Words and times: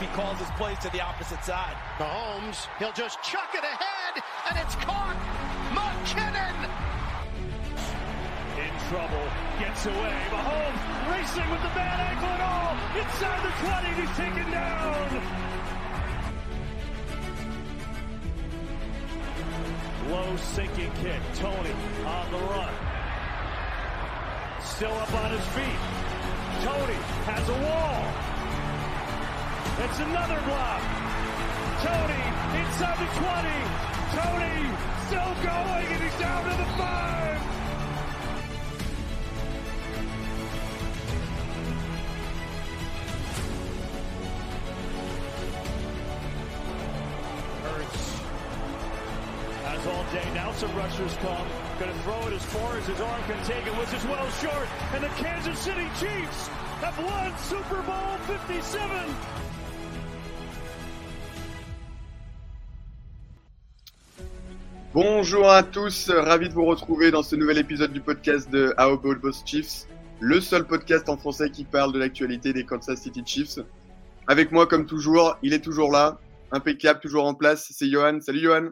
He 0.00 0.06
calls 0.14 0.38
his 0.38 0.50
plays 0.56 0.78
to 0.80 0.90
the 0.90 1.00
opposite 1.00 1.42
side. 1.44 1.76
Mahomes, 1.98 2.66
he'll 2.78 2.92
just 2.92 3.22
chuck 3.22 3.50
it 3.54 3.64
ahead, 3.64 4.22
and 4.48 4.58
it's 4.58 4.74
caught. 4.76 5.16
McKinnon 5.72 6.86
in 8.58 8.72
trouble, 8.88 9.28
gets 9.58 9.86
away. 9.86 10.16
Mahomes 10.30 11.10
racing 11.12 11.50
with 11.50 11.62
the 11.62 11.68
bad 11.76 12.00
ankle 12.00 12.28
and 12.28 12.42
all. 12.42 12.76
Inside 12.96 13.40
the 13.44 13.52
20, 13.66 14.00
he's 14.00 14.16
taken 14.16 14.50
down. 14.50 15.46
Low 20.10 20.36
sinking 20.36 20.92
kick. 21.02 21.20
Tony 21.34 21.74
on 22.06 22.30
the 22.32 22.38
run. 22.38 22.85
Still 24.76 24.92
up 24.92 25.14
on 25.14 25.30
his 25.30 25.46
feet. 25.56 25.80
Tony 26.60 27.00
has 27.24 27.48
a 27.48 27.58
wall. 27.64 28.04
It's 29.80 29.98
another 30.04 30.36
block. 30.44 30.82
Tony 31.80 32.20
inside 32.60 33.00
the 33.00 33.08
20. 33.16 33.56
Tony 34.20 34.68
still 35.08 35.32
going 35.40 35.86
and 35.96 36.02
he's 36.02 36.20
down 36.20 36.44
to 36.44 36.50
the 36.50 36.68
five. 36.76 37.35
Now 50.34 50.50
some 50.52 50.74
rushers 50.74 51.14
come. 51.18 51.46
And 54.94 55.04
the 55.04 55.08
Kansas 55.18 55.58
City 55.58 55.86
Chiefs 56.00 56.48
have 56.80 56.98
won 56.98 57.36
Super 57.38 57.82
Bowl 57.82 58.16
57. 58.26 58.80
Bonjour 64.94 65.50
à 65.50 65.62
tous, 65.62 66.10
ravi 66.10 66.48
de 66.48 66.54
vous 66.54 66.64
retrouver 66.64 67.10
dans 67.10 67.22
ce 67.22 67.36
nouvel 67.36 67.58
épisode 67.58 67.92
du 67.92 68.00
podcast 68.00 68.50
de 68.50 68.74
How 68.78 68.94
About 68.94 69.16
Boss 69.16 69.42
Chiefs, 69.44 69.86
le 70.20 70.40
seul 70.40 70.64
podcast 70.64 71.10
en 71.10 71.18
français 71.18 71.50
qui 71.50 71.64
parle 71.64 71.92
de 71.92 71.98
l'actualité 71.98 72.54
des 72.54 72.64
Kansas 72.64 73.02
City 73.02 73.22
Chiefs. 73.26 73.58
Avec 74.26 74.50
moi, 74.50 74.66
comme 74.66 74.86
toujours, 74.86 75.36
il 75.42 75.52
est 75.52 75.62
toujours 75.62 75.92
là, 75.92 76.18
impeccable, 76.52 77.00
toujours 77.00 77.26
en 77.26 77.34
place, 77.34 77.70
c'est 77.70 77.90
Johan. 77.90 78.20
Salut 78.22 78.40
Johan. 78.40 78.70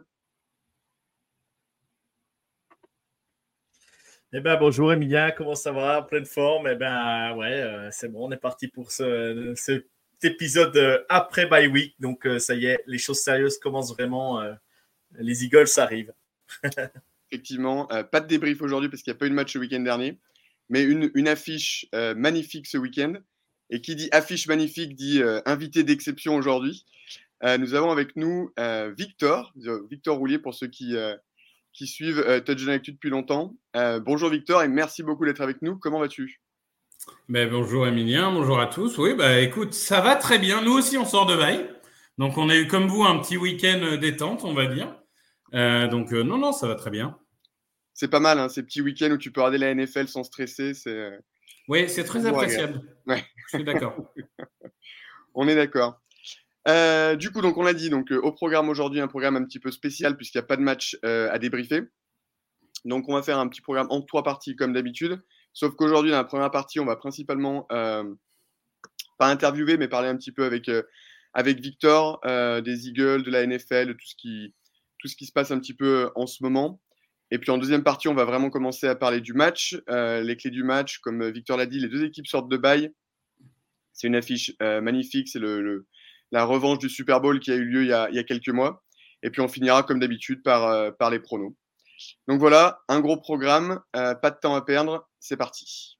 Eh 4.37 4.41
ben 4.41 4.57
bonjour 4.57 4.91
Emilia, 4.91 5.31
comment 5.31 5.55
ça 5.55 5.71
va? 5.71 6.01
Pleine 6.01 6.25
forme? 6.25 6.67
Eh 6.67 6.75
ben 6.75 7.33
ouais, 7.37 7.53
euh, 7.53 7.87
c'est 7.89 8.09
bon, 8.09 8.27
on 8.27 8.31
est 8.33 8.37
parti 8.37 8.67
pour 8.67 8.91
ce, 8.91 9.53
cet 9.55 9.85
épisode 10.23 10.75
euh, 10.75 11.01
après 11.07 11.45
bye 11.45 11.67
week. 11.67 11.95
Donc 12.01 12.27
euh, 12.27 12.37
ça 12.37 12.53
y 12.53 12.65
est, 12.65 12.83
les 12.85 12.97
choses 12.97 13.19
sérieuses 13.19 13.57
commencent 13.57 13.93
vraiment 13.93 14.43
les 15.17 15.45
Eagles 15.45 15.69
arrivent. 15.77 16.11
Effectivement, 17.31 17.89
euh, 17.93 18.03
pas 18.03 18.19
de 18.19 18.27
débrief 18.27 18.61
aujourd'hui 18.61 18.89
parce 18.89 19.03
qu'il 19.03 19.13
n'y 19.13 19.15
a 19.15 19.19
pas 19.19 19.27
eu 19.27 19.29
de 19.29 19.35
match 19.35 19.55
le 19.55 19.61
week-end 19.61 19.79
dernier, 19.79 20.19
mais 20.67 20.83
une, 20.83 21.11
une 21.15 21.29
affiche 21.29 21.85
euh, 21.95 22.13
magnifique 22.13 22.67
ce 22.67 22.77
week-end. 22.77 23.13
Et 23.69 23.79
qui 23.79 23.95
dit 23.95 24.09
affiche 24.11 24.47
magnifique 24.47 24.97
dit 24.97 25.21
euh, 25.23 25.39
invité 25.45 25.83
d'exception 25.83 26.35
aujourd'hui. 26.35 26.85
nous 27.41 27.73
avons 27.73 27.89
avec 27.89 28.17
nous 28.17 28.51
Victor, 28.97 29.53
Victor 29.89 30.17
Roulier 30.17 30.39
pour 30.39 30.55
ceux 30.55 30.67
qui, 30.67 30.93
qui 31.75 31.87
suivent 31.87 32.23
Touchdown 32.45 32.69
Actu 32.69 32.93
depuis 32.93 33.09
longtemps. 33.09 33.55
bonjour 34.01 34.29
Victor 34.29 34.63
et 34.63 34.67
merci 34.67 35.03
beaucoup 35.03 35.25
d'être 35.25 35.41
avec 35.41 35.61
nous. 35.61 35.77
Comment 35.77 35.99
vas-tu? 35.99 36.41
Ben, 37.29 37.49
Bonjour 37.49 37.87
Emilien, 37.87 38.31
bonjour 38.31 38.59
à 38.59 38.67
tous. 38.67 38.97
Oui, 38.97 39.13
bah, 39.13 39.39
écoute, 39.39 39.73
ça 39.73 40.01
va 40.01 40.15
très 40.15 40.39
bien. 40.39 40.61
Nous 40.61 40.73
aussi, 40.73 40.97
on 40.97 41.05
sort 41.05 41.25
de 41.25 41.35
bail. 41.35 41.69
Donc, 42.17 42.37
on 42.37 42.49
a 42.49 42.55
eu 42.55 42.67
comme 42.67 42.87
vous 42.87 43.03
un 43.03 43.19
petit 43.19 43.37
week-end 43.37 43.97
détente, 43.99 44.43
on 44.43 44.53
va 44.53 44.67
dire. 44.67 44.95
Euh, 45.53 45.87
donc, 45.87 46.13
euh, 46.13 46.23
non, 46.23 46.37
non, 46.37 46.51
ça 46.51 46.67
va 46.67 46.75
très 46.75 46.89
bien. 46.89 47.17
C'est 47.93 48.09
pas 48.09 48.19
mal, 48.19 48.39
hein, 48.39 48.49
ces 48.49 48.63
petits 48.63 48.81
week-ends 48.81 49.11
où 49.11 49.17
tu 49.17 49.31
peux 49.31 49.41
regarder 49.41 49.57
la 49.57 49.73
NFL 49.73 50.07
sans 50.07 50.23
stresser. 50.23 50.73
C'est... 50.73 50.89
Euh, 50.89 51.17
oui, 51.67 51.89
c'est 51.89 52.03
très 52.03 52.25
appréciable. 52.25 52.81
Ouais. 53.07 53.23
Je 53.51 53.57
suis 53.57 53.65
d'accord. 53.65 53.95
on 55.33 55.47
est 55.47 55.55
d'accord. 55.55 55.99
Du 56.65 57.31
coup, 57.31 57.41
donc 57.41 57.57
on 57.57 57.63
l'a 57.63 57.73
dit, 57.73 57.89
donc 57.89 58.11
au 58.11 58.31
programme 58.31 58.69
aujourd'hui, 58.69 58.99
un 58.99 59.07
programme 59.07 59.35
un 59.35 59.45
petit 59.45 59.59
peu 59.59 59.71
spécial 59.71 60.17
puisqu'il 60.17 60.37
n'y 60.39 60.43
a 60.43 60.47
pas 60.47 60.57
de 60.57 60.61
match 60.61 60.97
à 61.03 61.37
débriefer. 61.39 61.83
Donc 62.85 63.09
on 63.09 63.13
va 63.13 63.23
faire 63.23 63.39
un 63.39 63.47
petit 63.47 63.61
programme 63.61 63.87
en 63.89 64.01
trois 64.01 64.23
parties 64.23 64.55
comme 64.55 64.73
d'habitude. 64.73 65.21
Sauf 65.53 65.75
qu'aujourd'hui, 65.75 66.11
dans 66.11 66.17
la 66.17 66.23
première 66.23 66.51
partie, 66.51 66.79
on 66.79 66.85
va 66.85 66.95
principalement 66.95 67.67
pas 67.69 69.27
interviewer, 69.27 69.77
mais 69.77 69.87
parler 69.87 70.09
un 70.09 70.17
petit 70.17 70.31
peu 70.31 70.43
avec, 70.43 70.69
avec 71.33 71.59
Victor 71.59 72.19
des 72.23 72.87
Eagles, 72.87 73.23
de 73.23 73.31
la 73.31 73.45
NFL, 73.45 73.87
de 73.87 73.93
tout 73.93 74.07
ce 74.07 74.15
qui, 74.15 74.53
tout 75.05 75.07
ce 75.07 75.15
qui 75.15 75.27
se 75.27 75.31
passe 75.31 75.51
un 75.51 75.59
petit 75.59 75.75
peu 75.75 76.05
euh, 76.05 76.09
en 76.15 76.25
ce 76.25 76.43
moment. 76.43 76.81
Et 77.29 77.37
puis 77.37 77.51
en 77.51 77.59
deuxième 77.59 77.83
partie, 77.83 78.07
on 78.07 78.15
va 78.15 78.25
vraiment 78.25 78.49
commencer 78.49 78.87
à 78.87 78.95
parler 78.95 79.21
du 79.21 79.33
match, 79.33 79.77
euh, 79.89 80.21
les 80.21 80.35
clés 80.35 80.49
du 80.49 80.63
match. 80.63 80.99
Comme 80.99 81.21
euh, 81.21 81.31
Victor 81.31 81.57
l'a 81.57 81.67
dit, 81.67 81.79
les 81.79 81.89
deux 81.89 82.03
équipes 82.03 82.25
sortent 82.27 82.49
de 82.49 82.57
bail. 82.57 82.91
C'est 83.93 84.07
une 84.07 84.15
affiche 84.15 84.51
magnifique, 84.59 85.29
c'est 85.29 85.39
le, 85.39 85.87
la 86.35 86.43
revanche 86.43 86.79
du 86.79 86.89
Super 86.89 87.21
Bowl 87.21 87.39
qui 87.39 87.49
a 87.51 87.55
eu 87.55 87.63
lieu 87.63 87.83
il 87.83 87.87
y 87.87 87.93
a, 87.93 88.09
il 88.09 88.15
y 88.15 88.19
a 88.19 88.23
quelques 88.23 88.49
mois. 88.49 88.83
Et 89.23 89.29
puis 89.29 89.41
on 89.41 89.47
finira 89.47 89.83
comme 89.83 89.99
d'habitude 89.99 90.43
par, 90.43 90.93
par 90.97 91.09
les 91.09 91.19
pronos. 91.19 91.55
Donc 92.27 92.39
voilà, 92.39 92.81
un 92.89 92.99
gros 92.99 93.15
programme, 93.15 93.81
pas 93.93 94.31
de 94.31 94.37
temps 94.39 94.53
à 94.53 94.61
perdre, 94.61 95.09
c'est 95.19 95.37
parti. 95.37 95.97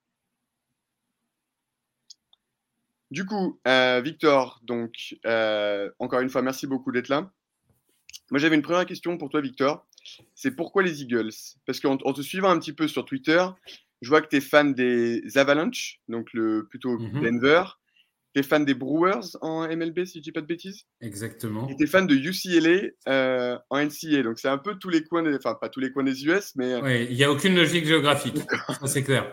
Du 3.10 3.24
coup, 3.24 3.58
Victor, 3.64 4.60
donc 4.62 5.16
encore 5.98 6.20
une 6.20 6.28
fois, 6.28 6.42
merci 6.42 6.66
beaucoup 6.66 6.92
d'être 6.92 7.08
là. 7.08 7.32
Moi, 8.30 8.38
j'avais 8.38 8.56
une 8.56 8.62
première 8.62 8.84
question 8.86 9.16
pour 9.16 9.30
toi, 9.30 9.40
Victor. 9.40 9.86
C'est 10.34 10.54
pourquoi 10.54 10.82
les 10.82 11.02
Eagles? 11.02 11.32
Parce 11.64 11.80
qu'en 11.80 11.96
te 11.96 12.20
suivant 12.20 12.50
un 12.50 12.58
petit 12.58 12.74
peu 12.74 12.88
sur 12.88 13.06
Twitter, 13.06 13.44
je 14.02 14.08
vois 14.10 14.20
que 14.20 14.28
tu 14.28 14.36
es 14.36 14.40
fan 14.40 14.74
des 14.74 15.38
Avalanche, 15.38 16.00
donc 16.08 16.32
le, 16.34 16.66
plutôt 16.68 16.98
mhm. 16.98 17.22
Denver. 17.22 17.64
Tu 18.36 18.40
es 18.40 18.42
fan 18.42 18.66
des 18.66 18.74
Brewers 18.74 19.34
en 19.40 19.66
MLB, 19.66 20.04
si 20.04 20.18
je 20.18 20.24
dis 20.24 20.30
pas 20.30 20.42
de 20.42 20.46
bêtises? 20.46 20.84
Exactement. 21.00 21.66
Et 21.70 21.76
tu 21.76 21.84
es 21.84 21.86
fan 21.86 22.06
de 22.06 22.14
UCLA 22.14 22.90
euh, 23.08 23.56
en 23.70 23.78
NCA. 23.78 24.22
Donc, 24.22 24.38
c'est 24.38 24.48
un 24.48 24.58
peu 24.58 24.74
tous 24.74 24.90
les 24.90 25.02
coins, 25.04 25.22
des, 25.22 25.36
enfin, 25.36 25.54
pas 25.58 25.70
tous 25.70 25.80
les 25.80 25.90
coins 25.90 26.04
des 26.04 26.26
US, 26.26 26.52
mais. 26.54 26.74
Euh, 26.74 26.80
oui, 26.82 27.06
il 27.08 27.16
n'y 27.16 27.24
a 27.24 27.32
aucune 27.32 27.56
logique 27.56 27.86
géographique. 27.86 28.36
c'est 28.84 29.04
clair. 29.04 29.32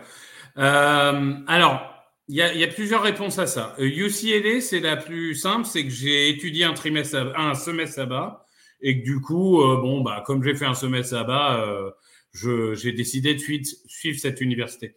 Euh, 0.56 1.34
alors, 1.46 1.82
il 2.28 2.36
y, 2.36 2.40
a, 2.40 2.68
plusieurs 2.68 3.02
réponses 3.02 3.38
à 3.38 3.46
ça. 3.46 3.76
UCLA, 3.78 4.62
c'est 4.62 4.80
la 4.80 4.96
plus 4.96 5.34
simple, 5.34 5.66
c'est 5.66 5.84
que 5.84 5.90
j'ai 5.90 6.30
étudié 6.30 6.64
un 6.64 6.72
trimestre, 6.72 7.34
un 7.36 7.52
semestre 7.52 7.98
là-bas 7.98 8.46
et 8.80 9.00
que 9.00 9.04
du 9.04 9.20
coup, 9.20 9.60
euh, 9.60 9.82
bon, 9.82 10.00
bah, 10.00 10.22
comme 10.24 10.42
j'ai 10.42 10.54
fait 10.54 10.64
un 10.64 10.72
semestre 10.72 11.14
là-bas, 11.14 11.60
euh, 11.60 12.74
j'ai 12.74 12.92
décidé 12.92 13.34
de 13.34 13.38
suivre, 13.38 14.18
cette 14.18 14.40
université. 14.40 14.94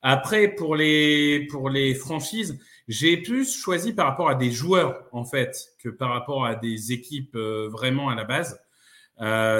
Après, 0.00 0.48
pour 0.48 0.74
les, 0.74 1.46
pour 1.50 1.68
les 1.68 1.94
franchises, 1.94 2.58
j'ai 2.88 3.16
plus 3.16 3.56
choisi 3.56 3.92
par 3.92 4.06
rapport 4.06 4.28
à 4.28 4.34
des 4.34 4.50
joueurs, 4.50 5.04
en 5.12 5.24
fait, 5.24 5.74
que 5.78 5.88
par 5.88 6.10
rapport 6.10 6.44
à 6.44 6.54
des 6.54 6.92
équipes 6.92 7.36
euh, 7.36 7.68
vraiment 7.70 8.08
à 8.08 8.14
la 8.14 8.24
base. 8.24 8.60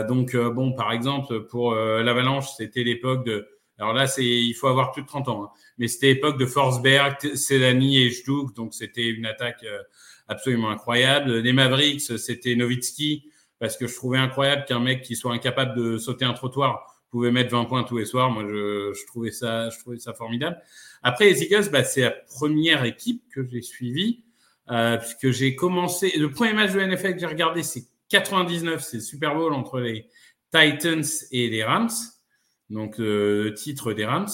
donc, 0.09 0.35
bon, 0.37 0.73
par 0.73 0.93
exemple, 0.93 1.47
pour 1.47 1.75
l'Avalanche, 1.75 2.49
c'était 2.57 2.83
l'époque 2.83 3.25
de. 3.25 3.49
Alors 3.79 3.95
là, 3.95 4.07
c'est, 4.07 4.25
il 4.25 4.55
faut 4.55 4.69
avoir 4.69 4.93
plus 4.93 5.03
de 5.03 5.07
30 5.07 5.29
ans, 5.29 5.45
hein, 5.45 5.51
mais 5.79 5.89
c'était 5.89 6.09
l'époque 6.09 6.39
de 6.39 6.47
Forsberg, 6.47 7.35
Selani 7.35 7.99
et 7.99 8.11
Jduk, 8.11 8.55
donc 8.55 8.75
c'était 8.75 9.09
une 9.09 9.27
attaque 9.27 9.65
absolument 10.29 10.71
incroyable. 10.71 11.39
Les 11.39 11.53
Mavericks, 11.53 12.19
c'était 12.19 12.55
Nowitzki, 12.57 13.31
parce 13.59 13.77
que 13.77 13.87
je 13.87 13.95
trouvais 13.95 14.19
incroyable 14.19 14.65
qu'un 14.65 14.81
mec 14.81 15.03
qui 15.03 15.15
soit 15.15 15.33
incapable 15.33 15.77
de 15.77 15.97
sauter 15.97 16.25
un 16.25 16.33
trottoir 16.33 16.92
pouvait 17.13 17.31
mettre 17.31 17.51
20 17.51 17.67
points 17.67 17.85
tous 17.85 17.99
les 17.99 18.07
soirs. 18.07 18.31
Moi, 18.31 18.45
je, 18.49 19.07
trouvais 19.07 19.31
ça, 19.31 19.69
je 19.69 19.79
trouvais 19.79 19.99
ça 19.99 20.15
formidable. 20.15 20.61
Après, 21.03 21.27
les 21.27 21.43
Eagles, 21.43 21.71
bah, 21.71 21.85
c'est 21.85 22.01
la 22.01 22.11
première 22.11 22.85
équipe 22.85 23.23
que 23.33 23.47
j'ai 23.47 23.61
suivie, 23.61 24.25
euh, 24.71 24.97
puisque 24.97 25.31
j'ai 25.31 25.55
commencé. 25.55 26.17
Le 26.19 26.31
premier 26.31 26.55
match 26.55 26.73
de 26.73 26.81
NFL 26.81 27.15
que 27.15 27.21
j'ai 27.21 27.27
regardé, 27.27 27.63
c'est 27.63 27.85
99, 28.09 28.83
c'est 28.83 28.97
le 28.97 29.03
Super 29.03 29.35
Bowl 29.35 29.53
entre 29.53 29.79
les 29.79 30.07
Titans 30.53 31.05
et 31.31 31.49
les 31.49 31.63
Rams, 31.63 31.91
donc 32.71 32.99
euh, 32.99 33.45
le 33.45 33.55
titre 33.55 33.93
des 33.93 34.07
Rams. 34.07 34.29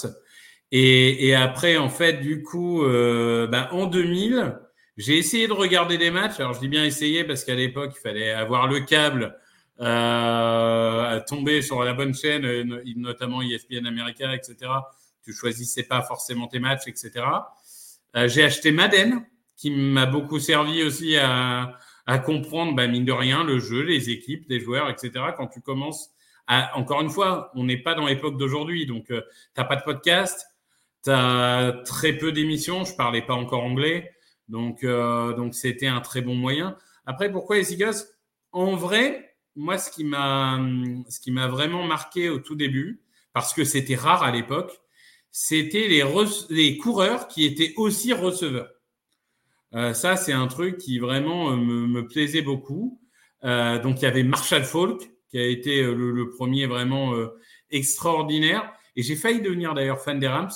Et, 0.70 1.35
après, 1.35 1.79
en 1.79 1.88
fait, 1.88 2.20
du 2.20 2.43
coup, 2.43 2.85
euh, 2.85 3.47
bah, 3.47 3.70
en 3.73 3.87
2000, 3.87 4.58
j'ai 4.99 5.17
essayé 5.17 5.49
de 5.49 5.53
regarder 5.53 5.99
des 5.99 6.11
matchs. 6.11 6.38
Alors, 6.38 6.53
je 6.53 6.61
dis 6.61 6.69
bien 6.69 6.85
essayer 6.85 7.25
parce 7.25 7.44
qu'à 7.44 7.55
l'époque, 7.55 7.93
il 7.97 8.00
fallait 8.00 8.31
avoir 8.31 8.69
le 8.69 8.81
câble, 8.81 9.37
euh, 9.81 11.21
tomber 11.27 11.63
sur 11.63 11.83
la 11.85 11.95
bonne 11.95 12.15
chaîne, 12.15 12.45
euh, 12.45 12.83
notamment 12.97 13.43
ESPN 13.43 13.87
America, 13.87 14.35
etc. 14.35 14.57
Tu 15.25 15.33
choisissais 15.33 15.85
pas 15.85 16.03
forcément 16.03 16.49
tes 16.49 16.59
matchs, 16.59 16.89
etc. 16.89 17.25
Euh, 18.17 18.29
j'ai 18.29 18.45
acheté 18.45 18.73
Madden, 18.73 19.25
qui 19.57 19.71
m'a 19.71 20.07
beaucoup 20.07 20.39
servi 20.39 20.83
aussi 20.83 21.17
à, 21.17 21.79
à 22.07 22.19
comprendre, 22.19 22.75
bah, 22.75 22.87
mine 22.87 23.05
de 23.05 23.13
rien, 23.13 23.45
le 23.45 23.59
jeu, 23.59 23.83
les 23.83 24.11
équipes, 24.11 24.47
les 24.49 24.61
joueurs, 24.61 24.89
etc. 24.89 25.13
Quand 25.37 25.49
tu 25.49 25.61
commences 25.61 26.11
à, 26.47 26.77
encore 26.79 27.03
une 27.03 27.11
fois, 27.11 27.53
on 27.55 27.65
n'est 27.65 27.77
pas 27.77 27.95
dans 27.95 28.07
l'époque 28.07 28.39
d'aujourd'hui, 28.39 28.87
donc 28.87 29.11
euh, 29.11 29.21
tu 29.55 29.61
n'as 29.61 29.67
pas 29.67 29.77
de 29.77 29.83
podcast, 29.83 30.47
tu 31.05 31.11
as 31.11 31.83
très 31.85 32.15
peu 32.15 32.33
d'émissions. 32.33 32.85
Je 32.85 32.97
parlais 32.97 33.23
pas 33.23 33.35
encore 33.35 33.63
anglais. 33.63 34.11
Donc, 34.49 34.83
euh, 34.85 35.35
donc 35.35 35.55
c'était 35.55 35.87
un 35.87 36.01
très 36.01 36.23
bon 36.23 36.35
moyen. 36.35 36.77
Après, 37.05 37.31
pourquoi 37.31 37.59
les 37.59 37.85
En 38.53 38.75
vrai, 38.75 39.28
moi, 39.58 39.76
ce 39.76 39.90
qui 39.90 40.05
m'a, 40.05 40.58
ce 41.08 41.20
qui 41.20 41.31
m'a 41.31 41.49
vraiment 41.49 41.84
marqué 41.84 42.28
au 42.31 42.38
tout 42.38 42.55
début, 42.55 43.02
parce 43.32 43.52
que 43.52 43.64
c'était 43.64 43.96
rare 43.96 44.22
à 44.22 44.31
l'époque, 44.31 44.72
c'était 45.31 45.88
les, 45.88 46.05
les 46.49 46.76
coureurs 46.76 47.28
qui 47.28 47.44
étaient 47.44 47.75
aussi 47.76 48.12
receveurs. 48.12 48.70
Euh, 49.75 49.93
ça, 49.93 50.16
c'est 50.16 50.32
un 50.32 50.46
truc 50.46 50.78
qui 50.78 50.99
vraiment 50.99 51.50
euh, 51.50 51.56
me, 51.56 51.87
me 51.87 52.06
plaisait 52.06 52.43
beaucoup. 52.43 53.00
Euh, 53.44 53.81
donc, 53.81 54.00
il 54.00 54.05
y 54.05 54.06
avait 54.06 54.22
Marshall 54.22 54.64
Falk, 54.64 55.10
qui 55.28 55.38
a 55.38 55.46
été 55.46 55.82
le, 55.82 56.31
premier 56.31 56.66
vraiment 56.66 57.14
extraordinaire. 57.70 58.72
Et 58.96 59.02
j'ai 59.02 59.14
failli 59.14 59.43
devenir 59.43 59.75
d'ailleurs 59.75 60.00
fan 60.00 60.19
des 60.19 60.28
Rams. 60.28 60.50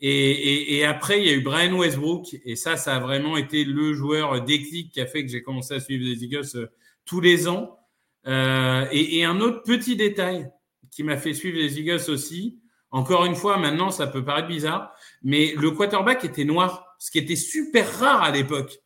Et, 0.00 0.78
et, 0.78 0.84
après, 0.84 1.20
il 1.20 1.26
y 1.26 1.30
a 1.30 1.34
eu 1.34 1.42
Brian 1.42 1.76
Westbrook. 1.76 2.34
Et 2.44 2.56
ça, 2.56 2.78
ça 2.78 2.96
a 2.96 2.98
vraiment 2.98 3.36
été 3.36 3.64
le 3.64 3.92
joueur 3.92 4.42
déclic 4.42 4.90
qui 4.92 5.02
a 5.02 5.06
fait 5.06 5.24
que 5.24 5.30
j'ai 5.30 5.42
commencé 5.42 5.74
à 5.74 5.80
suivre 5.80 6.04
les 6.04 6.24
Eagles 6.24 6.70
tous 7.04 7.20
les 7.20 7.46
ans. 7.46 7.75
Euh, 8.26 8.86
et, 8.90 9.24
un 9.24 9.40
autre 9.40 9.62
petit 9.62 9.96
détail 9.96 10.50
qui 10.90 11.02
m'a 11.02 11.16
fait 11.16 11.34
suivre 11.34 11.58
les 11.58 11.78
Eagles 11.78 12.08
aussi, 12.08 12.60
encore 12.90 13.24
une 13.24 13.34
fois, 13.34 13.58
maintenant, 13.58 13.90
ça 13.90 14.06
peut 14.06 14.24
paraître 14.24 14.48
bizarre, 14.48 14.92
mais 15.22 15.54
le 15.56 15.70
quarterback 15.70 16.24
était 16.24 16.44
noir, 16.44 16.96
ce 16.98 17.10
qui 17.10 17.18
était 17.18 17.36
super 17.36 17.98
rare 17.98 18.22
à 18.22 18.30
l'époque. 18.30 18.78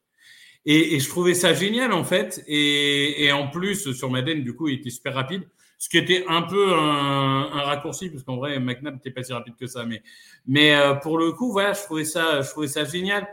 Et, 0.67 1.01
je 1.01 1.09
trouvais 1.09 1.35
ça 1.35 1.55
génial, 1.55 1.93
en 1.93 2.05
fait. 2.05 2.45
Et, 2.47 3.31
en 3.33 3.49
plus, 3.49 3.93
sur 3.93 4.11
Madden, 4.11 4.43
du 4.43 4.55
coup, 4.55 4.69
il 4.69 4.81
était 4.81 4.91
super 4.91 5.15
rapide. 5.15 5.49
Ce 5.79 5.89
qui 5.89 5.97
était 5.97 6.25
un 6.29 6.43
peu 6.43 6.75
un, 6.75 7.63
raccourci, 7.63 8.11
parce 8.11 8.23
qu'en 8.23 8.37
vrai, 8.37 8.61
McNabb 8.61 8.97
n'était 8.97 9.11
pas 9.11 9.23
si 9.23 9.33
rapide 9.33 9.55
que 9.59 9.67
ça. 9.67 9.87
Mais, 9.87 10.03
mais 10.47 10.75
euh, 10.75 10.95
pour 10.95 11.17
le 11.17 11.33
coup, 11.33 11.53
voilà, 11.53 11.73
je 11.73 11.83
trouvais 11.83 12.05
ça, 12.05 12.43
je 12.43 12.51
trouvais 12.51 12.69
ça 12.69 12.85
génial. 12.85 13.27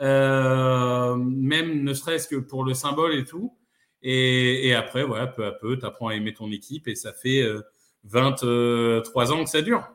Euh, 0.00 1.14
même 1.14 1.84
ne 1.84 1.94
serait-ce 1.94 2.26
que 2.26 2.36
pour 2.36 2.64
le 2.64 2.74
symbole 2.74 3.14
et 3.14 3.24
tout. 3.24 3.56
Et, 4.02 4.74
après, 4.74 5.04
voilà, 5.04 5.28
peu 5.28 5.46
à 5.46 5.52
peu, 5.52 5.78
tu 5.78 5.86
apprends 5.86 6.08
à 6.08 6.14
aimer 6.14 6.34
ton 6.34 6.50
équipe 6.50 6.88
et 6.88 6.96
ça 6.96 7.12
fait 7.12 7.42
euh, 7.42 7.62
23 8.04 9.32
ans 9.32 9.44
que 9.44 9.50
ça 9.50 9.62
dure. 9.62 9.88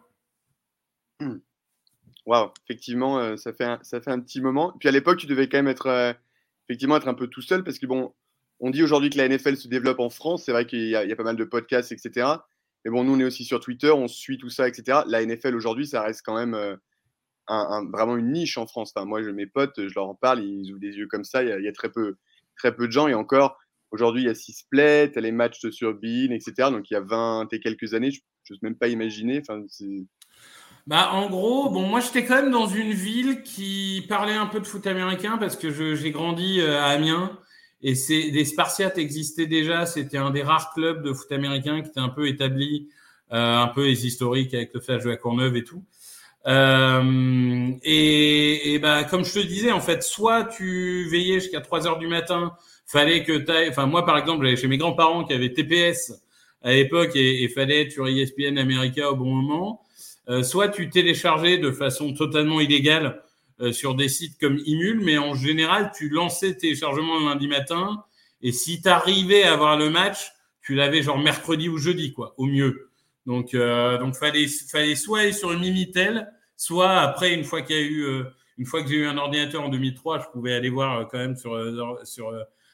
Hmm. 1.19 1.39
Waouh, 2.25 2.51
effectivement, 2.65 3.19
euh, 3.19 3.37
ça, 3.37 3.53
fait 3.53 3.65
un, 3.65 3.79
ça 3.83 4.01
fait 4.01 4.11
un 4.11 4.19
petit 4.19 4.41
moment. 4.41 4.73
Puis 4.79 4.89
à 4.89 4.91
l'époque, 4.91 5.17
tu 5.17 5.27
devais 5.27 5.47
quand 5.49 5.57
même 5.57 5.67
être, 5.67 5.87
euh, 5.87 6.13
effectivement, 6.67 6.97
être 6.97 7.07
un 7.07 7.13
peu 7.13 7.27
tout 7.27 7.41
seul 7.41 7.63
parce 7.63 7.79
que 7.79 7.85
bon, 7.85 8.13
on 8.59 8.69
dit 8.69 8.83
aujourd'hui 8.83 9.09
que 9.09 9.17
la 9.17 9.27
NFL 9.27 9.57
se 9.57 9.67
développe 9.67 9.99
en 9.99 10.09
France. 10.09 10.43
C'est 10.45 10.51
vrai 10.51 10.65
qu'il 10.65 10.87
y, 10.87 10.95
a 10.95 11.15
pas 11.15 11.23
mal 11.23 11.35
de 11.35 11.43
podcasts, 11.43 11.91
etc. 11.91 12.27
Mais 12.83 12.91
bon, 12.91 13.03
nous, 13.03 13.15
on 13.15 13.19
est 13.19 13.23
aussi 13.23 13.45
sur 13.45 13.59
Twitter, 13.59 13.91
on 13.91 14.07
suit 14.07 14.37
tout 14.37 14.49
ça, 14.49 14.67
etc. 14.67 14.99
La 15.07 15.25
NFL 15.25 15.55
aujourd'hui, 15.55 15.87
ça 15.87 16.01
reste 16.01 16.21
quand 16.25 16.35
même 16.35 16.53
euh, 16.53 16.75
vraiment 17.47 18.17
une 18.17 18.31
niche 18.31 18.57
en 18.57 18.67
France. 18.67 18.93
Moi, 18.95 19.21
je, 19.21 19.29
mes 19.29 19.47
potes, 19.47 19.87
je 19.87 19.93
leur 19.95 20.09
en 20.09 20.15
parle, 20.15 20.43
ils 20.43 20.71
ouvrent 20.71 20.81
des 20.81 20.97
yeux 20.97 21.07
comme 21.07 21.23
ça. 21.23 21.43
Il 21.43 21.49
y 21.49 21.51
a, 21.51 21.59
il 21.59 21.65
y 21.65 21.69
a 21.69 21.73
très, 21.73 21.89
peu, 21.89 22.17
très 22.57 22.75
peu 22.75 22.87
de 22.87 22.91
gens. 22.91 23.07
Et 23.07 23.13
encore, 23.13 23.57
aujourd'hui, 23.91 24.23
il 24.23 24.25
y 24.25 24.29
a 24.29 24.35
six 24.35 24.53
splits, 24.53 25.11
les 25.15 25.31
matchs 25.31 25.69
sur 25.69 25.93
Bean, 25.93 26.31
etc. 26.31 26.69
Donc, 26.71 26.89
il 26.89 26.93
y 26.93 26.97
a 26.97 27.01
20 27.01 27.47
et 27.51 27.59
quelques 27.59 27.93
années, 27.93 28.11
je 28.11 28.19
n'ose 28.49 28.61
même 28.61 28.75
pas 28.75 28.87
imaginer. 28.87 29.41
Enfin, 29.41 29.61
bah, 30.87 31.09
en 31.11 31.29
gros, 31.29 31.69
bon, 31.69 31.81
moi, 31.81 31.99
j'étais 31.99 32.23
quand 32.23 32.35
même 32.35 32.51
dans 32.51 32.67
une 32.67 32.91
ville 32.91 33.43
qui 33.43 34.05
parlait 34.07 34.33
un 34.33 34.45
peu 34.45 34.61
de 34.61 34.65
foot 34.65 34.87
américain 34.87 35.37
parce 35.37 35.57
que 35.57 35.95
j'ai 35.95 36.11
grandi 36.11 36.61
euh, 36.61 36.79
à 36.79 36.85
Amiens 36.85 37.37
et 37.81 37.93
des 38.31 38.45
Spartiates 38.45 38.97
existaient 38.97 39.47
déjà. 39.47 39.85
C'était 39.85 40.17
un 40.17 40.31
des 40.31 40.43
rares 40.43 40.73
clubs 40.73 41.03
de 41.03 41.11
foot 41.13 41.31
américain 41.31 41.81
qui 41.81 41.89
était 41.89 41.99
un 41.99 42.09
peu 42.09 42.27
établi, 42.27 42.87
euh, 43.33 43.57
un 43.57 43.67
peu 43.67 43.85
les 43.85 44.07
historiques 44.07 44.53
avec 44.53 44.73
le 44.73 44.79
Flash 44.79 45.03
de 45.03 45.09
la 45.09 45.17
Courneuve 45.17 45.57
et 45.57 45.63
tout. 45.65 45.83
Euh, 46.47 47.71
et, 47.83 48.73
et 48.73 48.79
bah, 48.79 49.03
comme 49.03 49.25
je 49.25 49.33
te 49.33 49.45
disais, 49.45 49.73
en 49.73 49.81
fait, 49.81 50.03
soit 50.03 50.45
tu 50.45 51.07
veillais 51.09 51.41
jusqu'à 51.41 51.59
3 51.59 51.85
heures 51.87 51.99
du 51.99 52.07
matin, 52.07 52.53
fallait 52.87 53.23
que 53.23 53.37
tu 53.37 53.69
enfin, 53.69 53.85
moi, 53.85 54.05
par 54.05 54.17
exemple, 54.17 54.43
j'allais 54.43 54.57
chez 54.57 54.67
mes 54.67 54.77
grands-parents 54.77 55.25
qui 55.25 55.33
avaient 55.33 55.53
TPS 55.53 56.13
à 56.63 56.71
l'époque 56.71 57.15
et, 57.15 57.43
et 57.43 57.49
fallait 57.49 57.83
être 57.83 57.91
sur 57.91 58.07
ESPN 58.07 58.57
America 58.57 59.11
au 59.11 59.15
bon 59.15 59.35
moment. 59.35 59.81
Euh, 60.29 60.43
soit 60.43 60.69
tu 60.69 60.89
téléchargeais 60.89 61.57
de 61.57 61.71
façon 61.71 62.13
totalement 62.13 62.59
illégale 62.59 63.21
euh, 63.59 63.71
sur 63.71 63.95
des 63.95 64.09
sites 64.09 64.37
comme 64.39 64.59
Imul, 64.65 64.99
mais 64.99 65.17
en 65.17 65.33
général, 65.33 65.91
tu 65.97 66.09
lançais 66.09 66.55
téléchargement 66.55 67.19
le 67.19 67.25
lundi 67.25 67.47
matin, 67.47 68.03
et 68.41 68.51
si 68.51 68.81
tu 68.81 68.87
arrivais 68.87 69.43
à 69.43 69.55
voir 69.55 69.77
le 69.77 69.89
match, 69.89 70.31
tu 70.61 70.75
l'avais 70.75 71.01
genre 71.01 71.17
mercredi 71.17 71.67
ou 71.69 71.77
jeudi, 71.77 72.13
quoi, 72.13 72.35
au 72.37 72.45
mieux. 72.45 72.91
Donc, 73.25 73.53
euh, 73.53 73.97
donc 73.97 74.15
fallait, 74.15 74.47
fallait 74.47 74.95
soit 74.95 75.21
aller 75.21 75.31
sur 75.31 75.51
une 75.51 75.61
Minitel, 75.61 76.31
soit 76.55 76.99
après, 76.99 77.33
une 77.33 77.43
fois 77.43 77.61
qu'il 77.63 77.75
y 77.75 77.79
a 77.79 77.81
eu, 77.81 78.03
euh, 78.03 78.23
une 78.59 78.65
fois 78.65 78.83
que 78.83 78.89
j'ai 78.89 78.97
eu 78.97 79.07
un 79.07 79.17
ordinateur 79.17 79.63
en 79.63 79.69
2003, 79.69 80.19
je 80.19 80.25
pouvais 80.31 80.53
aller 80.53 80.69
voir 80.69 81.07
quand 81.07 81.17
même 81.17 81.35
sur, 81.35 81.57
sur 82.03 82.31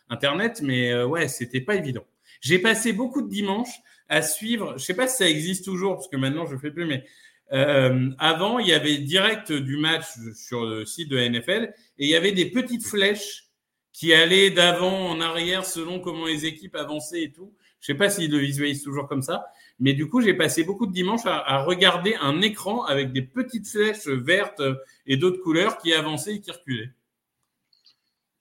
Internet, 0.10 0.62
mais 0.62 1.04
ouais, 1.04 1.28
c'était 1.28 1.62
pas 1.62 1.76
évident. 1.76 2.06
J'ai 2.42 2.60
passé 2.60 2.94
beaucoup 2.94 3.22
de 3.22 3.30
dimanches 3.30 3.80
à 4.10 4.22
suivre, 4.22 4.76
je 4.78 4.84
sais 4.84 4.94
pas 4.94 5.08
si 5.08 5.18
ça 5.18 5.30
existe 5.30 5.66
toujours, 5.66 5.96
parce 5.96 6.08
que 6.08 6.18
maintenant 6.18 6.46
je 6.46 6.58
fais 6.58 6.72
plus, 6.72 6.86
mais 6.86 7.04
euh, 7.52 8.10
avant, 8.18 8.60
il 8.60 8.68
y 8.68 8.74
avait 8.74 8.98
direct 8.98 9.52
du 9.52 9.78
match 9.78 10.06
sur 10.34 10.66
le 10.66 10.86
site 10.86 11.10
de 11.10 11.18
la 11.18 11.30
NFL 11.30 11.74
et 11.98 12.06
il 12.06 12.10
y 12.10 12.16
avait 12.16 12.32
des 12.32 12.50
petites 12.50 12.86
flèches 12.86 13.46
qui 13.92 14.14
allaient 14.14 14.50
d'avant 14.50 15.10
en 15.10 15.22
arrière 15.22 15.66
selon 15.66 16.00
comment 16.00 16.26
les 16.26 16.46
équipes 16.46 16.76
avançaient 16.76 17.24
et 17.24 17.32
tout. 17.32 17.54
Je 17.80 17.88
sais 17.88 17.94
pas 17.94 18.10
s'ils 18.10 18.32
le 18.32 18.40
visualisent 18.40 18.82
toujours 18.82 19.08
comme 19.08 19.22
ça, 19.22 19.46
mais 19.80 19.94
du 19.94 20.08
coup, 20.08 20.22
j'ai 20.22 20.34
passé 20.34 20.64
beaucoup 20.64 20.88
de 20.88 20.94
dimanches 20.94 21.26
à, 21.26 21.38
à, 21.38 21.64
regarder 21.64 22.16
un 22.22 22.42
écran 22.42 22.86
avec 22.86 23.12
des 23.12 23.22
petites 23.22 23.68
flèches 23.68 24.08
vertes 24.08 24.62
et 25.06 25.18
d'autres 25.18 25.42
couleurs 25.42 25.78
qui 25.78 25.94
avançaient 25.94 26.36
et 26.36 26.42
qui 26.42 26.50
reculaient. 26.50 26.92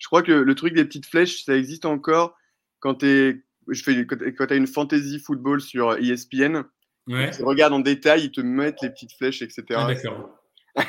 Je 0.02 0.08
crois 0.08 0.24
que 0.24 0.32
le 0.32 0.54
truc 0.56 0.74
des 0.74 0.84
petites 0.84 1.06
flèches, 1.06 1.44
ça 1.44 1.56
existe 1.56 1.84
encore 1.84 2.36
quand 2.80 2.96
tu 2.96 3.46
je 3.68 3.82
fais 3.84 4.04
quand 4.04 4.46
tu 4.46 4.52
as 4.52 4.56
une 4.56 4.66
fantasy 4.66 5.20
football 5.20 5.60
sur 5.60 5.96
ESPN 5.96 6.64
Ouais. 7.06 7.30
Tu 7.30 7.42
regardes 7.42 7.72
en 7.72 7.80
détail, 7.80 8.24
ils 8.24 8.30
te 8.30 8.40
mettent 8.40 8.80
les 8.82 8.90
petites 8.90 9.12
flèches, 9.12 9.42
etc. 9.42 9.64
Ah, 9.74 9.86
D'accord. 9.86 10.38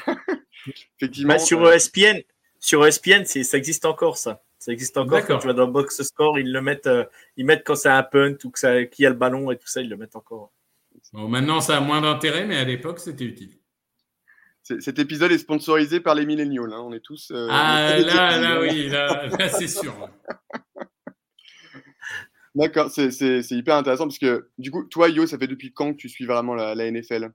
Effectivement. 0.99 1.33
Bah, 1.33 1.39
sur 1.39 1.71
ESPN, 1.71 2.21
sur 2.59 2.85
ESPN, 2.85 3.25
ça 3.25 3.57
existe 3.57 3.85
encore 3.85 4.17
ça. 4.17 4.43
Ça 4.59 4.71
existe 4.71 4.97
encore 4.97 5.25
quand 5.25 5.39
tu 5.39 5.47
vas 5.47 5.53
dans 5.53 5.65
le 5.65 5.71
box 5.71 6.01
score, 6.03 6.39
ils 6.39 6.51
le 6.51 6.61
mettent, 6.61 6.87
euh, 6.87 7.03
ils 7.35 7.45
mettent 7.45 7.63
quand 7.65 7.75
c'est 7.75 7.89
un 7.89 8.03
punt 8.03 8.35
ou 8.43 8.49
que 8.49 8.59
ça, 8.59 8.85
qui 8.85 9.05
a 9.05 9.09
le 9.09 9.15
ballon 9.15 9.51
et 9.51 9.57
tout 9.57 9.67
ça, 9.67 9.81
ils 9.81 9.89
le 9.89 9.97
mettent 9.97 10.15
encore. 10.15 10.53
Bon, 11.11 11.27
maintenant, 11.27 11.59
ça 11.59 11.77
a 11.77 11.79
moins 11.81 11.99
d'intérêt, 11.99 12.45
mais 12.45 12.57
à 12.57 12.63
l'époque, 12.63 12.99
c'était 12.99 13.25
utile. 13.25 13.57
Cet 14.63 14.97
épisode 14.97 15.31
est 15.31 15.37
sponsorisé 15.37 15.99
par 15.99 16.15
les 16.15 16.25
milléniaux. 16.25 16.65
Là. 16.65 16.81
On 16.81 16.93
est 16.93 17.01
tous. 17.01 17.31
Euh, 17.31 17.47
ah, 17.51 17.97
là, 17.99 18.39
là, 18.39 18.61
oui, 18.61 18.87
là, 18.87 19.27
là 19.27 19.49
c'est 19.49 19.67
sûr. 19.67 19.93
D'accord, 22.55 22.89
c'est 22.91 23.51
hyper 23.51 23.75
intéressant 23.75 24.05
parce 24.05 24.19
que 24.19 24.49
du 24.57 24.71
coup, 24.71 24.83
toi, 24.83 25.09
Yo, 25.09 25.25
ça 25.25 25.37
fait 25.37 25.47
depuis 25.47 25.73
quand 25.73 25.91
que 25.93 25.97
tu 25.97 26.07
suis 26.07 26.25
vraiment 26.25 26.53
la, 26.53 26.75
la 26.75 26.89
NFL 26.89 27.31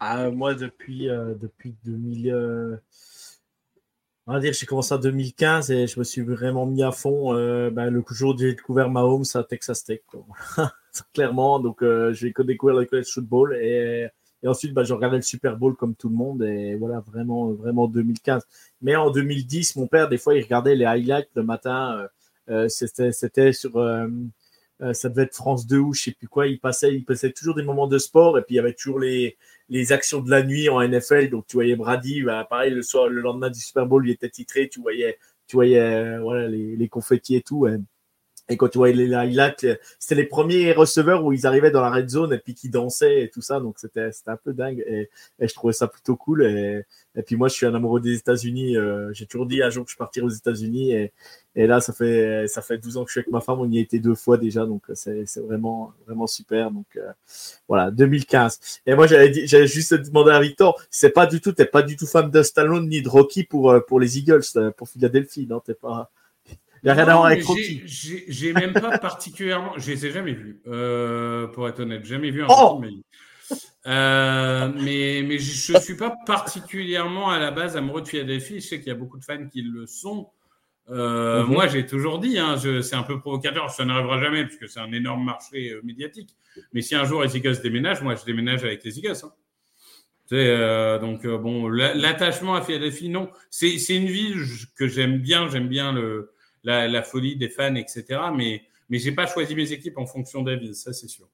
ah, 0.00 0.30
Moi, 0.30 0.54
depuis, 0.54 1.08
euh, 1.08 1.34
depuis 1.34 1.74
2000. 1.84 2.30
Euh... 2.30 2.76
On 4.26 4.34
va 4.34 4.40
dire, 4.40 4.52
j'ai 4.52 4.66
commencé 4.66 4.92
en 4.94 4.98
2015 4.98 5.70
et 5.70 5.86
je 5.86 5.98
me 5.98 6.04
suis 6.04 6.20
vraiment 6.20 6.66
mis 6.66 6.82
à 6.82 6.92
fond. 6.92 7.34
Euh, 7.34 7.70
ben, 7.70 7.90
le 7.90 8.04
jour 8.10 8.34
où 8.34 8.38
j'ai 8.38 8.54
découvert 8.54 8.90
Mahomes 8.90 9.24
à 9.34 9.42
Texas 9.42 9.84
Tech, 9.84 10.00
clairement. 11.14 11.58
Donc, 11.58 11.82
euh, 11.82 12.12
j'ai 12.12 12.32
découvert 12.38 12.76
le 12.76 12.84
college 12.84 13.10
football 13.12 13.56
et, 13.56 14.06
et 14.42 14.48
ensuite, 14.48 14.72
ben, 14.72 14.84
je 14.84 14.94
regardais 14.94 15.16
le 15.16 15.22
Super 15.22 15.56
Bowl 15.56 15.74
comme 15.76 15.94
tout 15.94 16.08
le 16.08 16.14
monde 16.14 16.42
et 16.42 16.74
voilà, 16.76 17.00
vraiment, 17.00 17.52
vraiment 17.52 17.88
2015. 17.88 18.46
Mais 18.82 18.96
en 18.96 19.10
2010, 19.10 19.76
mon 19.76 19.86
père, 19.86 20.08
des 20.08 20.18
fois, 20.18 20.34
il 20.36 20.42
regardait 20.42 20.76
les 20.76 20.84
highlights 20.84 21.30
le 21.34 21.42
matin. 21.42 22.08
Euh, 22.48 22.68
c'était 22.68 23.52
sur 23.52 23.76
euh, 23.76 24.08
euh, 24.80 24.92
ça 24.92 25.08
devait 25.08 25.22
être 25.22 25.34
France 25.34 25.66
2 25.66 25.78
ou 25.78 25.92
je 25.94 26.02
sais 26.04 26.12
plus 26.12 26.28
quoi. 26.28 26.46
Il 26.46 26.60
passait, 26.60 26.94
il 26.94 27.04
passait 27.04 27.32
toujours 27.32 27.54
des 27.54 27.62
moments 27.62 27.88
de 27.88 27.98
sport 27.98 28.38
et 28.38 28.42
puis 28.42 28.54
il 28.54 28.56
y 28.58 28.60
avait 28.60 28.74
toujours 28.74 29.00
les, 29.00 29.36
les 29.68 29.92
actions 29.92 30.20
de 30.20 30.30
la 30.30 30.42
nuit 30.42 30.68
en 30.68 30.80
NFL. 30.86 31.30
Donc 31.30 31.46
tu 31.46 31.56
voyais 31.56 31.76
Brady, 31.76 32.22
bah, 32.22 32.46
pareil 32.48 32.72
le 32.72 32.82
soir, 32.82 33.08
le 33.08 33.20
lendemain 33.20 33.50
du 33.50 33.60
Super 33.60 33.86
Bowl, 33.86 34.06
il 34.06 34.12
était 34.12 34.30
titré. 34.30 34.68
Tu 34.68 34.80
voyais, 34.80 35.18
tu 35.46 35.56
voyais 35.56 35.80
euh, 35.80 36.20
voilà 36.20 36.46
les, 36.48 36.76
les 36.76 36.88
confettis 36.88 37.36
et 37.36 37.42
tout. 37.42 37.66
Et 38.48 38.56
quand 38.56 38.68
tu 38.68 38.78
voyais 38.78 38.94
les 38.94 39.12
highlights, 39.14 39.66
c'était 39.98 40.14
les 40.14 40.24
premiers 40.24 40.72
receveurs 40.72 41.24
où 41.24 41.32
ils 41.32 41.46
arrivaient 41.46 41.70
dans 41.70 41.82
la 41.82 41.90
red 41.90 42.08
zone 42.08 42.32
et 42.32 42.38
puis 42.38 42.54
qui 42.54 42.70
dansaient 42.70 43.22
et 43.24 43.30
tout 43.30 43.42
ça. 43.42 43.60
Donc 43.60 43.78
c'était 43.78 44.10
un 44.26 44.36
peu 44.36 44.54
dingue 44.54 44.82
et, 44.86 45.10
et, 45.38 45.48
je 45.48 45.54
trouvais 45.54 45.74
ça 45.74 45.86
plutôt 45.86 46.16
cool. 46.16 46.44
Et, 46.44 46.82
et 47.14 47.22
puis 47.22 47.36
moi, 47.36 47.48
je 47.48 47.54
suis 47.54 47.66
un 47.66 47.74
amoureux 47.74 48.00
des 48.00 48.16
États-Unis. 48.16 48.76
Euh, 48.76 49.12
J'ai 49.12 49.26
toujours 49.26 49.46
dit 49.46 49.62
un 49.62 49.70
jour 49.70 49.84
que 49.84 49.90
je 49.90 49.96
partirais 49.96 50.26
aux 50.26 50.30
États-Unis 50.30 50.92
et, 50.92 51.12
et 51.56 51.66
là, 51.66 51.80
ça 51.80 51.92
fait 51.92 52.46
ça 52.48 52.62
fait 52.62 52.78
12 52.78 52.96
ans 52.96 53.04
que 53.04 53.08
je 53.10 53.12
suis 53.12 53.18
avec 53.20 53.32
ma 53.32 53.40
femme. 53.40 53.58
On 53.60 53.70
y 53.70 53.78
a 53.78 53.80
été 53.80 53.98
deux 53.98 54.14
fois 54.14 54.38
déjà, 54.38 54.64
donc 54.64 54.84
c'est 54.94 55.24
vraiment 55.38 55.92
vraiment 56.06 56.26
super. 56.26 56.70
Donc 56.70 56.86
euh, 56.96 57.10
voilà, 57.66 57.90
2015. 57.90 58.80
Et 58.86 58.94
moi, 58.94 59.06
j'avais 59.06 59.66
juste 59.66 59.92
demandé 59.94 60.30
à 60.30 60.40
Victor, 60.40 60.80
c'est 60.90 61.10
pas 61.10 61.26
du 61.26 61.40
tout, 61.40 61.52
t'es 61.52 61.66
pas 61.66 61.82
du 61.82 61.96
tout 61.96 62.06
fan 62.06 62.30
de 62.30 62.42
Stallone 62.42 62.88
ni 62.88 63.02
de 63.02 63.08
Rocky 63.08 63.44
pour 63.44 63.72
euh, 63.72 63.80
pour 63.80 64.00
les 64.00 64.18
Eagles, 64.18 64.44
pour 64.76 64.88
Philadelphie, 64.88 65.46
non 65.48 65.60
T'es 65.60 65.74
pas 65.74 66.10
il 66.82 66.86
n'y 66.86 66.90
a 66.90 66.94
rien 66.94 67.08
à 67.08 67.12
voir 67.14 67.26
avec 67.26 67.44
Rocky. 67.44 67.82
J'ai 67.86 68.52
même 68.52 68.72
pas 68.72 68.98
particulièrement. 68.98 69.72
Je 69.76 69.90
les 69.92 70.06
ai 70.06 70.10
jamais 70.10 70.32
vus, 70.32 70.60
euh, 70.66 71.46
pour 71.48 71.68
être 71.68 71.80
honnête. 71.80 72.04
Jamais 72.04 72.30
vu 72.30 72.42
un 72.42 72.46
oh 72.48 72.80
film. 72.82 73.02
Euh, 73.86 74.70
mais, 74.74 75.22
mais 75.26 75.38
je 75.38 75.72
ne 75.74 75.80
suis 75.80 75.96
pas 75.96 76.14
particulièrement 76.26 77.30
à 77.30 77.38
la 77.38 77.50
base 77.50 77.76
amoureux 77.76 78.02
de 78.02 78.08
Philadelphie. 78.08 78.60
Je 78.60 78.66
sais 78.66 78.78
qu'il 78.78 78.88
y 78.88 78.90
a 78.90 78.94
beaucoup 78.94 79.18
de 79.18 79.24
fans 79.24 79.46
qui 79.46 79.62
le 79.62 79.86
sont. 79.86 80.28
Euh, 80.90 81.42
Mhm. 81.44 81.52
Moi, 81.52 81.66
j'ai 81.68 81.84
toujours 81.86 82.18
dit, 82.18 82.38
hein, 82.38 82.56
c'est 82.82 82.94
un 82.96 83.02
peu 83.02 83.18
provocateur, 83.20 83.70
ça 83.70 83.84
n'arrivera 83.84 84.18
jamais 84.22 84.46
puisque 84.46 84.68
c'est 84.68 84.80
un 84.80 84.90
énorme 84.92 85.22
marché 85.24 85.70
euh, 85.72 85.80
médiatique. 85.84 86.30
Mais 86.72 86.80
si 86.82 86.94
un 86.94 87.04
jour 87.04 87.22
les 87.22 87.36
Eagles 87.36 87.60
déménagent, 87.62 88.02
moi, 88.02 88.14
je 88.14 88.24
déménage 88.24 88.64
avec 88.64 88.82
les 88.84 88.98
Eagles. 88.98 89.12
Hein. 89.22 89.32
Euh, 90.32 90.98
donc, 90.98 91.26
bon, 91.26 91.68
la- 91.68 91.94
l'attachement 91.94 92.54
à 92.54 92.62
Philadelphie, 92.62 93.08
non. 93.08 93.30
C'est 93.50 93.78
c'est 93.78 93.96
une 93.96 94.08
ville 94.08 94.42
que 94.76 94.86
j'aime 94.86 95.18
bien. 95.18 95.48
J'aime 95.48 95.68
bien 95.68 95.92
le, 95.92 96.30
la, 96.68 96.86
la 96.86 97.02
folie 97.02 97.36
des 97.36 97.48
fans, 97.48 97.74
etc. 97.76 98.04
Mais, 98.36 98.62
mais 98.90 98.98
j'ai 98.98 99.12
pas 99.12 99.26
choisi 99.26 99.54
mes 99.54 99.72
équipes 99.72 99.96
en 99.96 100.06
fonction 100.06 100.44
villes, 100.44 100.74
ça, 100.74 100.92
c'est 100.92 101.08
sûr. 101.08 101.28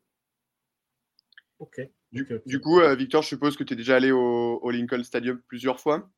Ok. 1.58 1.80
Du, 2.12 2.60
coup, 2.60 2.80
euh, 2.80 2.94
Victor, 2.94 3.22
je 3.22 3.28
suppose 3.28 3.56
que 3.56 3.64
tu 3.64 3.72
es 3.72 3.76
déjà 3.76 3.96
allé 3.96 4.12
au, 4.12 4.60
au 4.62 4.70
Lincoln 4.70 5.02
Stadium 5.02 5.40
plusieurs 5.48 5.80
fois. 5.80 6.08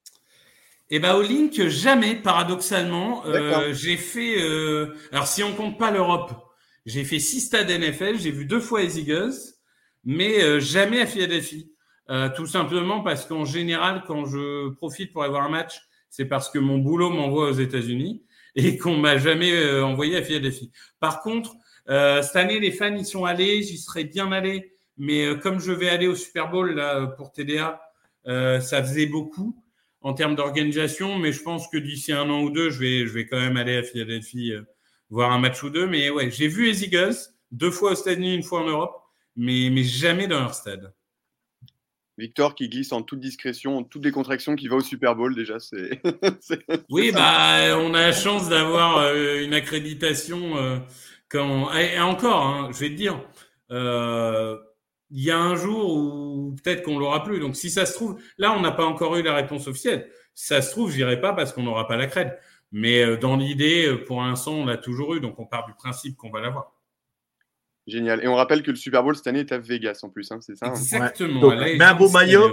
Eh 0.91 1.01
ben 1.01 1.15
au 1.15 1.23
Link, 1.23 1.67
jamais, 1.69 2.15
paradoxalement. 2.17 3.25
Euh, 3.27 3.73
j'ai 3.73 3.97
fait. 3.97 4.41
euh, 4.41 4.95
alors 5.11 5.27
si 5.27 5.43
on 5.43 5.55
compte 5.55 5.79
pas 5.79 5.91
l'Europe, 5.91 6.33
j'ai 6.85 7.03
fait 7.03 7.19
six 7.19 7.41
stades 7.41 7.71
NFL. 7.71 8.19
J'ai 8.19 8.31
vu 8.31 8.45
deux 8.45 8.61
fois 8.61 8.83
les 8.83 9.01
Eagles, 9.01 9.33
mais 10.05 10.43
euh, 10.43 10.61
jamais 10.61 11.01
à 11.01 11.07
Philadelphie. 11.07 11.73
Euh, 12.11 12.29
tout 12.37 12.47
simplement 12.47 13.01
parce 13.01 13.25
qu'en 13.25 13.45
général, 13.47 14.05
quand 14.07 14.27
je 14.27 14.69
profite 14.75 15.13
pour 15.13 15.25
avoir 15.25 15.43
un 15.43 15.49
match, 15.49 15.81
c'est 16.11 16.27
parce 16.27 16.51
que 16.51 16.59
mon 16.59 16.79
boulot 16.79 17.11
m'envoie 17.11 17.49
aux 17.49 17.59
États-Unis 17.59 18.26
et 18.65 18.79
qu'on 18.79 18.97
m'a 18.97 19.19
jamais 19.19 19.53
euh, 19.53 19.85
envoyé 19.85 20.17
à 20.17 20.23
Philadelphie. 20.23 20.73
Par 20.99 21.21
contre, 21.21 21.55
euh, 21.89 22.23
cette 22.23 22.37
année, 22.37 22.59
les 22.59 22.73
fans 22.73 22.95
y 22.95 23.05
sont 23.05 23.25
allés. 23.25 23.63
J'y 23.63 23.79
serais 23.79 24.05
bien 24.05 24.33
allé, 24.33 24.73
mais 24.97 25.27
euh, 25.27 25.35
comme 25.37 25.61
je 25.61 25.73
vais 25.73 25.89
aller 25.89 26.09
au 26.09 26.15
Super 26.15 26.51
Bowl 26.51 26.75
là 26.75 27.07
pour 27.07 27.33
TDA, 27.33 27.81
euh, 28.27 28.61
ça 28.61 28.83
faisait 28.83 29.07
beaucoup 29.07 29.63
en 30.01 30.15
termes 30.15 30.35
d'organisation, 30.35 31.19
mais 31.19 31.33
je 31.33 31.43
pense 31.43 31.69
que 31.69 31.77
d'ici 31.77 32.13
un 32.13 32.29
an 32.31 32.43
ou 32.43 32.51
deux, 32.51 32.71
je 32.71 32.81
vais, 32.81 33.07
je 33.07 33.13
vais 33.13 33.27
quand 33.27 33.39
même 33.39 33.57
aller 33.57 33.77
à 33.77 33.83
Philadelphie 33.83 34.53
voir 35.11 35.33
un 35.33 35.39
match 35.39 35.63
ou 35.63 35.71
deux. 35.71 35.87
Mais 35.87 36.11
ouais, 36.11 36.31
j'ai 36.31 36.49
vu 36.49 36.67
les 36.67 36.85
Eagles 36.85 37.17
deux 37.51 37.71
fois 37.71 37.93
aux 37.93 37.95
États-Unis, 37.95 38.35
une 38.35 38.43
fois 38.43 38.61
en 38.61 38.69
Europe, 38.69 38.97
mais 39.37 39.83
jamais 39.83 40.27
dans 40.27 40.41
leur 40.41 40.55
stade. 40.55 40.93
Victor 42.19 42.55
qui 42.55 42.69
glisse 42.69 42.93
en 42.93 43.03
toute 43.03 43.21
discrétion, 43.21 43.79
en 43.79 43.83
toute 43.85 44.03
décontraction, 44.03 44.57
qui 44.57 44.69
va 44.69 44.77
au 44.77 44.81
Super 44.81 45.15
Bowl 45.15 45.35
déjà. 45.35 45.59
C'est. 45.61 46.01
Oui, 46.89 47.13
bah, 47.13 47.79
on 47.79 47.93
a 47.95 48.01
la 48.01 48.13
chance 48.13 48.49
d'avoir 48.49 48.99
euh, 48.99 49.43
une 49.43 49.53
accréditation. 49.53 50.57
euh, 50.57 50.79
quand... 51.29 51.73
et, 51.75 51.99
encore, 52.01 52.47
hein, 52.47 52.71
je 52.73 52.79
vais 52.79 52.91
te 52.91 52.95
dire, 52.95 53.21
euh, 53.71 54.57
il 55.11 55.23
y 55.23 55.31
a 55.31 55.39
un 55.39 55.57
jour 55.57 55.95
où 55.95 56.57
peut-être 56.63 56.83
qu'on 56.83 56.99
l'aura 56.99 57.23
plus. 57.23 57.39
Donc, 57.39 57.55
si 57.57 57.71
ça 57.71 57.85
se 57.85 57.95
trouve, 57.95 58.19
là, 58.39 58.53
on 58.53 58.61
n'a 58.61 58.73
pas 58.73 58.87
encore 58.87 59.17
eu 59.17 59.23
la 59.23 59.35
réponse 59.35 59.69
officielle. 59.69 60.09
Si 60.35 60.47
ça 60.47 60.63
se 60.63 60.71
trouve, 60.71 60.91
j'irai 60.91 61.21
pas 61.21 61.33
parce 61.33 61.53
qu'on 61.53 61.63
n'aura 61.65 61.87
pas 61.87 61.97
la 61.97 62.07
crède. 62.07 62.39
Mais 62.73 63.17
dans 63.19 63.37
l'idée, 63.37 63.95
pour 64.07 64.23
l'instant, 64.23 64.53
on 64.53 64.67
l'a 64.67 64.77
toujours 64.77 65.15
eu. 65.15 65.21
Donc, 65.21 65.39
on 65.39 65.47
part 65.47 65.67
du 65.67 65.75
principe 65.75 66.17
qu'on 66.17 66.31
va 66.31 66.41
l'avoir. 66.41 66.76
Génial. 67.87 68.23
Et 68.25 68.29
on 68.29 68.35
rappelle 68.35 68.63
que 68.63 68.71
le 68.71 68.77
Super 68.77 69.03
Bowl 69.05 69.15
cette 69.17 69.27
année 69.29 69.41
est 69.41 69.53
à 69.53 69.59
Vegas 69.59 70.01
en 70.03 70.09
plus, 70.09 70.31
hein, 70.33 70.39
c'est 70.41 70.57
ça 70.57 70.67
hein? 70.67 70.75
Exactement. 70.75 71.41
Donc, 71.41 71.55
mets 71.55 71.83
un 71.85 71.95
beau 71.95 72.09
maillot. 72.11 72.53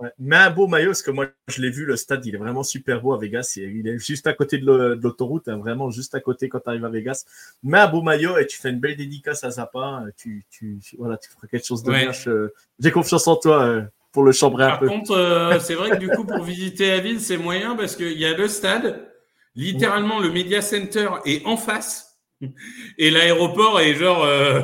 Ouais. 0.00 0.08
Mais 0.18 0.36
un 0.36 0.50
beau 0.50 0.66
maillot, 0.66 0.90
parce 0.90 1.02
que 1.02 1.10
moi, 1.10 1.26
je 1.48 1.60
l'ai 1.60 1.68
vu, 1.70 1.84
le 1.84 1.94
stade, 1.96 2.24
il 2.24 2.34
est 2.34 2.38
vraiment 2.38 2.62
super 2.62 3.02
beau 3.02 3.12
à 3.12 3.18
Vegas. 3.18 3.54
Il 3.56 3.86
est- 3.86 3.98
juste 3.98 4.26
à 4.26 4.32
côté 4.32 4.56
de 4.56 4.98
l'autoroute, 5.02 5.48
hein, 5.48 5.58
vraiment 5.58 5.90
juste 5.90 6.14
à 6.14 6.20
côté 6.20 6.48
quand 6.48 6.60
tu 6.60 6.68
arrives 6.70 6.84
à 6.86 6.88
Vegas. 6.88 7.24
Mets 7.62 7.78
un 7.78 7.88
beau 7.88 8.00
maillot 8.00 8.38
et 8.38 8.46
tu 8.46 8.58
fais 8.58 8.70
une 8.70 8.80
belle 8.80 8.96
dédicace 8.96 9.44
à 9.44 9.50
Zappa. 9.50 10.04
Tu, 10.16 10.46
tu, 10.50 10.78
voilà, 10.98 11.18
tu 11.18 11.28
feras 11.30 11.46
quelque 11.48 11.66
chose 11.66 11.82
de 11.82 11.90
Ouais. 11.90 12.02
bien. 12.04 12.12
Je- 12.12 12.48
J'ai 12.78 12.90
confiance 12.92 13.26
en 13.26 13.36
toi 13.36 13.62
euh, 13.62 13.82
pour 14.12 14.22
le 14.24 14.32
chambrer 14.32 14.64
un 14.64 14.68
Par 14.70 14.80
peu. 14.80 14.86
contre, 14.88 15.10
euh, 15.12 15.58
c'est 15.60 15.74
vrai 15.74 15.90
que 15.90 15.96
du 15.96 16.08
coup, 16.08 16.24
pour 16.24 16.42
visiter 16.44 16.88
la 16.90 17.00
ville, 17.00 17.20
c'est 17.20 17.36
moyen 17.36 17.76
parce 17.76 17.94
qu'il 17.96 18.18
y 18.18 18.24
a 18.24 18.34
le 18.34 18.48
stade, 18.48 19.06
littéralement 19.54 20.18
le 20.18 20.30
Media 20.30 20.62
Center 20.62 21.08
est 21.26 21.44
en 21.44 21.56
face 21.58 22.09
et 22.98 23.10
l'aéroport 23.10 23.80
est 23.80 23.94
genre 23.94 24.24
euh, 24.24 24.62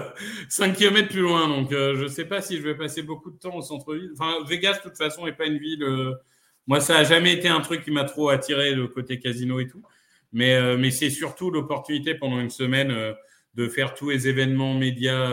5 0.49 0.75
km 0.77 1.09
plus 1.09 1.21
loin. 1.21 1.49
Donc, 1.49 1.73
euh, 1.73 1.97
je 1.97 2.07
sais 2.07 2.25
pas 2.25 2.41
si 2.41 2.57
je 2.57 2.63
vais 2.63 2.75
passer 2.75 3.03
beaucoup 3.03 3.31
de 3.31 3.39
temps 3.39 3.55
au 3.55 3.63
centre-ville. 3.63 4.11
Enfin, 4.15 4.45
Vegas, 4.47 4.79
de 4.79 4.83
toute 4.89 4.97
façon, 4.97 5.27
n'est 5.27 5.33
pas 5.33 5.47
une 5.47 5.59
ville. 5.59 5.83
euh, 5.83 6.13
moi, 6.67 6.81
ça 6.81 6.99
a 6.99 7.05
jamais 7.05 7.33
été 7.33 7.49
un 7.49 7.61
truc 7.61 7.85
qui 7.85 7.91
m'a 7.91 8.05
trop 8.05 8.29
attiré, 8.29 8.75
le 8.75 8.89
côté 8.89 9.19
casino 9.21 9.61
et 9.61 9.69
tout. 9.69 9.83
Mais, 10.33 10.55
euh, 10.55 10.77
mais 10.77 10.91
c'est 10.91 11.11
surtout 11.11 11.51
l'opportunité 11.51 12.15
pendant 12.15 12.41
une 12.41 12.51
semaine 12.51 12.93
de 13.55 13.69
faire 13.69 13.95
tous 13.95 14.11
les 14.11 14.29
événements 14.29 14.75
médias. 14.75 15.31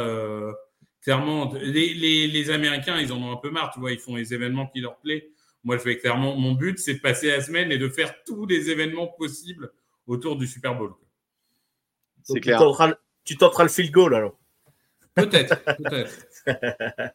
clairement, 1.02 1.52
les, 1.62 1.94
les 2.28 2.50
Américains, 2.52 3.00
ils 3.00 3.12
en 3.12 3.22
ont 3.22 3.32
un 3.34 3.38
peu 3.38 3.50
marre, 3.50 3.72
tu 3.74 3.80
vois, 3.80 3.92
ils 3.92 4.00
font 4.00 4.16
les 4.16 4.34
événements 4.34 4.68
qui 4.68 4.80
leur 4.82 4.98
plaisent. 5.00 5.24
Moi, 5.64 5.78
je 5.78 5.84
vais 5.84 5.98
clairement, 5.98 6.36
mon 6.36 6.54
but, 6.54 6.78
c'est 6.78 6.96
de 6.96 7.00
passer 7.00 7.28
la 7.28 7.42
semaine 7.42 7.72
et 7.72 7.78
de 7.78 7.90
faire 7.90 8.24
tous 8.26 8.46
les 8.46 8.70
événements 8.70 9.08
possibles 9.08 9.72
autour 10.08 10.36
du 10.38 10.46
Super 10.46 10.76
Bowl. 10.76 10.94
C'est 12.24 12.34
Donc, 12.36 12.44
clair. 12.44 12.58
Tu 12.58 12.64
tenteras, 12.64 12.88
le- 12.88 12.98
tu 13.26 13.38
tenteras 13.38 13.64
le 13.64 13.70
field 13.70 13.92
goal 13.92 14.16
alors. 14.16 14.40
Peut-être, 15.16 15.64
peut-être. 15.78 16.26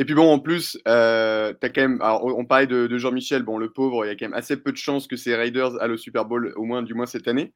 Et 0.00 0.04
puis 0.04 0.14
bon, 0.14 0.30
en 0.32 0.38
plus, 0.38 0.78
euh, 0.86 1.52
t'as 1.60 1.70
quand 1.70 1.80
même. 1.80 2.00
Alors, 2.00 2.24
on 2.24 2.44
parlait 2.44 2.68
de, 2.68 2.86
de 2.86 2.98
Jean-Michel, 2.98 3.42
bon, 3.42 3.58
le 3.58 3.72
pauvre, 3.72 4.04
il 4.04 4.08
y 4.08 4.10
a 4.12 4.14
quand 4.14 4.26
même 4.26 4.38
assez 4.38 4.56
peu 4.56 4.70
de 4.70 4.76
chances 4.76 5.08
que 5.08 5.16
ces 5.16 5.34
Raiders 5.34 5.82
aient 5.82 5.88
le 5.88 5.96
Super 5.96 6.24
Bowl, 6.24 6.52
au 6.54 6.62
moins, 6.62 6.84
du 6.84 6.94
moins 6.94 7.06
cette 7.06 7.26
année. 7.26 7.52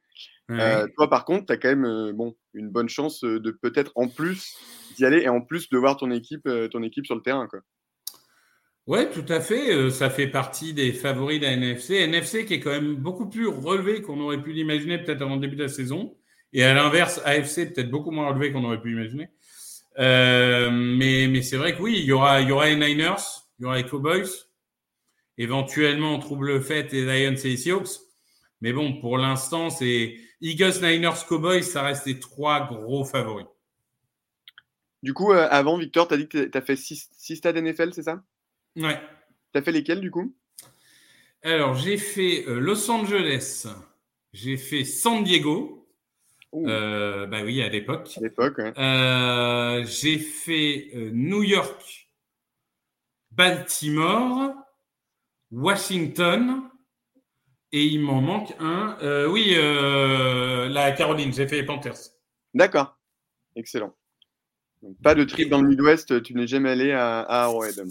Ouais. 0.48 0.60
Euh, 0.60 0.86
toi, 0.96 1.08
par 1.08 1.24
contre, 1.24 1.46
tu 1.46 1.52
as 1.52 1.56
quand 1.56 1.68
même 1.68 1.84
euh, 1.84 2.12
bon, 2.12 2.34
une 2.52 2.68
bonne 2.68 2.88
chance 2.88 3.22
euh, 3.22 3.38
de 3.38 3.52
peut-être 3.52 3.92
en 3.94 4.08
plus 4.08 4.56
d'y 4.96 5.04
aller 5.04 5.20
et 5.22 5.28
en 5.28 5.40
plus 5.40 5.70
de 5.70 5.78
voir 5.78 5.96
ton 5.96 6.10
équipe, 6.10 6.48
euh, 6.48 6.66
ton 6.66 6.82
équipe 6.82 7.06
sur 7.06 7.14
le 7.14 7.22
terrain. 7.22 7.46
Quoi. 7.46 7.60
Ouais, 8.88 9.08
tout 9.08 9.24
à 9.28 9.40
fait. 9.40 9.72
Euh, 9.72 9.90
ça 9.90 10.10
fait 10.10 10.26
partie 10.26 10.74
des 10.74 10.92
favoris 10.92 11.38
de 11.38 11.44
la 11.44 11.52
NFC. 11.52 11.94
NFC 11.94 12.44
qui 12.44 12.54
est 12.54 12.60
quand 12.60 12.70
même 12.70 12.96
beaucoup 12.96 13.28
plus 13.28 13.46
relevé 13.46 14.02
qu'on 14.02 14.18
aurait 14.20 14.42
pu 14.42 14.50
l'imaginer 14.52 14.98
peut-être 14.98 15.22
avant 15.22 15.36
le 15.36 15.40
début 15.42 15.54
de 15.54 15.62
la 15.62 15.68
saison. 15.68 16.16
Et 16.52 16.62
à 16.64 16.74
l'inverse, 16.74 17.20
AFC 17.24 17.72
peut-être 17.72 17.90
beaucoup 17.90 18.10
moins 18.10 18.28
relevé 18.28 18.52
qu'on 18.52 18.64
aurait 18.64 18.80
pu 18.80 18.92
imaginer. 18.92 19.30
Euh, 19.98 20.70
mais 20.70 21.28
mais 21.28 21.42
c'est 21.42 21.56
vrai 21.56 21.76
que 21.76 21.82
oui, 21.82 21.96
il 21.98 22.04
y 22.04 22.12
aura, 22.12 22.40
il 22.40 22.48
y 22.48 22.52
aura 22.52 22.66
les 22.68 22.76
Niners, 22.76 23.22
il 23.58 23.62
y 23.62 23.66
aura 23.66 23.76
les 23.76 23.84
Cowboys, 23.84 24.28
éventuellement 25.36 26.14
on 26.14 26.18
trouve 26.18 26.44
le 26.44 26.60
fait 26.60 26.92
les 26.92 27.04
Lions 27.04 27.36
et 27.36 27.48
les 27.48 27.56
Seahawks. 27.56 28.00
Mais 28.62 28.72
bon, 28.72 29.00
pour 29.00 29.18
l'instant, 29.18 29.70
c'est 29.70 30.16
Eagles, 30.40 30.80
Niners, 30.82 31.26
Cowboys, 31.28 31.62
ça 31.62 31.82
reste 31.82 32.06
les 32.06 32.20
trois 32.20 32.66
gros 32.66 33.04
favoris. 33.04 33.46
Du 35.02 35.14
coup, 35.14 35.32
euh, 35.32 35.48
avant, 35.50 35.76
Victor, 35.76 36.06
tu 36.06 36.14
as 36.14 36.16
dit 36.16 36.28
que 36.28 36.44
tu 36.44 36.56
as 36.56 36.62
fait 36.62 36.76
6 36.76 37.36
stades 37.36 37.56
NFL, 37.56 37.92
c'est 37.92 38.04
ça? 38.04 38.22
Ouais. 38.76 39.00
Tu 39.52 39.58
as 39.58 39.62
fait 39.62 39.72
lesquels 39.72 40.00
du 40.00 40.12
coup? 40.12 40.32
Alors, 41.42 41.74
j'ai 41.74 41.98
fait 41.98 42.44
euh, 42.46 42.60
Los 42.60 42.88
Angeles, 42.88 43.66
j'ai 44.32 44.56
fait 44.56 44.84
San 44.84 45.24
Diego, 45.24 45.81
euh, 46.54 47.26
bah 47.26 47.38
oui, 47.44 47.62
à 47.62 47.68
l'époque. 47.68 48.10
À 48.16 48.20
l'époque, 48.20 48.58
ouais. 48.58 48.72
Euh, 48.78 49.84
j'ai 49.86 50.18
fait 50.18 50.90
euh, 50.94 51.10
New 51.12 51.42
York, 51.42 52.08
Baltimore, 53.30 54.52
Washington, 55.50 56.62
et 57.72 57.84
il 57.84 58.00
m'en 58.00 58.20
manque 58.20 58.54
un. 58.60 58.98
Euh, 59.02 59.26
oui, 59.28 59.54
la 60.72 60.92
Caroline, 60.92 61.32
j'ai 61.32 61.48
fait 61.48 61.56
les 61.56 61.66
Panthers. 61.66 61.98
D'accord. 62.52 62.98
Excellent. 63.56 63.94
Donc, 64.82 64.96
pas 65.02 65.14
de 65.14 65.24
trip 65.24 65.48
dans 65.48 65.62
le 65.62 65.68
Midwest, 65.68 66.22
tu 66.22 66.34
n'es 66.34 66.46
jamais 66.46 66.70
allé 66.70 66.92
à, 66.92 67.20
à 67.20 67.44
Arrowhead. 67.44 67.82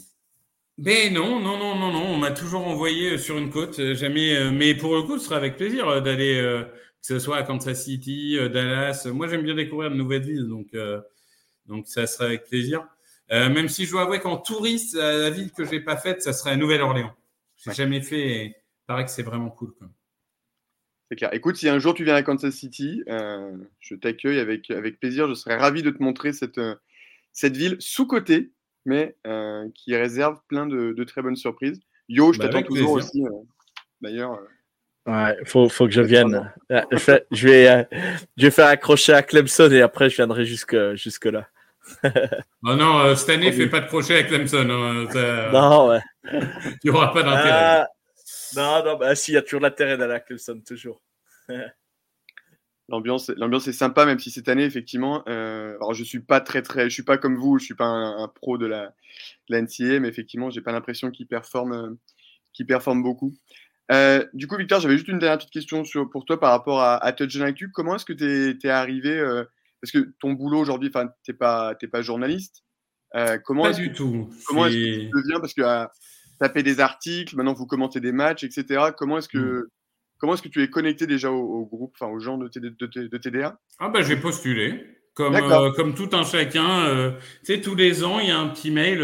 Ben 0.78 1.14
non, 1.14 1.40
non, 1.40 1.58
non, 1.58 1.76
non, 1.76 1.92
non. 1.92 2.06
On 2.14 2.18
m'a 2.18 2.32
toujours 2.32 2.68
envoyé 2.68 3.18
sur 3.18 3.38
une 3.38 3.50
côte. 3.50 3.94
Jamais. 3.94 4.52
Mais 4.52 4.76
pour 4.76 4.96
le 4.96 5.04
coup, 5.04 5.18
ce 5.18 5.26
sera 5.26 5.38
avec 5.38 5.58
plaisir 5.58 6.02
d'aller, 6.02 6.64
que 7.02 7.08
ce 7.08 7.20
soit 7.20 7.38
à 7.38 7.44
Kansas 7.44 7.84
City, 7.84 8.38
euh, 8.38 8.48
Dallas. 8.50 9.08
Moi, 9.12 9.28
j'aime 9.28 9.42
bien 9.44 9.56
découvrir 9.56 9.90
de 9.92 9.96
nouvelles 9.96 10.22
villes, 10.24 10.48
donc 10.48 10.68
euh, 10.74 11.02
donc 11.66 11.88
ça 11.88 12.06
sera 12.08 12.26
avec 12.26 12.46
plaisir. 12.46 12.88
Euh, 13.32 13.50
même 13.50 13.70
si 13.70 13.86
je 13.86 13.92
dois 13.92 14.02
avouer 14.04 14.20
qu'en 14.20 14.38
touriste, 14.38 14.96
euh, 14.96 15.22
la 15.24 15.30
ville 15.30 15.52
que 15.52 15.66
j'ai 15.66 15.80
pas 15.80 15.98
faite, 15.98 16.22
ça 16.22 16.34
serait 16.34 16.52
à 16.52 16.58
Nouvelle-Orléans. 16.58 17.16
J'ai 17.58 17.70
Ouais. 17.70 17.76
jamais 17.76 18.02
fait. 18.02 18.20
Et 18.30 18.46
il 18.46 18.56
paraît 18.88 19.06
que 19.06 19.12
c'est 19.12 19.24
vraiment 19.24 19.50
cool. 19.50 19.74
C'est 21.10 21.16
clair. 21.18 21.34
Écoute, 21.34 21.56
si 21.58 21.68
un 21.70 21.80
jour 21.80 21.94
tu 21.94 22.04
viens 22.04 22.16
à 22.16 22.24
Kansas 22.24 22.54
City, 22.54 23.04
euh, 23.10 23.56
je 23.80 23.96
t'accueille 23.96 24.40
avec, 24.40 24.70
avec 24.72 25.00
plaisir. 25.00 25.28
Je 25.28 25.34
serais 25.34 25.58
ravi 25.58 25.82
de 25.84 25.92
te 25.92 26.02
montrer 26.02 26.34
cette, 26.34 26.58
euh, 26.58 26.76
cette 27.34 27.56
ville 27.58 27.78
sous-cotée, 27.80 28.52
mais 28.86 29.16
euh, 29.28 29.68
qui 29.76 29.96
réserve 29.96 30.40
plein 30.48 30.66
de, 30.68 30.94
de 30.94 31.04
très 31.04 31.22
bonnes 31.22 31.36
surprises. 31.36 31.80
Yo, 32.10 32.34
je 32.34 32.40
Bah, 32.40 32.48
t'attends 32.48 32.64
toujours 32.64 32.96
plaisir. 32.96 33.10
aussi. 33.10 33.26
euh, 33.26 33.44
D'ailleurs, 34.02 34.34
euh, 34.34 34.46
Ouais, 35.08 35.36
faut, 35.46 35.68
faut 35.70 35.86
que 35.88 35.92
je 35.94 36.02
vienne. 36.02 36.54
Euh, 36.72 36.82
Je 36.92 36.98
vais, 37.06 37.26
je 37.32 37.48
vais, 37.48 37.68
euh, 37.68 37.84
je 38.38 38.46
vais 38.46 38.52
faire 38.52 38.68
accrocher 38.68 39.14
à 39.14 39.24
Clemson 39.24 39.70
et 39.72 39.82
après 39.82 40.10
je 40.10 40.16
viendrai 40.16 40.46
jusque, 40.46 40.76
jusque 40.96 41.26
là. 41.26 41.48
Oh 42.64 42.76
non, 42.76 43.00
euh, 43.00 43.16
cette 43.16 43.30
année, 43.30 43.52
fais 43.52 43.68
pas 43.68 43.80
de 43.80 43.88
crochet 43.88 44.14
avec 44.14 44.28
Clemson. 44.28 44.70
hein, 44.70 45.50
Non, 45.52 45.90
ouais. 45.90 46.00
Il 46.32 46.78
n'y 46.84 46.90
aura 46.92 47.12
pas 47.12 47.24
d'intérêt. 47.24 47.50
Ah, 47.52 47.88
non, 48.56 48.86
non, 48.86 48.98
bah 48.98 49.16
si, 49.16 49.32
il 49.32 49.34
y 49.34 49.38
a 49.38 49.42
toujours 49.42 49.62
l'intérêt 49.62 49.98
d'aller 49.98 50.14
à 50.14 50.20
Clemson, 50.20 50.62
toujours. 50.66 51.02
L'ambiance, 52.90 53.30
l'ambiance 53.30 53.68
est 53.70 53.74
sympa, 53.74 54.06
même 54.06 54.20
si 54.20 54.32
cette 54.32 54.50
année, 54.50 54.66
effectivement, 54.66 55.24
euh, 55.30 55.76
alors 55.78 55.94
je 55.94 56.04
suis 56.04 56.20
pas 56.20 56.42
très 56.42 56.62
très, 56.62 56.90
je 56.90 56.94
suis 56.94 57.04
pas 57.04 57.18
comme 57.18 57.38
vous, 57.38 57.58
je 57.58 57.64
suis 57.64 57.74
pas 57.74 57.86
un, 57.86 58.28
pro 58.28 58.58
de 58.58 58.66
la, 58.66 58.88
de 59.48 59.56
la 59.56 59.62
NCA, 59.62 60.02
mais 60.02 60.10
effectivement, 60.10 60.50
j'ai 60.50 60.60
pas 60.60 60.74
l'impression 60.74 61.10
qu'il 61.10 61.26
performe, 61.26 61.72
euh, 61.72 61.90
qu'il 62.52 62.66
performe 62.66 63.02
beaucoup. 63.02 63.34
Euh, 63.92 64.26
du 64.34 64.48
coup, 64.48 64.56
Victor, 64.58 64.80
j'avais 64.80 64.96
juste 64.96 65.10
une 65.10 65.20
dernière 65.20 65.38
petite 65.38 65.52
question 65.52 65.84
sur, 65.84 66.10
pour 66.10 66.26
toi 66.26 66.40
par 66.40 66.52
rapport 66.52 66.80
à, 66.80 66.96
à 66.96 67.12
IQ. 67.12 67.72
Comment 67.74 67.96
est-ce 67.96 68.06
que 68.06 68.14
tu 68.14 68.58
es, 68.68 68.70
arrivé 68.70 69.18
euh, 69.18 69.44
Parce 69.82 69.92
que 69.92 70.14
ton 70.20 70.34
boulot 70.34 70.60
aujourd'hui, 70.60 70.90
enfin, 70.94 71.10
t'es 71.24 71.34
pas, 71.34 71.76
journaliste. 72.02 72.64
Euh, 73.16 73.38
comment 73.44 73.64
pas 73.64 73.74
du 73.74 73.92
tout. 73.92 74.30
Comment 74.48 74.68
est-ce 74.68 74.76
que 74.76 75.00
tu 75.02 75.10
deviens 75.14 75.40
Parce 75.42 75.54
que 75.54 75.62
taper 76.40 76.64
des 76.64 76.80
articles, 76.80 77.36
maintenant 77.36 77.54
vous 77.54 77.68
commentez 77.68 78.00
des 78.00 78.14
matchs, 78.14 78.44
etc. 78.44 78.92
Comment 78.98 79.18
est-ce 79.18 79.28
que 79.28 79.38
mm. 79.38 79.68
comment 80.18 80.34
est-ce 80.34 80.42
que 80.42 80.48
tu 80.48 80.64
es 80.64 80.70
connecté 80.70 81.06
déjà 81.06 81.30
au, 81.30 81.66
groupe, 81.66 81.94
enfin 82.00 82.12
aux 82.12 82.20
gens 82.20 82.38
de, 82.38 82.48
de, 82.48 83.18
TDA 83.18 83.60
Ah 83.80 83.90
bah 83.90 84.02
j'ai 84.02 84.16
postulé. 84.16 84.86
Comme, 85.14 85.38
comme 85.76 85.94
tout 85.94 86.10
un 86.14 86.24
chacun, 86.24 87.14
tu 87.44 87.54
sais, 87.54 87.60
tous 87.60 87.76
les 87.76 88.06
ans, 88.06 88.20
il 88.20 88.30
y 88.30 88.32
a 88.32 88.40
un 88.40 88.48
petit 88.48 88.72
mail, 88.72 89.04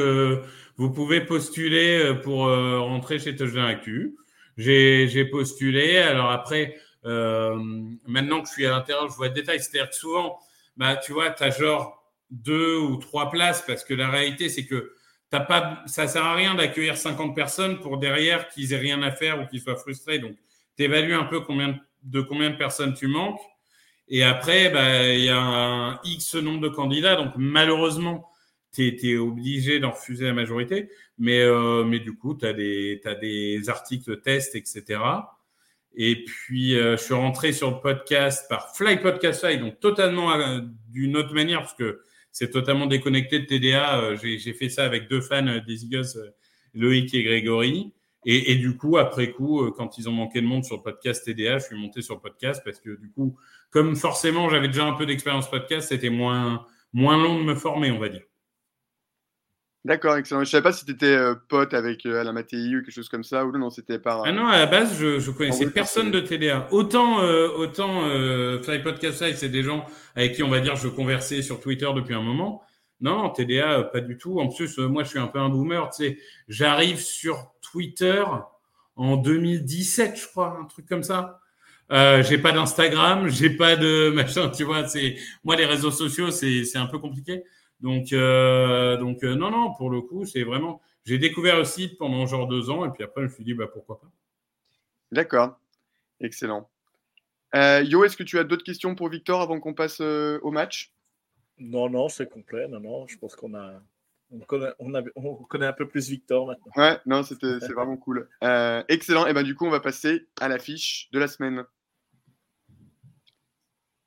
vous 0.77 0.89
pouvez 0.89 1.19
postuler 1.19 2.13
pour 2.23 2.45
rentrer 2.45 3.19
chez 3.19 3.35
Touchdown 3.35 3.65
Actu. 3.65 4.15
J'ai 4.57 5.25
postulé. 5.25 5.97
Alors 5.97 6.31
après, 6.31 6.77
maintenant 7.03 8.41
que 8.41 8.47
je 8.47 8.53
suis 8.53 8.65
à 8.65 8.71
l'intérieur, 8.71 9.09
je 9.09 9.15
vois 9.15 9.27
le 9.27 9.33
détail. 9.33 9.59
C'est-à-dire 9.59 9.89
que 9.89 9.95
souvent, 9.95 10.39
bah, 10.75 10.95
tu 10.95 11.13
vois, 11.13 11.29
tu 11.31 11.43
as 11.43 11.49
genre 11.49 12.03
deux 12.29 12.77
ou 12.77 12.97
trois 12.97 13.29
places 13.29 13.63
parce 13.65 13.83
que 13.83 13.93
la 13.93 14.09
réalité, 14.09 14.49
c'est 14.49 14.65
que 14.65 14.93
t'as 15.29 15.39
pas, 15.39 15.83
ça 15.85 16.07
sert 16.07 16.25
à 16.25 16.35
rien 16.35 16.55
d'accueillir 16.55 16.97
50 16.97 17.35
personnes 17.35 17.79
pour 17.79 17.97
derrière 17.97 18.49
qu'ils 18.49 18.73
aient 18.73 18.77
rien 18.77 19.01
à 19.01 19.11
faire 19.11 19.41
ou 19.41 19.45
qu'ils 19.45 19.61
soient 19.61 19.75
frustrés. 19.75 20.19
Donc, 20.19 20.35
tu 20.77 20.83
évalues 20.83 21.13
un 21.13 21.23
peu 21.25 21.41
combien, 21.41 21.79
de 22.03 22.21
combien 22.21 22.49
de 22.49 22.57
personnes 22.57 22.93
tu 22.93 23.07
manques. 23.07 23.39
Et 24.09 24.23
après, 24.23 24.69
bah, 24.69 25.07
il 25.07 25.23
y 25.25 25.29
a 25.29 25.37
un 25.37 25.99
X 26.03 26.35
nombre 26.35 26.61
de 26.61 26.69
candidats. 26.69 27.15
Donc, 27.15 27.33
malheureusement, 27.35 28.29
tu 28.77 29.09
es, 29.11 29.17
obligé 29.17 29.79
d'en 29.79 29.91
refuser 29.91 30.25
la 30.25 30.33
majorité. 30.33 30.89
Mais, 31.17 31.41
euh, 31.41 31.83
mais 31.83 31.99
du 31.99 32.15
coup, 32.15 32.35
tu 32.35 32.45
as 32.45 32.49
as 32.49 33.15
des 33.15 33.69
articles 33.69 34.21
tests, 34.21 34.55
etc. 34.55 34.99
Et 35.95 36.23
puis, 36.23 36.77
euh, 36.77 36.95
je 36.95 37.03
suis 37.03 37.13
rentré 37.13 37.53
sur 37.53 37.71
le 37.71 37.79
podcast 37.81 38.45
par 38.49 38.75
Fly 38.75 38.97
Podcast 38.97 39.41
Fly, 39.41 39.57
donc 39.57 39.79
totalement 39.79 40.31
euh, 40.33 40.61
d'une 40.89 41.17
autre 41.17 41.33
manière, 41.33 41.61
parce 41.61 41.73
que 41.73 42.01
c'est 42.31 42.51
totalement 42.51 42.85
déconnecté 42.85 43.39
de 43.39 43.45
TDA. 43.45 44.15
J'ai 44.15 44.53
fait 44.53 44.69
ça 44.69 44.85
avec 44.85 45.09
deux 45.09 45.21
fans 45.21 45.59
des 45.65 45.85
Eagles, 45.85 46.33
Loïc 46.75 47.13
et 47.15 47.23
Grégory. 47.23 47.93
Et, 48.29 48.55
du 48.55 48.75
coup, 48.75 48.97
après 48.97 49.31
coup, 49.31 49.71
quand 49.71 49.97
ils 49.97 50.09
ont 50.09 50.11
manqué 50.11 50.41
de 50.41 50.45
monde 50.45 50.65
sur 50.65 50.75
le 50.75 50.81
podcast 50.81 51.23
TDA, 51.23 51.59
je 51.59 51.65
suis 51.67 51.77
monté 51.77 52.01
sur 52.01 52.15
le 52.15 52.19
podcast 52.19 52.61
parce 52.65 52.79
que 52.79 52.89
du 52.99 53.09
coup, 53.09 53.37
comme 53.69 53.95
forcément 53.95 54.49
j'avais 54.49 54.67
déjà 54.67 54.85
un 54.85 54.93
peu 54.93 55.05
d'expérience 55.05 55.49
podcast, 55.49 55.87
c'était 55.87 56.09
moins, 56.09 56.65
moins 56.93 57.17
long 57.17 57.39
de 57.39 57.43
me 57.43 57.55
former, 57.55 57.89
on 57.89 57.99
va 57.99 58.09
dire. 58.09 58.23
D'accord, 59.87 60.17
excellent. 60.17 60.41
Je 60.41 60.49
ne 60.49 60.51
savais 60.51 60.63
pas 60.63 60.73
si 60.73 60.83
tu 60.83 60.91
étais 60.91 61.15
euh, 61.15 61.33
pote 61.47 61.73
avec 61.73 62.05
euh, 62.05 62.19
Alain 62.19 62.33
Mattei 62.33 62.75
ou 62.75 62.81
quelque 62.81 62.91
chose 62.91 63.07
comme 63.07 63.23
ça, 63.23 63.45
ou 63.45 63.57
non, 63.57 63.69
c'était 63.69 63.99
pas. 63.99 64.21
Ah 64.25 64.33
non, 64.33 64.45
à 64.45 64.57
la 64.57 64.65
base, 64.65 64.99
je, 64.99 65.21
je 65.21 65.31
connaissais 65.31 65.69
personne 65.69 66.11
de 66.11 66.19
TDA. 66.19 66.67
Autant, 66.71 67.21
euh, 67.21 67.47
autant 67.55 68.01
euh, 68.03 68.61
Fly 68.61 68.79
Podcast 68.79 69.21
Live, 69.21 69.37
c'est 69.37 69.47
des 69.47 69.63
gens 69.63 69.85
avec 70.13 70.35
qui, 70.35 70.43
on 70.43 70.49
va 70.49 70.59
dire, 70.59 70.75
je 70.75 70.89
conversais 70.89 71.41
sur 71.41 71.61
Twitter 71.61 71.87
depuis 71.95 72.13
un 72.13 72.21
moment. 72.21 72.63
Non, 72.99 73.29
TDA, 73.29 73.83
pas 73.83 74.01
du 74.01 74.17
tout. 74.17 74.41
En 74.41 74.49
plus, 74.49 74.77
moi, 74.77 75.03
je 75.03 75.09
suis 75.09 75.19
un 75.19 75.27
peu 75.27 75.39
un 75.39 75.47
boomer, 75.47 75.89
tu 75.91 76.03
sais. 76.03 76.17
J'arrive 76.49 76.99
sur 76.99 77.53
Twitter 77.61 78.25
en 78.97 79.15
2017, 79.15 80.19
je 80.19 80.27
crois, 80.27 80.57
un 80.59 80.65
truc 80.65 80.85
comme 80.85 81.03
ça. 81.03 81.39
Euh, 81.91 82.21
j'ai 82.23 82.37
pas 82.37 82.51
d'Instagram, 82.51 83.29
j'ai 83.29 83.49
pas 83.49 83.75
de 83.75 84.09
machin, 84.13 84.49
tu 84.49 84.63
vois. 84.63 84.87
C'est 84.87 85.15
moi 85.43 85.55
les 85.55 85.65
réseaux 85.65 85.91
sociaux, 85.91 86.31
c'est 86.31 86.65
c'est 86.65 86.77
un 86.77 86.87
peu 86.87 86.99
compliqué. 86.99 87.43
Donc, 87.79 88.11
euh, 88.11 88.97
donc 88.97 89.23
euh, 89.23 89.35
non, 89.35 89.51
non, 89.51 89.73
pour 89.73 89.89
le 89.89 90.01
coup, 90.01 90.25
c'est 90.25 90.43
vraiment. 90.43 90.81
J'ai 91.05 91.17
découvert 91.17 91.57
le 91.57 91.63
site 91.63 91.97
pendant 91.97 92.25
genre 92.25 92.47
deux 92.47 92.69
ans 92.69 92.85
et 92.85 92.89
puis 92.91 93.03
après, 93.03 93.21
je 93.21 93.27
me 93.27 93.31
suis 93.31 93.43
dit, 93.43 93.53
bah, 93.53 93.67
pourquoi 93.71 93.99
pas. 93.99 94.11
D'accord, 95.11 95.57
excellent. 96.19 96.69
Euh, 97.55 97.81
Yo, 97.83 98.03
est-ce 98.03 98.17
que 98.17 98.23
tu 98.23 98.39
as 98.39 98.43
d'autres 98.43 98.65
questions 98.65 98.93
pour 98.95 99.09
Victor 99.09 99.41
avant 99.41 99.59
qu'on 99.59 99.73
passe 99.73 100.01
au 100.01 100.51
match? 100.51 100.93
Non, 101.59 101.89
non, 101.89 102.09
c'est 102.09 102.29
complet. 102.29 102.67
Non, 102.67 102.79
non, 102.79 103.07
je 103.07 103.17
pense 103.17 103.35
qu'on 103.35 103.53
a. 103.55 103.81
On 104.29 104.39
connaît, 104.39 104.73
on, 104.79 104.93
on 105.15 105.35
connaît 105.35 105.67
un 105.67 105.73
peu 105.73 105.87
plus 105.87 106.09
Victor 106.09 106.45
maintenant. 106.45 106.71
Ouais, 106.75 106.97
non, 107.05 107.23
c'était, 107.23 107.59
c'est 107.61 107.71
vraiment 107.71 107.95
cool. 107.95 108.27
excellent. 108.89 109.27
Et 109.27 109.33
ben 109.33 109.43
du 109.43 109.55
coup, 109.55 109.65
on 109.65 109.69
va 109.71 109.79
passer 109.79 110.27
à 110.41 110.49
l'affiche 110.49 111.07
de 111.13 111.19
la 111.19 111.29
semaine. 111.29 111.63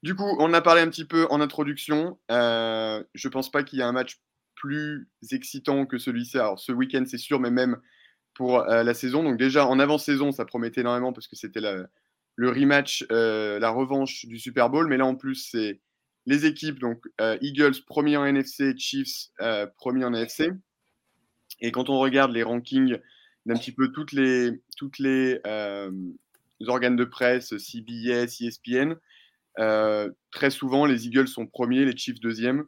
Du 0.03 0.15
coup, 0.15 0.37
on 0.39 0.55
a 0.55 0.63
parlé 0.63 0.81
un 0.81 0.89
petit 0.89 1.05
peu 1.05 1.27
en 1.31 1.41
introduction. 1.41 2.19
Euh, 2.31 3.03
je 3.15 3.29
ne 3.29 3.33
pense 3.33 3.51
pas 3.51 3.63
qu'il 3.63 3.79
y 3.79 3.83
ait 3.83 3.85
un 3.85 3.93
match 3.93 4.19
plus 4.55 5.09
excitant 5.31 5.85
que 5.85 5.99
celui-ci. 5.99 6.39
Alors, 6.39 6.59
ce 6.59 6.73
week-end, 6.73 7.05
c'est 7.07 7.19
sûr, 7.19 7.39
mais 7.39 7.51
même 7.51 7.79
pour 8.35 8.61
euh, 8.61 8.83
la 8.83 8.95
saison. 8.95 9.23
Donc, 9.23 9.37
déjà, 9.39 9.67
en 9.67 9.79
avant-saison, 9.79 10.33
ça 10.33 10.47
promettait 10.47 10.81
énormément 10.81 11.13
parce 11.13 11.29
que 11.29 11.37
c'était 11.37 11.61
le 11.61 12.49
rematch, 12.49 13.05
euh, 13.13 13.59
la 13.59 13.69
revanche 13.69 14.25
du 14.25 14.39
Super 14.39 14.71
Bowl. 14.71 14.89
Mais 14.89 14.97
là, 14.97 15.05
en 15.05 15.17
plus, 15.17 15.35
c'est 15.35 15.81
les 16.25 16.47
équipes. 16.47 16.79
Donc, 16.79 17.05
Eagles, 17.43 17.85
premier 17.87 18.17
en 18.17 18.25
NFC, 18.25 18.75
Chiefs, 18.79 19.29
premier 19.77 20.05
en 20.07 20.15
NFC. 20.15 20.51
Et 21.61 21.73
quand 21.73 21.91
on 21.91 21.99
regarde 21.99 22.33
les 22.33 22.43
rankings 22.43 22.99
d'un 23.45 23.55
petit 23.55 23.73
peu 23.73 23.93
toutes 23.93 24.13
les, 24.13 24.63
toutes 24.79 24.99
les 24.99 25.41
organes 26.67 26.97
de 26.97 27.05
presse, 27.05 27.57
CBS, 27.59 28.41
ESPN, 28.41 28.95
très 29.57 30.51
souvent, 30.51 30.87
les 30.87 31.07
Eagles 31.07 31.29
sont 31.29 31.47
premiers, 31.47 31.85
les 31.85 31.97
Chiefs 31.97 32.21
deuxième. 32.21 32.65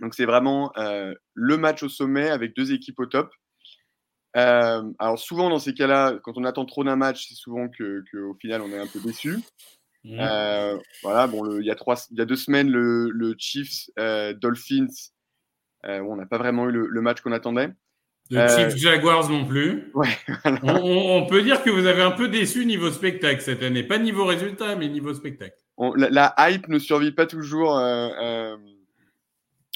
Donc 0.00 0.14
c'est 0.14 0.24
vraiment 0.24 0.72
euh, 0.78 1.14
le 1.34 1.56
match 1.58 1.82
au 1.82 1.88
sommet 1.88 2.30
avec 2.30 2.56
deux 2.56 2.72
équipes 2.72 2.98
au 3.00 3.06
top. 3.06 3.30
Euh, 4.36 4.82
alors 4.98 5.18
souvent 5.18 5.50
dans 5.50 5.58
ces 5.58 5.74
cas-là, 5.74 6.18
quand 6.22 6.32
on 6.36 6.44
attend 6.44 6.64
trop 6.64 6.84
d'un 6.84 6.96
match, 6.96 7.26
c'est 7.28 7.34
souvent 7.34 7.68
que, 7.68 8.02
au 8.14 8.34
final 8.34 8.62
on 8.62 8.70
est 8.70 8.78
un 8.78 8.86
peu 8.86 9.00
déçu. 9.00 9.38
Mmh. 10.02 10.16
voilà, 11.02 11.26
bon, 11.26 11.58
il 11.60 11.66
y 11.66 11.70
a 11.70 11.76
y 11.76 12.26
deux 12.26 12.36
semaines, 12.36 12.70
le, 12.70 13.34
Chiefs 13.38 13.90
Dolphins, 14.40 14.86
on 15.84 16.16
n'a 16.16 16.26
pas 16.26 16.38
vraiment 16.38 16.68
eu 16.68 16.72
le 16.72 17.00
match 17.02 17.20
qu'on 17.20 17.32
attendait. 17.32 17.70
Le 18.30 18.46
Chiefs 18.46 18.76
Jaguars 18.76 19.28
non 19.28 19.44
plus. 19.44 19.90
Ouais, 19.94 20.16
on, 20.62 21.26
peut 21.26 21.42
dire 21.42 21.62
que 21.62 21.70
vous 21.70 21.86
avez 21.86 22.02
un 22.02 22.12
peu 22.12 22.28
déçu 22.28 22.64
niveau 22.64 22.90
spectacle 22.90 23.40
cette 23.40 23.62
année. 23.62 23.82
Pas 23.82 23.98
niveau 23.98 24.24
résultat, 24.24 24.76
mais 24.76 24.88
niveau 24.88 25.12
spectacle. 25.12 25.56
La, 25.96 26.34
hype 26.38 26.68
ne 26.68 26.78
survit 26.78 27.12
pas 27.12 27.26
toujours 27.26 27.76
euh, 27.78 28.56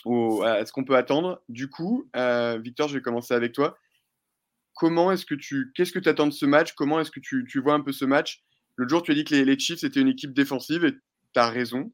euh, 0.07 0.41
à 0.43 0.65
ce 0.65 0.73
qu'on 0.73 0.85
peut 0.85 0.97
attendre. 0.97 1.43
Du 1.49 1.69
coup, 1.69 2.09
euh, 2.17 2.59
Victor, 2.63 2.89
je 2.89 2.95
vais 2.95 3.03
commencer 3.03 3.35
avec 3.35 3.53
toi. 3.53 3.79
Comment 4.75 5.13
est-ce 5.13 5.25
que 5.25 5.35
tu, 5.35 5.73
qu'est-ce 5.75 5.93
que 5.93 5.99
tu 5.99 6.09
attends 6.09 6.27
de 6.27 6.33
ce 6.33 6.47
match? 6.47 6.73
Comment 6.75 7.01
est-ce 7.01 7.11
que 7.11 7.21
tu, 7.21 7.47
tu, 7.49 7.61
vois 7.61 7.75
un 7.75 7.81
peu 7.81 7.93
ce 7.93 8.05
match? 8.05 8.43
Le 8.77 8.89
jour, 8.89 9.03
tu 9.03 9.13
as 9.13 9.15
dit 9.15 9.25
que 9.25 9.35
les, 9.35 9.59
Chiefs 9.59 9.85
étaient 9.85 10.01
une 10.01 10.09
équipe 10.09 10.35
défensive 10.35 10.85
et 10.85 10.93
tu 10.93 11.41
as 11.41 11.49
raison. 11.49 11.93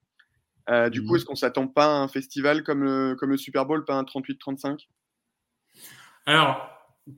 du 0.90 1.02
coup, 1.02 1.10
mhm. 1.10 1.16
est-ce 1.16 1.24
qu'on 1.24 1.34
s'attend 1.34 1.66
pas 1.66 1.86
à 1.86 1.98
un 1.98 2.08
festival 2.08 2.62
comme 2.62 3.16
comme 3.16 3.30
le 3.30 3.36
Super 3.36 3.66
Bowl, 3.66 3.84
pas 3.84 3.94
un 3.94 4.04
38-35 4.04 4.86
alors, 6.26 6.70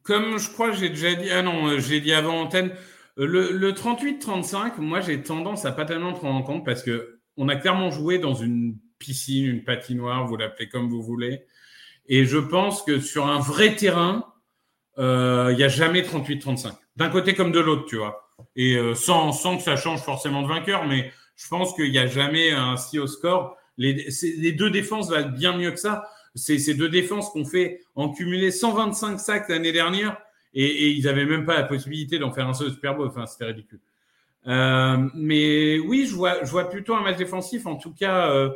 comme 0.02 0.38
je 0.38 0.50
crois 0.50 0.70
que 0.70 0.76
j'ai 0.76 0.88
déjà 0.88 1.14
dit, 1.14 1.30
ah 1.30 1.42
non, 1.42 1.78
j'ai 1.78 2.00
dit 2.00 2.12
avant 2.12 2.40
antenne, 2.40 2.72
euh, 3.18 3.26
le, 3.52 3.72
38-35, 3.72 4.78
moi 4.78 5.00
j'ai 5.00 5.22
tendance 5.22 5.64
à 5.64 5.72
pas 5.72 5.84
tellement 5.84 6.12
prendre 6.12 6.34
en 6.34 6.42
compte 6.42 6.64
parce 6.64 6.82
que 6.82 7.20
on 7.36 7.48
a 7.48 7.56
clairement 7.56 7.90
joué 7.90 8.18
dans 8.18 8.34
une 8.34 8.76
piscine, 8.98 9.46
une 9.46 9.64
patinoire, 9.64 10.26
vous 10.26 10.36
l'appelez 10.36 10.68
comme 10.68 10.88
vous 10.88 11.02
voulez. 11.02 11.42
Et 12.06 12.24
je 12.24 12.38
pense 12.38 12.82
que 12.82 13.00
sur 13.00 13.26
un 13.26 13.38
vrai 13.38 13.74
terrain, 13.74 14.32
euh, 14.98 15.48
il 15.52 15.56
n'y 15.56 15.64
a 15.64 15.68
jamais 15.68 16.02
38-35. 16.02 16.72
D'un 16.96 17.08
côté 17.08 17.34
comme 17.34 17.52
de 17.52 17.60
l'autre, 17.60 17.86
tu 17.86 17.96
vois. 17.96 18.30
Et 18.56 18.76
sans, 18.94 19.32
sans 19.32 19.56
que 19.56 19.62
ça 19.62 19.76
change 19.76 20.00
forcément 20.00 20.42
de 20.42 20.48
vainqueur, 20.48 20.86
mais 20.86 21.10
je 21.36 21.48
pense 21.48 21.74
qu'il 21.74 21.90
n'y 21.90 21.98
a 21.98 22.06
jamais 22.06 22.50
un 22.50 22.76
si 22.76 22.98
haut 22.98 23.06
score. 23.06 23.56
Les, 23.78 24.52
deux 24.52 24.70
défenses 24.70 25.10
valent 25.10 25.30
bien 25.30 25.56
mieux 25.56 25.70
que 25.70 25.78
ça 25.78 26.04
ces, 26.34 26.74
deux 26.74 26.88
défenses 26.88 27.30
qu'on 27.30 27.44
fait 27.44 27.80
en 27.94 28.10
cumulé 28.10 28.50
125 28.50 29.18
sacs 29.18 29.48
l'année 29.48 29.72
dernière 29.72 30.16
et, 30.54 30.90
ils 30.90 31.04
n'avaient 31.04 31.24
même 31.24 31.44
pas 31.44 31.56
la 31.56 31.64
possibilité 31.64 32.18
d'en 32.18 32.32
faire 32.32 32.48
un 32.48 32.54
seul 32.54 32.70
Super. 32.70 32.98
Enfin, 33.00 33.26
c'était 33.26 33.46
ridicule. 33.46 33.80
Euh, 34.46 35.08
mais 35.14 35.78
oui, 35.78 36.06
je 36.06 36.14
vois, 36.14 36.44
je 36.44 36.50
vois 36.50 36.68
plutôt 36.68 36.94
un 36.94 37.02
match 37.02 37.16
défensif, 37.16 37.66
en 37.66 37.76
tout 37.76 37.94
cas 37.94 38.30
euh, 38.32 38.50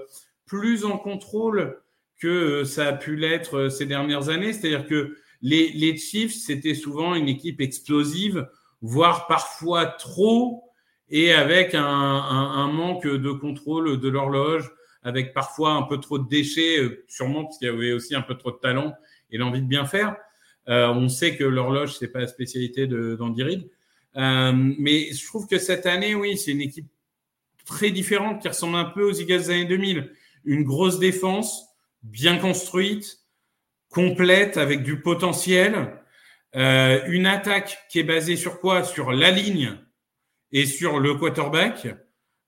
plus 0.45 0.85
en 0.85 0.99
contrôle 0.99 1.81
que 2.19 2.27
euh, 2.27 2.65
ça 2.65 2.89
a 2.89 2.93
pu 2.93 3.17
l'être 3.17 3.69
ces 3.69 3.87
dernières 3.87 4.29
années. 4.29 4.53
C'est-à-dire 4.53 4.87
que 4.87 5.17
les, 5.43 5.71
les 5.71 5.97
Chiefs, 5.97 6.35
c'était 6.35 6.75
souvent 6.75 7.15
une 7.15 7.29
équipe 7.29 7.61
explosive, 7.61 8.49
voire 8.81 9.27
parfois 9.27 9.87
trop, 9.87 10.65
et 11.09 11.33
avec 11.33 11.75
un, 11.75 11.85
un, 11.85 12.65
un 12.65 12.73
manque 12.73 13.07
de 13.07 13.31
contrôle 13.31 14.01
de 14.01 14.09
l'horloge, 14.09 14.73
avec 15.07 15.33
parfois 15.33 15.73
un 15.73 15.83
peu 15.83 15.99
trop 15.99 16.19
de 16.19 16.29
déchets, 16.29 16.81
euh, 16.81 17.05
sûrement 17.07 17.45
parce 17.45 17.59
qu'il 17.59 17.69
y 17.69 17.71
avait 17.71 17.93
aussi 17.93 18.17
un 18.17 18.23
peu 18.23 18.35
trop 18.35 18.51
de 18.51 18.57
talent 18.57 18.93
et 19.31 19.39
l'envie 19.39 19.63
de 19.63 19.67
bien 19.67 19.87
faire. 19.87 20.17
Euh, 20.69 20.89
on 20.89 21.09
sait 21.09 21.37
que 21.37 21.45
l'horloge, 21.45 21.97
c'est 21.97 22.09
pas 22.09 22.21
la 22.21 22.27
spécialité 22.27 22.87
d'Andy 22.87 23.43
Reid. 23.43 23.71
Euh, 24.17 24.53
mais 24.79 25.13
je 25.13 25.27
trouve 25.27 25.47
que 25.47 25.59
cette 25.59 25.87
année, 25.87 26.15
oui, 26.15 26.37
c'est 26.37 26.53
une 26.53 26.61
équipe 26.61 26.89
très 27.65 27.91
différente 27.91 28.41
qui 28.41 28.49
ressemble 28.49 28.77
un 28.77 28.85
peu 28.85 29.03
aux 29.03 29.13
Eagles 29.13 29.39
des 29.39 29.51
années 29.51 29.65
2000. 29.67 30.13
Une 30.45 30.65
grosse 30.65 30.99
défense, 30.99 31.67
bien 32.03 32.39
construite, 32.39 33.19
complète, 33.91 34.57
avec 34.57 34.83
du 34.83 35.01
potentiel. 35.01 36.01
Euh, 36.55 37.01
une 37.09 37.27
attaque 37.27 37.79
qui 37.91 37.99
est 37.99 38.05
basée 38.05 38.37
sur 38.37 38.61
quoi? 38.61 38.85
Sur 38.85 39.13
la 39.13 39.31
ligne 39.31 39.77
et 40.53 40.67
sur 40.67 40.99
le 41.01 41.15
quarterback. 41.15 41.89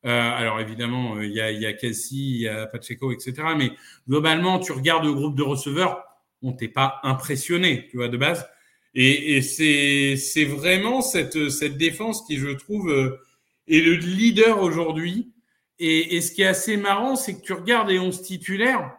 Euh, 0.06 0.30
alors 0.30 0.60
évidemment, 0.60 1.16
euh, 1.16 1.26
il 1.26 1.32
y, 1.32 1.40
a, 1.40 1.50
il 1.50 1.60
y 1.60 1.66
a 1.66 1.72
Kelsey, 1.72 2.16
il 2.16 2.40
y 2.42 2.48
a 2.48 2.66
Pacheco, 2.66 3.12
etc. 3.12 3.34
Mais 3.56 3.72
globalement, 4.08 4.58
tu 4.60 4.72
regardes 4.72 5.04
le 5.04 5.12
groupe 5.12 5.36
de 5.36 5.42
receveurs, 5.42 6.04
on 6.42 6.52
t'est 6.52 6.68
pas 6.68 7.00
impressionné, 7.02 7.88
tu 7.90 7.96
vois, 7.96 8.08
de 8.08 8.16
base. 8.16 8.46
Et, 8.94 9.42
c'est 9.42 10.44
vraiment 10.44 11.02
cette, 11.02 11.36
défense 11.76 12.26
qui, 12.26 12.36
je 12.36 12.48
trouve, 12.48 12.90
euh, 12.90 13.20
est 13.68 13.80
le 13.80 13.94
leader 13.94 14.62
aujourd'hui. 14.62 15.32
Et, 15.78 16.16
et, 16.16 16.20
ce 16.20 16.32
qui 16.32 16.42
est 16.42 16.46
assez 16.46 16.76
marrant, 16.76 17.14
c'est 17.16 17.38
que 17.38 17.42
tu 17.42 17.52
regardes 17.52 17.88
les 17.88 17.98
11 17.98 18.22
titulaires, 18.22 18.96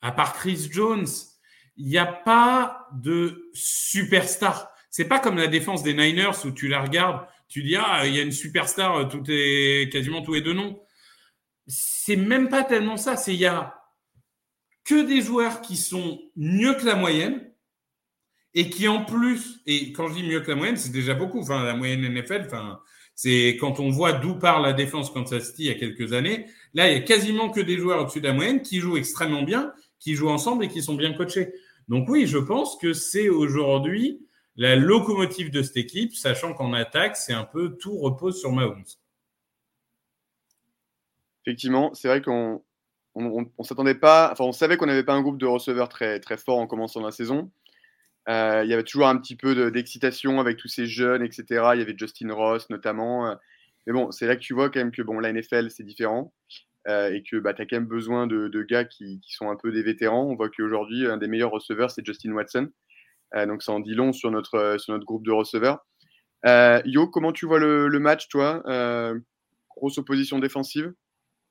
à 0.00 0.12
part 0.12 0.34
Chris 0.34 0.68
Jones, 0.70 1.06
il 1.76 1.86
n'y 1.86 1.98
a 1.98 2.06
pas 2.06 2.88
de 2.94 3.50
superstar. 3.52 4.70
C'est 4.90 5.04
pas 5.04 5.18
comme 5.18 5.36
la 5.36 5.46
défense 5.46 5.82
des 5.82 5.92
Niners 5.94 6.44
où 6.44 6.50
tu 6.50 6.68
la 6.68 6.80
regardes, 6.80 7.26
tu 7.48 7.62
dis 7.62 7.76
ah 7.76 8.06
il 8.06 8.14
y 8.14 8.18
a 8.18 8.22
une 8.22 8.32
superstar, 8.32 8.96
euh, 8.96 9.04
tout 9.04 9.22
est 9.28 9.92
quasiment 9.92 10.22
tous 10.22 10.34
les 10.34 10.40
deux 10.40 10.54
noms. 10.54 10.80
C'est 11.66 12.16
même 12.16 12.48
pas 12.48 12.64
tellement 12.64 12.96
ça. 12.96 13.16
C'est 13.16 13.34
il 13.34 13.40
y 13.40 13.46
a 13.46 13.74
que 14.86 15.04
des 15.04 15.20
joueurs 15.20 15.60
qui 15.60 15.76
sont 15.76 16.22
mieux 16.36 16.74
que 16.74 16.86
la 16.86 16.94
moyenne 16.94 17.52
et 18.54 18.70
qui 18.70 18.88
en 18.88 19.04
plus 19.04 19.60
et 19.66 19.92
quand 19.92 20.08
je 20.08 20.14
dis 20.14 20.22
mieux 20.22 20.40
que 20.40 20.50
la 20.50 20.56
moyenne, 20.56 20.76
c'est 20.76 20.92
déjà 20.92 21.12
beaucoup. 21.14 21.40
Enfin 21.40 21.62
la 21.64 21.74
moyenne 21.74 22.08
NFL, 22.08 22.48
c'est 23.14 23.56
quand 23.60 23.80
on 23.80 23.90
voit 23.90 24.12
d'où 24.12 24.38
part 24.38 24.62
la 24.62 24.72
défense 24.72 25.10
Kansas 25.10 25.48
City 25.48 25.64
il 25.64 25.66
y 25.66 25.70
a 25.70 25.74
quelques 25.74 26.12
années. 26.12 26.46
Là, 26.72 26.90
il 26.90 26.94
y 26.94 26.96
a 26.96 27.00
quasiment 27.00 27.50
que 27.50 27.60
des 27.60 27.76
joueurs 27.76 28.00
au-dessus 28.00 28.20
de 28.20 28.28
la 28.28 28.32
moyenne 28.32 28.62
qui 28.62 28.78
jouent 28.78 28.96
extrêmement 28.96 29.42
bien, 29.42 29.72
qui 29.98 30.14
jouent 30.14 30.30
ensemble 30.30 30.64
et 30.64 30.68
qui 30.68 30.82
sont 30.82 30.94
bien 30.94 31.12
coachés. 31.12 31.52
Donc 31.88 32.08
oui, 32.08 32.26
je 32.26 32.38
pense 32.38 32.78
que 32.78 32.92
c'est 32.92 33.28
aujourd'hui 33.28 34.24
la 34.54 34.76
locomotive 34.76 35.50
de 35.50 35.62
cette 35.62 35.76
équipe, 35.76 36.14
sachant 36.14 36.54
qu'en 36.54 36.72
attaque, 36.72 37.16
c'est 37.16 37.32
un 37.32 37.44
peu 37.44 37.76
tout 37.76 37.98
repose 37.98 38.40
sur 38.40 38.52
Mahomes. 38.52 38.84
Effectivement, 41.44 41.92
c'est 41.92 42.08
vrai 42.08 42.22
qu'on 42.22 42.62
on, 43.16 43.64
s'attendait 43.64 43.94
pas, 43.94 44.30
enfin 44.30 44.44
on 44.44 44.52
savait 44.52 44.76
qu'on 44.76 44.86
n'avait 44.86 45.02
pas 45.02 45.14
un 45.14 45.22
groupe 45.22 45.38
de 45.38 45.46
receveurs 45.46 45.88
très, 45.88 46.20
très 46.20 46.36
fort 46.36 46.58
en 46.58 46.66
commençant 46.66 47.02
la 47.02 47.10
saison. 47.10 47.50
Euh, 48.28 48.62
il 48.64 48.70
y 48.70 48.74
avait 48.74 48.82
toujours 48.82 49.08
un 49.08 49.16
petit 49.16 49.36
peu 49.36 49.70
d'excitation 49.70 50.40
avec 50.40 50.56
tous 50.56 50.68
ces 50.68 50.86
jeunes, 50.86 51.22
etc. 51.22 51.44
Il 51.74 51.78
y 51.78 51.82
avait 51.82 51.96
Justin 51.96 52.32
Ross 52.32 52.68
notamment. 52.70 53.36
Mais 53.86 53.92
bon, 53.92 54.10
c'est 54.10 54.26
là 54.26 54.36
que 54.36 54.40
tu 54.40 54.52
vois 54.52 54.68
quand 54.68 54.80
même 54.80 54.90
que 54.90 55.02
bon, 55.02 55.20
la 55.20 55.32
NFL, 55.32 55.70
c'est 55.70 55.84
différent. 55.84 56.32
Euh, 56.88 57.12
et 57.12 57.24
que 57.24 57.36
bah, 57.36 57.52
tu 57.52 57.62
as 57.62 57.66
quand 57.66 57.76
même 57.76 57.86
besoin 57.86 58.28
de, 58.28 58.62
gars 58.62 58.84
qui, 58.84 59.20
sont 59.28 59.50
un 59.50 59.56
peu 59.56 59.72
des 59.72 59.82
vétérans. 59.82 60.24
On 60.24 60.36
voit 60.36 60.48
qu'aujourd'hui, 60.50 61.06
un 61.06 61.16
des 61.16 61.26
meilleurs 61.26 61.50
receveurs, 61.50 61.90
c'est 61.90 62.06
Justin 62.06 62.32
Watson. 62.32 62.68
Euh, 63.34 63.44
donc 63.46 63.62
ça 63.62 63.72
en 63.72 63.80
dit 63.80 63.94
long 63.94 64.12
sur 64.12 64.30
notre, 64.30 64.54
euh, 64.54 64.78
sur 64.78 64.92
notre 64.92 65.04
groupe 65.04 65.24
de 65.24 65.32
receveurs. 65.32 65.84
Yo, 66.84 67.08
comment 67.08 67.32
tu 67.32 67.44
vois 67.46 67.58
le, 67.58 67.98
match, 67.98 68.28
toi 68.28 68.62
Grosse 69.76 69.98
opposition 69.98 70.38
défensive? 70.38 70.92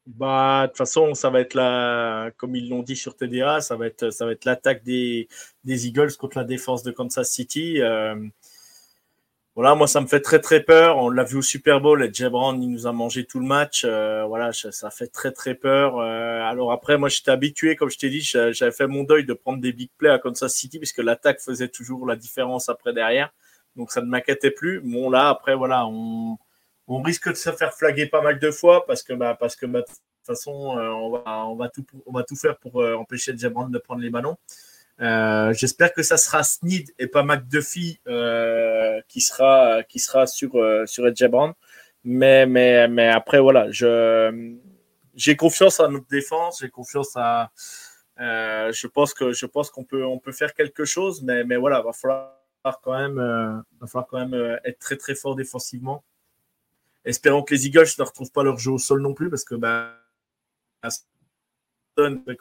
Bah, 0.07 0.63
de 0.63 0.67
toute 0.67 0.77
façon, 0.77 1.13
ça 1.13 1.29
va 1.29 1.41
être 1.41 1.53
la, 1.55 2.31
comme 2.37 2.55
ils 2.55 2.69
l'ont 2.69 2.83
dit 2.83 2.95
sur 2.95 3.15
TDA, 3.15 3.61
ça 3.61 3.75
va 3.75 3.87
être, 3.87 4.11
ça 4.11 4.25
va 4.25 4.31
être 4.31 4.45
l'attaque 4.45 4.83
des, 4.83 5.27
Eagles 5.65 6.15
contre 6.17 6.37
la 6.37 6.43
défense 6.43 6.83
de 6.83 6.91
Kansas 6.91 7.29
City. 7.29 7.81
Voilà, 9.55 9.73
moi, 9.73 9.87
ça 9.87 10.01
me 10.01 10.07
fait 10.07 10.19
très, 10.19 10.39
très 10.41 10.61
peur. 10.61 10.97
On 10.97 11.09
l'a 11.09 11.23
vu 11.23 11.37
au 11.37 11.41
Super 11.41 11.79
Bowl 11.79 12.03
et 12.03 12.13
Jebron, 12.13 12.59
il 12.59 12.69
nous 12.69 12.87
a 12.87 12.91
mangé 12.91 13.23
tout 13.25 13.39
le 13.39 13.45
match. 13.45 13.83
Euh, 13.85 14.25
voilà, 14.25 14.51
ça, 14.51 14.89
fait 14.91 15.07
très, 15.07 15.31
très 15.31 15.55
peur. 15.55 15.97
Euh, 15.97 16.41
alors 16.41 16.73
après, 16.73 16.97
moi, 16.97 17.07
j'étais 17.07 17.31
habitué, 17.31 17.77
comme 17.77 17.89
je 17.89 17.97
t'ai 17.97 18.09
dit, 18.09 18.19
j'avais 18.19 18.71
fait 18.73 18.87
mon 18.87 19.03
deuil 19.03 19.23
de 19.25 19.33
prendre 19.33 19.61
des 19.61 19.71
big 19.71 19.89
plays 19.97 20.09
à 20.09 20.19
Kansas 20.19 20.53
City 20.53 20.77
puisque 20.77 20.97
l'attaque 20.97 21.39
faisait 21.39 21.69
toujours 21.69 22.05
la 22.05 22.17
différence 22.17 22.67
après 22.67 22.91
derrière. 22.91 23.33
Donc, 23.77 23.91
ça 23.91 24.01
ne 24.01 24.07
m'inquiétait 24.07 24.51
plus. 24.51 24.81
Bon, 24.81 25.09
là, 25.09 25.29
après, 25.29 25.55
voilà, 25.55 25.87
on, 25.87 26.37
on 26.87 27.01
risque 27.01 27.29
de 27.29 27.35
se 27.35 27.51
faire 27.51 27.73
flaguer 27.73 28.07
pas 28.07 28.21
mal 28.21 28.39
de 28.39 28.51
fois 28.51 28.85
parce 28.85 29.03
que, 29.03 29.13
bah, 29.13 29.35
parce 29.39 29.55
que, 29.55 29.65
bah, 29.65 29.81
de 29.81 29.85
toute 29.85 29.97
façon, 30.23 30.77
euh, 30.77 30.89
on 30.89 31.11
va, 31.11 31.45
on 31.47 31.55
va 31.55 31.69
tout, 31.69 31.85
on 32.05 32.11
va 32.11 32.23
tout 32.23 32.35
faire 32.35 32.57
pour 32.57 32.77
empêcher 32.77 33.35
Jebron 33.37 33.69
de 33.69 33.79
prendre 33.79 34.01
les 34.01 34.09
ballons. 34.09 34.37
Euh, 35.01 35.53
j'espère 35.53 35.93
que 35.93 36.03
ça 36.03 36.17
sera 36.17 36.43
Sneed 36.43 36.93
et 36.97 37.07
pas 37.07 37.23
McDuffie 37.23 37.99
euh, 38.07 39.01
qui 39.09 39.19
sera 39.19 39.83
qui 39.83 39.99
sera 39.99 40.25
sur 40.25 40.55
euh, 40.55 40.85
sur. 40.85 41.05
Mais 42.03 42.45
mais 42.45 42.87
mais 42.87 43.09
après 43.09 43.39
voilà, 43.39 43.67
j'ai 43.71 45.35
confiance 45.35 45.79
à 45.79 45.87
notre 45.89 46.07
défense, 46.07 46.59
j'ai 46.61 46.69
confiance 46.69 47.11
à 47.15 47.51
je 48.17 48.87
pense 48.87 49.13
que 49.13 49.33
je 49.33 49.45
pense 49.45 49.69
qu'on 49.69 49.83
peut 49.83 50.05
on 50.05 50.19
peut 50.19 50.31
faire 50.31 50.53
quelque 50.53 50.85
chose, 50.85 51.23
mais 51.23 51.43
mais 51.43 51.57
voilà, 51.57 51.81
va 51.81 51.91
falloir 51.91 52.31
quand 52.81 52.97
même 52.97 53.17
va 53.81 53.87
falloir 53.87 54.07
quand 54.07 54.25
même 54.25 54.59
être 54.63 54.79
très 54.79 54.97
très 54.97 55.15
fort 55.15 55.35
défensivement. 55.35 56.03
Espérons 57.05 57.43
que 57.43 57.53
les 57.53 57.67
Eagles 57.67 57.87
ne 57.99 58.03
retrouvent 58.03 58.31
pas 58.31 58.43
leur 58.43 58.57
jeu 58.57 58.71
au 58.71 58.79
sol 58.79 59.01
non 59.01 59.13
plus 59.13 59.29
parce 59.29 59.43
que 59.43 59.55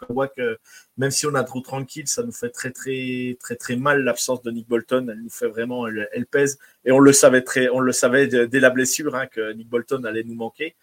voit 0.09 0.29
que 0.29 0.59
même 0.96 1.11
si 1.11 1.27
on 1.27 1.35
a 1.35 1.44
trop 1.44 1.61
tranquille, 1.61 2.09
ça 2.09 2.22
nous 2.22 2.33
fait 2.33 2.50
très 2.50 2.70
très 2.70 3.37
très 3.40 3.57
très 3.57 3.77
mal 3.77 4.03
l'absence 4.03 4.42
de 4.42 4.50
Nick 4.50 4.68
Bolton. 4.68 5.09
Elle 5.11 5.20
nous 5.22 5.31
fait 5.31 5.48
vraiment, 5.48 5.87
elle, 5.87 6.27
pèse. 6.27 6.59
Et 6.85 6.92
on 6.92 6.98
le 6.98 7.12
savait 7.12 7.42
très, 7.42 7.68
on 7.68 7.81
le 7.81 7.92
savait 7.92 8.27
dès 8.27 8.61
la 8.61 8.70
blessure 8.70 9.14
hein, 9.14 9.27
que 9.27 9.53
Nick 9.53 9.68
Bolton 9.68 10.05
allait 10.05 10.24
nous 10.24 10.35
manquer. 10.35 10.77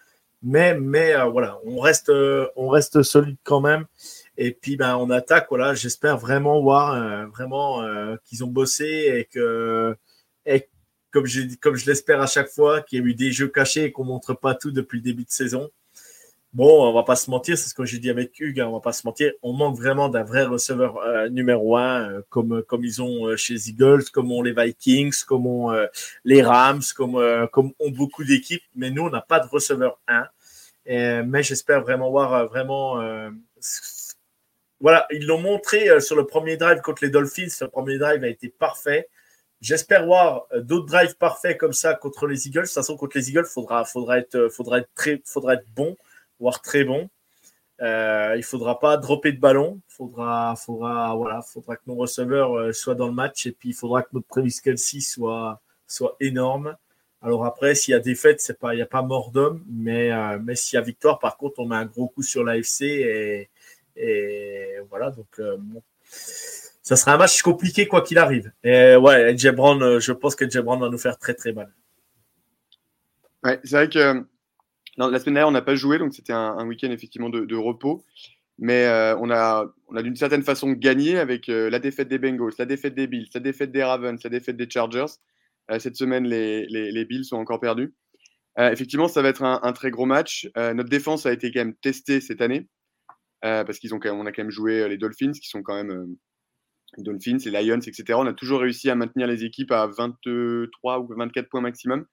Mais 0.44 0.74
mais 0.76 1.14
euh, 1.16 1.26
voilà, 1.26 1.60
on 1.66 1.80
reste 1.80 2.12
on 2.56 2.70
reste 2.70 3.04
solide 3.04 3.38
quand 3.44 3.62
même. 3.62 3.86
Et 4.38 4.52
puis 4.52 4.78
ben 4.78 4.98
on 4.98 5.10
attaque. 5.10 5.48
Voilà, 5.50 5.74
j'espère 5.74 6.18
vraiment 6.18 6.62
voir 6.62 6.94
euh, 6.96 7.26
vraiment 7.28 7.84
euh, 7.84 8.16
qu'ils 8.26 8.44
ont 8.44 8.48
bossé 8.48 8.86
et 8.86 9.26
que 9.26 9.96
comme 11.12 11.26
je 11.26 11.42
comme 11.60 11.76
je 11.76 11.86
l'espère 11.86 12.22
à 12.22 12.28
chaque 12.28 12.50
fois, 12.50 12.82
qu'il 12.82 13.00
y 13.00 13.02
a 13.04 13.06
eu 13.06 13.14
des 13.14 13.32
jeux 13.32 13.48
cachés 13.48 13.86
et 13.86 13.92
qu'on 13.92 14.06
montre 14.06 14.34
pas 14.34 14.56
tout 14.56 14.72
depuis 14.72 14.98
le 14.98 15.04
début 15.04 15.26
de 15.26 15.32
saison. 15.32 15.70
Bon, 16.54 16.86
on 16.86 16.92
va 16.92 17.04
pas 17.04 17.16
se 17.16 17.30
mentir, 17.30 17.58
c'est 17.58 17.70
ce 17.70 17.74
que 17.74 17.86
j'ai 17.86 17.98
dit 17.98 18.10
avec 18.10 18.38
Hugues, 18.38 18.60
hein, 18.60 18.68
on 18.68 18.74
va 18.74 18.82
pas 18.82 18.92
se 18.92 19.08
mentir, 19.08 19.32
on 19.42 19.54
manque 19.54 19.78
vraiment 19.78 20.10
d'un 20.10 20.24
vrai 20.24 20.44
receveur 20.44 20.98
euh, 20.98 21.30
numéro 21.30 21.78
un, 21.78 22.10
euh, 22.10 22.22
comme 22.28 22.62
comme 22.64 22.84
ils 22.84 23.02
ont 23.02 23.28
euh, 23.28 23.38
chez 23.38 23.54
les 23.54 23.70
Eagles, 23.70 24.04
comme 24.12 24.34
ont 24.34 24.42
les 24.42 24.52
Vikings, 24.52 25.24
comme 25.26 25.48
ont 25.48 25.72
les 26.26 26.42
Rams, 26.42 26.82
comme 26.96 27.48
comme 27.54 27.72
ont 27.80 27.92
beaucoup 27.92 28.26
d'équipes, 28.26 28.64
mais 28.76 28.92
nous 28.92 29.04
on 29.04 29.10
n'a 29.10 29.22
pas 29.22 29.40
de 29.40 29.48
receveur 29.48 30.00
1. 30.10 31.24
mais 31.24 31.44
j'espère 31.44 31.82
vraiment 31.82 32.12
voir 32.12 32.48
vraiment 32.48 33.02
voilà, 34.82 35.06
ils 35.12 35.26
l'ont 35.26 35.42
montré 35.42 36.02
sur 36.02 36.16
le 36.16 36.26
premier 36.26 36.58
drive 36.58 36.82
contre 36.82 37.04
les 37.06 37.12
Dolphins, 37.12 37.48
le 37.62 37.68
premier 37.70 37.98
drive 37.98 38.24
a 38.24 38.28
été 38.28 38.50
parfait. 38.50 39.08
J'espère 39.62 40.06
voir 40.06 40.48
d'autres 40.56 40.88
drives 40.88 41.16
parfaits 41.18 41.58
comme 41.58 41.74
ça 41.74 41.94
contre 41.94 42.28
les 42.28 42.48
Eagles. 42.48 42.62
De 42.62 42.66
toute 42.66 42.74
façon, 42.74 42.98
contre 42.98 43.18
les 43.18 43.30
Eagles, 43.30 43.46
faudra, 43.46 43.86
faudra 43.86 44.18
être, 44.18 44.50
faudra 44.50 44.80
être 44.80 44.90
très, 44.96 45.22
faudra 45.26 45.54
être 45.54 45.68
bon 45.76 45.96
voire 46.42 46.62
très 46.62 46.84
bon. 46.84 47.10
Euh, 47.82 48.36
il 48.36 48.44
faudra 48.44 48.80
pas 48.80 48.98
dropper 48.98 49.32
de 49.32 49.40
ballon. 49.40 49.80
Faudra, 49.88 50.56
faudra, 50.56 51.16
voilà, 51.16 51.42
faudra 51.42 51.78
que 51.78 51.84
nos 51.88 51.96
receveurs 51.96 52.54
euh, 52.58 52.74
soient 52.74 52.96
dans 52.96 53.08
le 53.08 53.14
match 53.14 53.46
et 53.46 53.52
puis 53.52 53.70
il 53.70 53.74
faudra 53.74 54.04
que 54.04 54.10
notre 54.14 54.28
Travis 54.28 54.60
Kelsey 54.62 55.00
soit, 55.00 55.62
soit 55.88 56.16
énorme. 56.20 56.76
Alors 57.22 57.46
après, 57.46 57.76
s'il 57.76 57.94
y 57.94 57.96
a 57.96 58.00
défaite, 58.00 58.42
c'est 58.42 58.60
pas, 58.60 58.74
il 58.74 58.78
n'y 58.78 58.84
a 58.84 58.88
pas 58.88 59.04
mort 59.04 59.32
d'homme, 59.32 59.64
mais, 59.70 60.12
euh, 60.12 60.40
mais 60.42 60.56
s'il 60.56 60.78
y 60.78 60.80
a 60.80 60.82
victoire, 60.82 61.20
par 61.20 61.38
contre, 61.38 61.60
on 61.60 61.68
met 61.68 61.76
un 61.76 61.86
gros 61.86 62.08
coup 62.08 62.24
sur 62.24 62.44
l'AFC 62.44 62.82
et, 62.82 63.50
et 63.96 64.76
voilà. 64.90 65.12
Donc 65.12 65.40
euh, 65.40 65.58
bon. 65.60 65.82
Ça 66.82 66.96
sera 66.96 67.14
un 67.14 67.18
match 67.18 67.42
compliqué 67.42 67.88
quoi 67.88 68.02
qu'il 68.02 68.18
arrive. 68.18 68.52
Et 68.64 68.96
ouais, 68.96 69.36
Brown, 69.54 70.00
je 70.00 70.12
pense 70.12 70.36
que 70.36 70.60
Brown 70.60 70.80
va 70.80 70.90
nous 70.90 70.98
faire 70.98 71.18
très 71.18 71.34
très 71.34 71.54
mal. 71.54 71.72
Ouais, 73.44 73.60
c'est 73.64 73.76
vrai 73.76 73.90
que 73.90 74.24
la 74.98 75.20
semaine 75.20 75.36
dernière, 75.36 75.48
on 75.48 75.52
n'a 75.52 75.62
pas 75.62 75.76
joué, 75.76 75.98
donc 75.98 76.14
c'était 76.14 76.34
un, 76.34 76.66
week-end 76.68 76.92
effectivement 76.92 77.30
de, 77.30 77.56
repos. 77.56 78.04
Mais 78.60 78.86
euh, 78.86 79.18
on 79.18 79.32
a, 79.32 79.66
on 79.88 79.96
a 79.96 80.04
d'une 80.04 80.16
certaine 80.16 80.44
façon 80.44 80.74
gagné 80.74 81.18
avec 81.18 81.50
euh, 81.50 81.70
la 81.70 81.80
défaite 81.80 82.10
des 82.10 82.20
Bengals, 82.20 82.54
la 82.60 82.66
défaite 82.66 82.94
des 82.94 83.08
Bills, 83.08 83.28
la 83.34 83.40
défaite 83.40 83.72
des 83.72 83.84
Ravens, 83.84 84.22
la 84.24 84.30
défaite 84.30 84.58
des 84.58 84.70
Chargers. 84.70 85.14
Euh, 85.72 85.80
cette 85.80 85.96
semaine, 85.96 86.26
les, 86.26 86.68
les, 86.68 87.06
Bills 87.06 87.26
sont 87.26 87.38
encore 87.38 87.60
perdus. 87.60 87.94
effectivement, 88.58 89.08
ça 89.08 89.22
va 89.24 89.30
être 89.30 89.44
un, 89.44 89.74
très 89.74 89.90
gros 89.90 90.06
match. 90.06 90.48
notre 90.56 90.90
défense 90.90 91.26
a 91.26 91.34
été 91.34 91.52
quand 91.52 91.62
même 91.62 91.76
testée 91.76 92.22
cette 92.22 92.42
année 92.42 92.68
parce 93.42 93.80
qu'ils 93.80 93.94
a 93.94 93.98
quand 94.00 94.38
même 94.38 94.52
joué 94.52 94.88
les 94.88 94.98
Dolphins, 94.98 95.32
qui 95.32 95.48
sont 95.48 95.64
quand 95.64 95.76
même 95.76 96.16
Dolphins, 96.98 97.38
les 97.46 97.64
Lions, 97.64 97.80
etc. 97.80 98.14
On 98.18 98.28
a 98.28 98.34
toujours 98.34 98.62
réussi 98.62 98.90
à 98.90 98.96
maintenir 98.96 99.28
les 99.28 99.44
équipes 99.44 99.72
à 99.72 99.88
23 99.88 101.00
ou 101.00 101.08
24 101.08 101.50
points 101.50 101.62
maximum. 101.62 102.06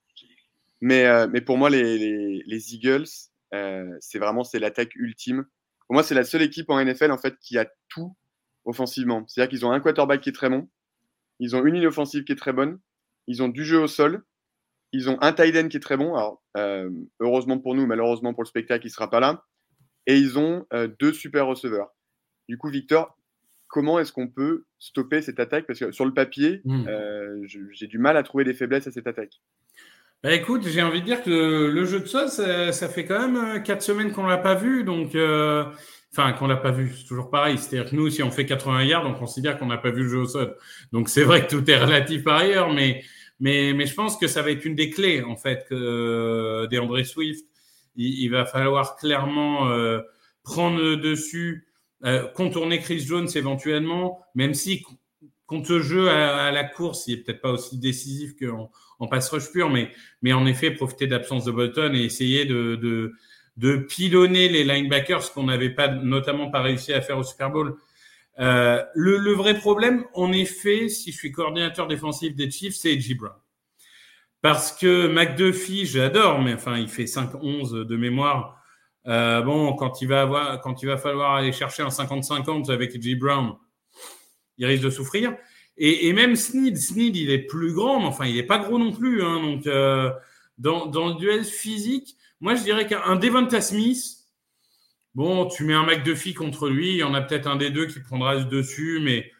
Mais, 0.80 1.06
euh, 1.06 1.26
mais 1.30 1.40
pour 1.40 1.58
moi, 1.58 1.70
les, 1.70 1.98
les, 1.98 2.42
les 2.46 2.74
Eagles, 2.74 3.08
euh, 3.54 3.96
c'est 4.00 4.18
vraiment 4.18 4.44
c'est 4.44 4.58
l'attaque 4.58 4.94
ultime. 4.94 5.44
Pour 5.86 5.94
moi, 5.94 6.02
c'est 6.02 6.14
la 6.14 6.24
seule 6.24 6.42
équipe 6.42 6.70
en 6.70 6.82
NFL 6.82 7.10
en 7.10 7.18
fait 7.18 7.36
qui 7.40 7.58
a 7.58 7.66
tout 7.88 8.14
offensivement. 8.64 9.24
C'est-à-dire 9.26 9.50
qu'ils 9.50 9.66
ont 9.66 9.72
un 9.72 9.80
quarterback 9.80 10.20
qui 10.20 10.28
est 10.28 10.32
très 10.32 10.50
bon, 10.50 10.68
ils 11.40 11.56
ont 11.56 11.64
une 11.64 11.74
ligne 11.74 11.86
offensive 11.86 12.24
qui 12.24 12.32
est 12.32 12.36
très 12.36 12.52
bonne, 12.52 12.78
ils 13.26 13.42
ont 13.42 13.48
du 13.48 13.64
jeu 13.64 13.80
au 13.80 13.86
sol, 13.86 14.22
ils 14.92 15.08
ont 15.10 15.20
un 15.20 15.32
tight 15.32 15.56
end 15.56 15.68
qui 15.68 15.78
est 15.78 15.80
très 15.80 15.96
bon. 15.96 16.14
Alors, 16.14 16.42
euh, 16.56 16.90
heureusement 17.20 17.58
pour 17.58 17.74
nous, 17.74 17.86
malheureusement 17.86 18.34
pour 18.34 18.42
le 18.42 18.48
spectacle, 18.48 18.86
il 18.86 18.90
sera 18.90 19.10
pas 19.10 19.20
là. 19.20 19.44
Et 20.06 20.16
ils 20.16 20.38
ont 20.38 20.66
deux 20.98 21.12
super 21.12 21.46
receveurs. 21.46 21.94
Du 22.48 22.56
coup, 22.56 22.70
Victor, 22.70 23.17
comment 23.68 23.98
est-ce 24.00 24.12
qu'on 24.12 24.28
peut 24.28 24.64
stopper 24.78 25.22
cette 25.22 25.38
attaque? 25.40 25.66
Parce 25.66 25.78
que 25.78 25.92
sur 25.92 26.04
le 26.04 26.12
papier, 26.14 26.62
Hmm. 26.64 26.86
euh, 26.88 27.36
j'ai 27.72 27.86
du 27.86 27.98
mal 27.98 28.16
à 28.16 28.22
trouver 28.22 28.44
des 28.44 28.54
faiblesses 28.54 28.86
à 28.86 28.90
cette 28.90 29.06
attaque. 29.06 29.34
Bah 30.24 30.32
écoute, 30.34 30.66
j'ai 30.66 30.82
envie 30.82 31.00
de 31.00 31.06
dire 31.06 31.22
que 31.22 31.30
le, 31.30 31.70
le 31.70 31.84
jeu 31.84 32.00
de 32.00 32.06
sol, 32.06 32.28
ça, 32.28 32.72
ça 32.72 32.88
fait 32.88 33.04
quand 33.04 33.20
même 33.20 33.36
euh, 33.36 33.58
quatre 33.60 33.82
semaines 33.82 34.10
qu'on 34.10 34.26
l'a 34.26 34.38
pas 34.38 34.56
vu, 34.56 34.82
donc 34.82 35.14
euh, 35.14 35.64
enfin 36.12 36.32
qu'on 36.32 36.48
l'a 36.48 36.56
pas 36.56 36.72
vu, 36.72 36.90
c'est 36.96 37.06
toujours 37.06 37.30
pareil. 37.30 37.56
C'est-à-dire 37.56 37.88
que 37.88 37.94
nous, 37.94 38.10
si 38.10 38.24
on 38.24 38.32
fait 38.32 38.44
80 38.44 38.82
yards, 38.82 39.06
on 39.06 39.14
considère 39.14 39.56
qu'on 39.58 39.66
n'a 39.66 39.78
pas 39.78 39.92
vu 39.92 40.02
le 40.02 40.08
jeu 40.08 40.18
au 40.18 40.26
sol. 40.26 40.56
Donc 40.92 41.08
c'est 41.08 41.22
vrai 41.22 41.46
que 41.46 41.50
tout 41.54 41.70
est 41.70 41.78
relatif 41.78 42.24
par 42.24 42.38
ailleurs, 42.38 42.72
mais 42.72 43.04
mais 43.38 43.72
mais 43.74 43.86
je 43.86 43.94
pense 43.94 44.16
que 44.16 44.26
ça 44.26 44.42
va 44.42 44.50
être 44.50 44.64
une 44.64 44.74
des 44.74 44.90
clés 44.90 45.22
en 45.22 45.36
fait 45.36 45.66
euh, 45.70 46.66
des 46.66 46.78
André 46.80 47.04
Swift. 47.04 47.46
Il, 47.94 48.20
il 48.24 48.28
va 48.30 48.44
falloir 48.44 48.96
clairement 48.96 49.68
prendre 50.42 50.80
le 50.80 50.96
dessus, 50.96 51.67
euh, 52.04 52.26
contourner 52.28 52.78
Chris 52.78 53.00
Jones 53.00 53.28
éventuellement, 53.34 54.24
même 54.34 54.54
si 54.54 54.84
contre 55.46 55.78
jeu 55.78 56.08
à, 56.08 56.44
à 56.46 56.50
la 56.50 56.64
course, 56.64 57.06
il 57.08 57.14
est 57.14 57.16
peut-être 57.22 57.40
pas 57.40 57.50
aussi 57.50 57.78
décisif 57.78 58.34
qu'en 58.38 58.70
en 58.98 59.06
pass 59.08 59.28
rush 59.30 59.50
pur, 59.50 59.70
mais, 59.70 59.90
mais 60.22 60.32
en 60.32 60.46
effet, 60.46 60.70
profiter 60.70 61.06
de 61.06 61.12
l'absence 61.12 61.44
de 61.44 61.52
Bolton 61.52 61.94
et 61.94 62.02
essayer 62.02 62.44
de, 62.44 62.76
de, 62.76 63.12
de 63.56 63.76
pilonner 63.76 64.48
les 64.48 64.64
linebackers, 64.64 65.22
ce 65.22 65.32
qu'on 65.32 65.44
n'avait 65.44 65.70
pas, 65.70 65.88
notamment 65.88 66.50
pas 66.50 66.62
réussi 66.62 66.92
à 66.92 67.00
faire 67.00 67.18
au 67.18 67.22
Super 67.22 67.50
Bowl. 67.50 67.76
Euh, 68.38 68.84
le, 68.94 69.16
le 69.16 69.32
vrai 69.32 69.58
problème, 69.58 70.04
en 70.14 70.32
effet, 70.32 70.88
si 70.88 71.10
je 71.10 71.16
suis 71.16 71.32
coordinateur 71.32 71.88
défensif 71.88 72.36
des 72.36 72.50
Chiefs, 72.50 72.76
c'est 72.76 72.92
Edgy 72.92 73.14
Brown. 73.14 73.34
Parce 74.42 74.70
que 74.70 75.08
McDuffie, 75.08 75.86
j'adore, 75.86 76.40
mais 76.40 76.54
enfin, 76.54 76.78
il 76.78 76.88
fait 76.88 77.04
5-11 77.04 77.84
de 77.84 77.96
mémoire. 77.96 78.57
Euh, 79.08 79.40
bon, 79.40 79.72
quand 79.74 80.02
il 80.02 80.08
va 80.08 80.22
avoir, 80.22 80.60
quand 80.60 80.82
il 80.82 80.86
va 80.86 80.98
falloir 80.98 81.34
aller 81.34 81.52
chercher 81.52 81.82
un 81.82 81.88
50-50 81.88 82.70
avec 82.70 82.94
Edgy 82.94 83.14
Brown, 83.14 83.54
il 84.58 84.66
risque 84.66 84.84
de 84.84 84.90
souffrir. 84.90 85.34
Et, 85.80 86.12
même 86.12 86.34
Sneed, 86.34 86.76
Sneed, 86.76 87.16
il 87.16 87.30
est 87.30 87.38
plus 87.38 87.72
grand, 87.72 88.00
mais 88.00 88.06
enfin, 88.06 88.26
il 88.26 88.34
n'est 88.34 88.42
pas 88.42 88.58
gros 88.58 88.78
non 88.78 88.92
plus. 88.92 89.22
Hein, 89.22 89.40
donc, 89.40 89.66
euh, 89.68 90.10
dans, 90.58 91.08
le 91.08 91.14
duel 91.14 91.44
physique, 91.44 92.16
moi, 92.40 92.56
je 92.56 92.64
dirais 92.64 92.86
qu'un 92.86 93.14
Devonta 93.14 93.60
Smith, 93.60 94.02
bon, 95.14 95.46
tu 95.46 95.62
mets 95.62 95.74
un 95.74 95.86
McDuffie 95.86 96.34
contre 96.34 96.68
lui, 96.68 96.94
il 96.94 96.96
y 96.96 97.02
en 97.04 97.14
a 97.14 97.20
peut-être 97.20 97.46
un 97.46 97.56
des 97.56 97.70
deux 97.70 97.86
qui 97.86 98.00
prendra 98.00 98.40
ce 98.40 98.46
dessus, 98.46 98.98
mais 99.00 99.30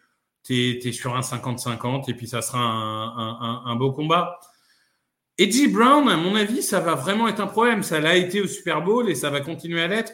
tu 0.45 0.55
es, 0.55 0.93
sur 0.93 1.17
un 1.17 1.21
50-50 1.21 2.09
et 2.09 2.15
puis 2.15 2.29
ça 2.29 2.41
sera 2.41 2.61
un 2.61 3.75
beau 3.75 3.91
combat. 3.93 4.39
Edgy 5.39 5.69
Brown, 5.69 6.09
à 6.09 6.17
mon 6.17 6.35
avis, 6.35 6.63
ça 6.63 6.81
va 6.81 6.95
vraiment 6.95 7.29
être 7.29 7.41
un 7.41 7.47
problème. 7.47 7.83
Ça 7.83 8.01
l'a 8.01 8.17
été 8.17 8.41
au 8.41 8.47
Super 8.47 8.83
Bowl 8.83 9.09
et 9.09 9.15
ça 9.15 9.31
va 9.31 9.41
continuer 9.41 9.81
à 9.81 9.87
l'être 9.87 10.13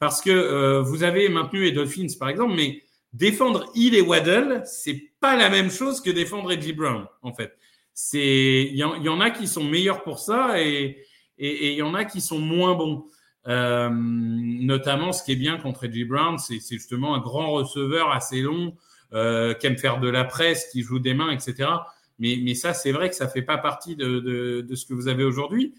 parce 0.00 0.20
que 0.20 0.30
euh, 0.30 0.82
vous 0.82 1.04
avez 1.04 1.28
maintenu 1.28 1.62
les 1.62 1.72
Dolphins, 1.72 2.08
par 2.18 2.28
exemple, 2.28 2.54
mais 2.56 2.82
défendre 3.12 3.70
Hill 3.74 3.94
et 3.94 4.00
Waddle, 4.00 4.62
c'est 4.64 5.12
pas 5.20 5.36
la 5.36 5.48
même 5.48 5.70
chose 5.70 6.00
que 6.00 6.10
défendre 6.10 6.50
Edgy 6.50 6.72
Brown, 6.72 7.06
en 7.22 7.32
fait. 7.32 7.56
C'est, 7.94 8.68
il 8.72 8.76
y, 8.76 8.82
en 8.82 9.20
a 9.20 9.30
qui 9.30 9.46
sont 9.46 9.62
meilleurs 9.62 10.02
pour 10.02 10.18
ça 10.18 10.60
et 10.60 10.98
il 11.38 11.74
y 11.74 11.82
en 11.82 11.94
a 11.94 12.04
qui 12.04 12.20
sont 12.20 12.40
moins 12.40 12.74
bons. 12.74 13.06
Euh, 13.46 13.88
notamment, 13.92 15.12
ce 15.12 15.22
qui 15.22 15.32
est 15.32 15.36
bien 15.36 15.58
contre 15.58 15.84
Edgy 15.84 16.04
Brown, 16.04 16.38
c'est 16.38 16.58
justement 16.58 17.14
un 17.14 17.20
grand 17.20 17.52
receveur 17.52 18.10
assez 18.10 18.40
long, 18.40 18.74
euh, 19.12 19.54
qui 19.54 19.68
aime 19.68 19.78
faire 19.78 20.00
de 20.00 20.08
la 20.08 20.24
presse, 20.24 20.68
qui 20.72 20.82
joue 20.82 20.98
des 20.98 21.14
mains, 21.14 21.30
etc. 21.30 21.70
Mais, 22.18 22.54
ça, 22.54 22.74
c'est 22.74 22.92
vrai 22.92 23.10
que 23.10 23.16
ça 23.16 23.28
fait 23.28 23.42
pas 23.42 23.58
partie 23.58 23.96
de, 23.96 24.66
ce 24.74 24.86
que 24.86 24.94
vous 24.94 25.08
avez 25.08 25.24
aujourd'hui. 25.24 25.74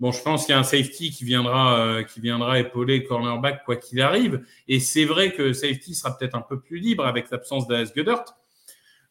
Bon, 0.00 0.12
je 0.12 0.22
pense 0.22 0.46
qu'il 0.46 0.54
y 0.54 0.56
a 0.56 0.58
un 0.58 0.64
safety 0.64 1.10
qui 1.10 1.24
viendra, 1.24 1.78
euh, 1.78 2.02
qui 2.02 2.20
viendra 2.20 2.58
épauler 2.58 3.00
le 3.00 3.06
cornerback 3.06 3.64
quoi 3.64 3.76
qu'il 3.76 4.00
arrive. 4.00 4.42
Et 4.66 4.80
c'est 4.80 5.04
vrai 5.04 5.32
que 5.32 5.52
safety 5.52 5.94
sera 5.94 6.16
peut-être 6.16 6.34
un 6.34 6.40
peu 6.40 6.58
plus 6.58 6.78
libre 6.78 7.06
avec 7.06 7.30
l'absence 7.30 7.68
d'As 7.68 7.92
Goddard. 7.94 8.24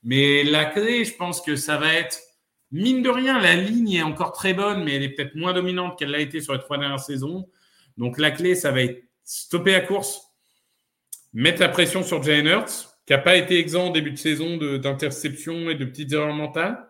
Mais 0.04 0.44
la 0.44 0.66
clé, 0.66 1.06
je 1.06 1.16
pense 1.16 1.42
que 1.42 1.56
ça 1.56 1.78
va 1.78 1.94
être, 1.94 2.20
mine 2.72 3.04
de 3.04 3.10
rien, 3.10 3.40
la 3.40 3.56
ligne 3.56 3.94
est 3.94 4.02
encore 4.02 4.32
très 4.32 4.54
bonne, 4.54 4.84
mais 4.84 4.96
elle 4.96 5.04
est 5.04 5.10
peut-être 5.10 5.36
moins 5.36 5.54
dominante 5.54 5.98
qu'elle 5.98 6.12
l'a 6.12 6.20
été 6.20 6.42
sur 6.42 6.54
les 6.54 6.60
trois 6.60 6.78
dernières 6.78 7.00
saisons. 7.00 7.48
Donc 7.98 8.18
la 8.18 8.32
clé, 8.32 8.56
ça 8.56 8.72
va 8.72 8.82
être 8.82 9.04
stopper 9.24 9.74
la 9.74 9.82
course, 9.82 10.24
mettre 11.34 11.62
la 11.62 11.70
pression 11.70 12.02
sur 12.02 12.24
Jalen 12.24 12.48
Hurts, 12.48 12.89
qui 13.10 13.14
n'a 13.14 13.22
pas 13.24 13.38
été 13.38 13.58
exempt 13.58 13.86
en 13.86 13.90
début 13.90 14.12
de 14.12 14.18
saison 14.18 14.58
d'interception 14.58 15.72
et 15.72 15.74
de 15.74 15.84
petites 15.84 16.14
erreurs 16.14 16.32
mentales. 16.32 16.88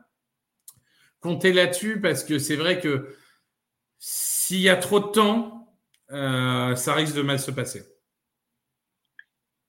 Comptez 1.21 1.53
là-dessus 1.53 2.01
parce 2.01 2.25
que 2.25 2.39
c'est 2.39 2.58
vrai 2.58 2.82
que 2.82 3.15
s'il 3.99 4.60
y 4.60 4.67
a 4.67 4.75
trop 4.75 4.99
de 4.99 5.08
temps, 5.13 5.79
euh, 6.12 6.75
ça 6.75 6.93
risque 6.93 7.15
de 7.15 7.21
mal 7.21 7.39
se 7.39 7.51
passer. 7.51 7.84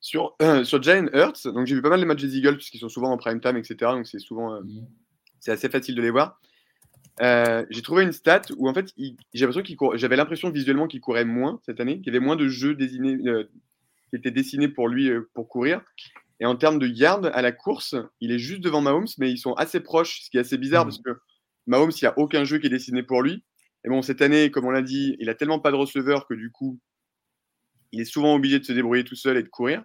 Sur, 0.00 0.34
euh, 0.42 0.64
sur 0.64 0.82
Jalen 0.82 1.08
Hurts, 1.12 1.44
donc 1.44 1.68
j'ai 1.68 1.76
vu 1.76 1.82
pas 1.82 1.88
mal 1.88 2.00
de 2.00 2.04
matchs 2.04 2.22
des 2.22 2.36
Eagles 2.36 2.56
puisqu'ils 2.56 2.80
sont 2.80 2.88
souvent 2.88 3.12
en 3.12 3.16
prime 3.16 3.40
time, 3.40 3.56
etc. 3.56 3.76
Donc 3.92 4.08
c'est 4.08 4.18
souvent, 4.18 4.56
euh, 4.56 4.62
c'est 5.38 5.52
assez 5.52 5.68
facile 5.68 5.94
de 5.94 6.02
les 6.02 6.10
voir. 6.10 6.40
Euh, 7.20 7.64
j'ai 7.70 7.82
trouvé 7.82 8.02
une 8.02 8.10
stat 8.10 8.42
où 8.56 8.68
en 8.68 8.74
fait, 8.74 8.92
j'ai 8.96 9.14
l'impression 9.34 9.62
qu'il 9.62 9.76
j'avais 9.94 10.16
l'impression 10.16 10.50
visuellement 10.50 10.88
qu'il 10.88 11.00
courait 11.00 11.24
moins 11.24 11.60
cette 11.64 11.78
année, 11.78 11.98
qu'il 11.98 12.12
y 12.12 12.16
avait 12.16 12.26
moins 12.26 12.34
de 12.34 12.48
jeux 12.48 12.74
désignés, 12.74 13.18
qui 14.08 14.16
étaient 14.16 14.32
dessinés 14.32 14.66
pour 14.66 14.88
lui 14.88 15.12
pour 15.32 15.48
courir. 15.48 15.82
Et 16.40 16.46
en 16.46 16.56
termes 16.56 16.78
de 16.78 16.86
yards 16.86 17.26
à 17.34 17.42
la 17.42 17.52
course, 17.52 17.94
il 18.20 18.32
est 18.32 18.38
juste 18.38 18.62
devant 18.62 18.80
Mahomes, 18.80 19.06
mais 19.18 19.30
ils 19.30 19.38
sont 19.38 19.52
assez 19.52 19.80
proches, 19.80 20.22
ce 20.22 20.30
qui 20.30 20.38
est 20.38 20.40
assez 20.40 20.56
bizarre 20.56 20.86
mmh. 20.86 20.88
parce 20.88 21.02
que 21.02 21.20
Mahomes, 21.66 21.90
il 21.90 22.04
n'y 22.04 22.08
a 22.08 22.18
aucun 22.18 22.44
jeu 22.44 22.58
qui 22.58 22.66
est 22.66 22.70
dessiné 22.70 23.02
pour 23.02 23.22
lui. 23.22 23.44
Et 23.84 23.88
bon, 23.88 24.00
cette 24.00 24.22
année, 24.22 24.50
comme 24.50 24.64
on 24.64 24.70
l'a 24.70 24.82
dit, 24.82 25.16
il 25.20 25.28
a 25.28 25.34
tellement 25.34 25.60
pas 25.60 25.70
de 25.70 25.76
receveur 25.76 26.26
que 26.26 26.34
du 26.34 26.50
coup, 26.50 26.80
il 27.92 28.00
est 28.00 28.06
souvent 28.06 28.34
obligé 28.34 28.58
de 28.58 28.64
se 28.64 28.72
débrouiller 28.72 29.04
tout 29.04 29.16
seul 29.16 29.36
et 29.36 29.42
de 29.42 29.48
courir. 29.48 29.84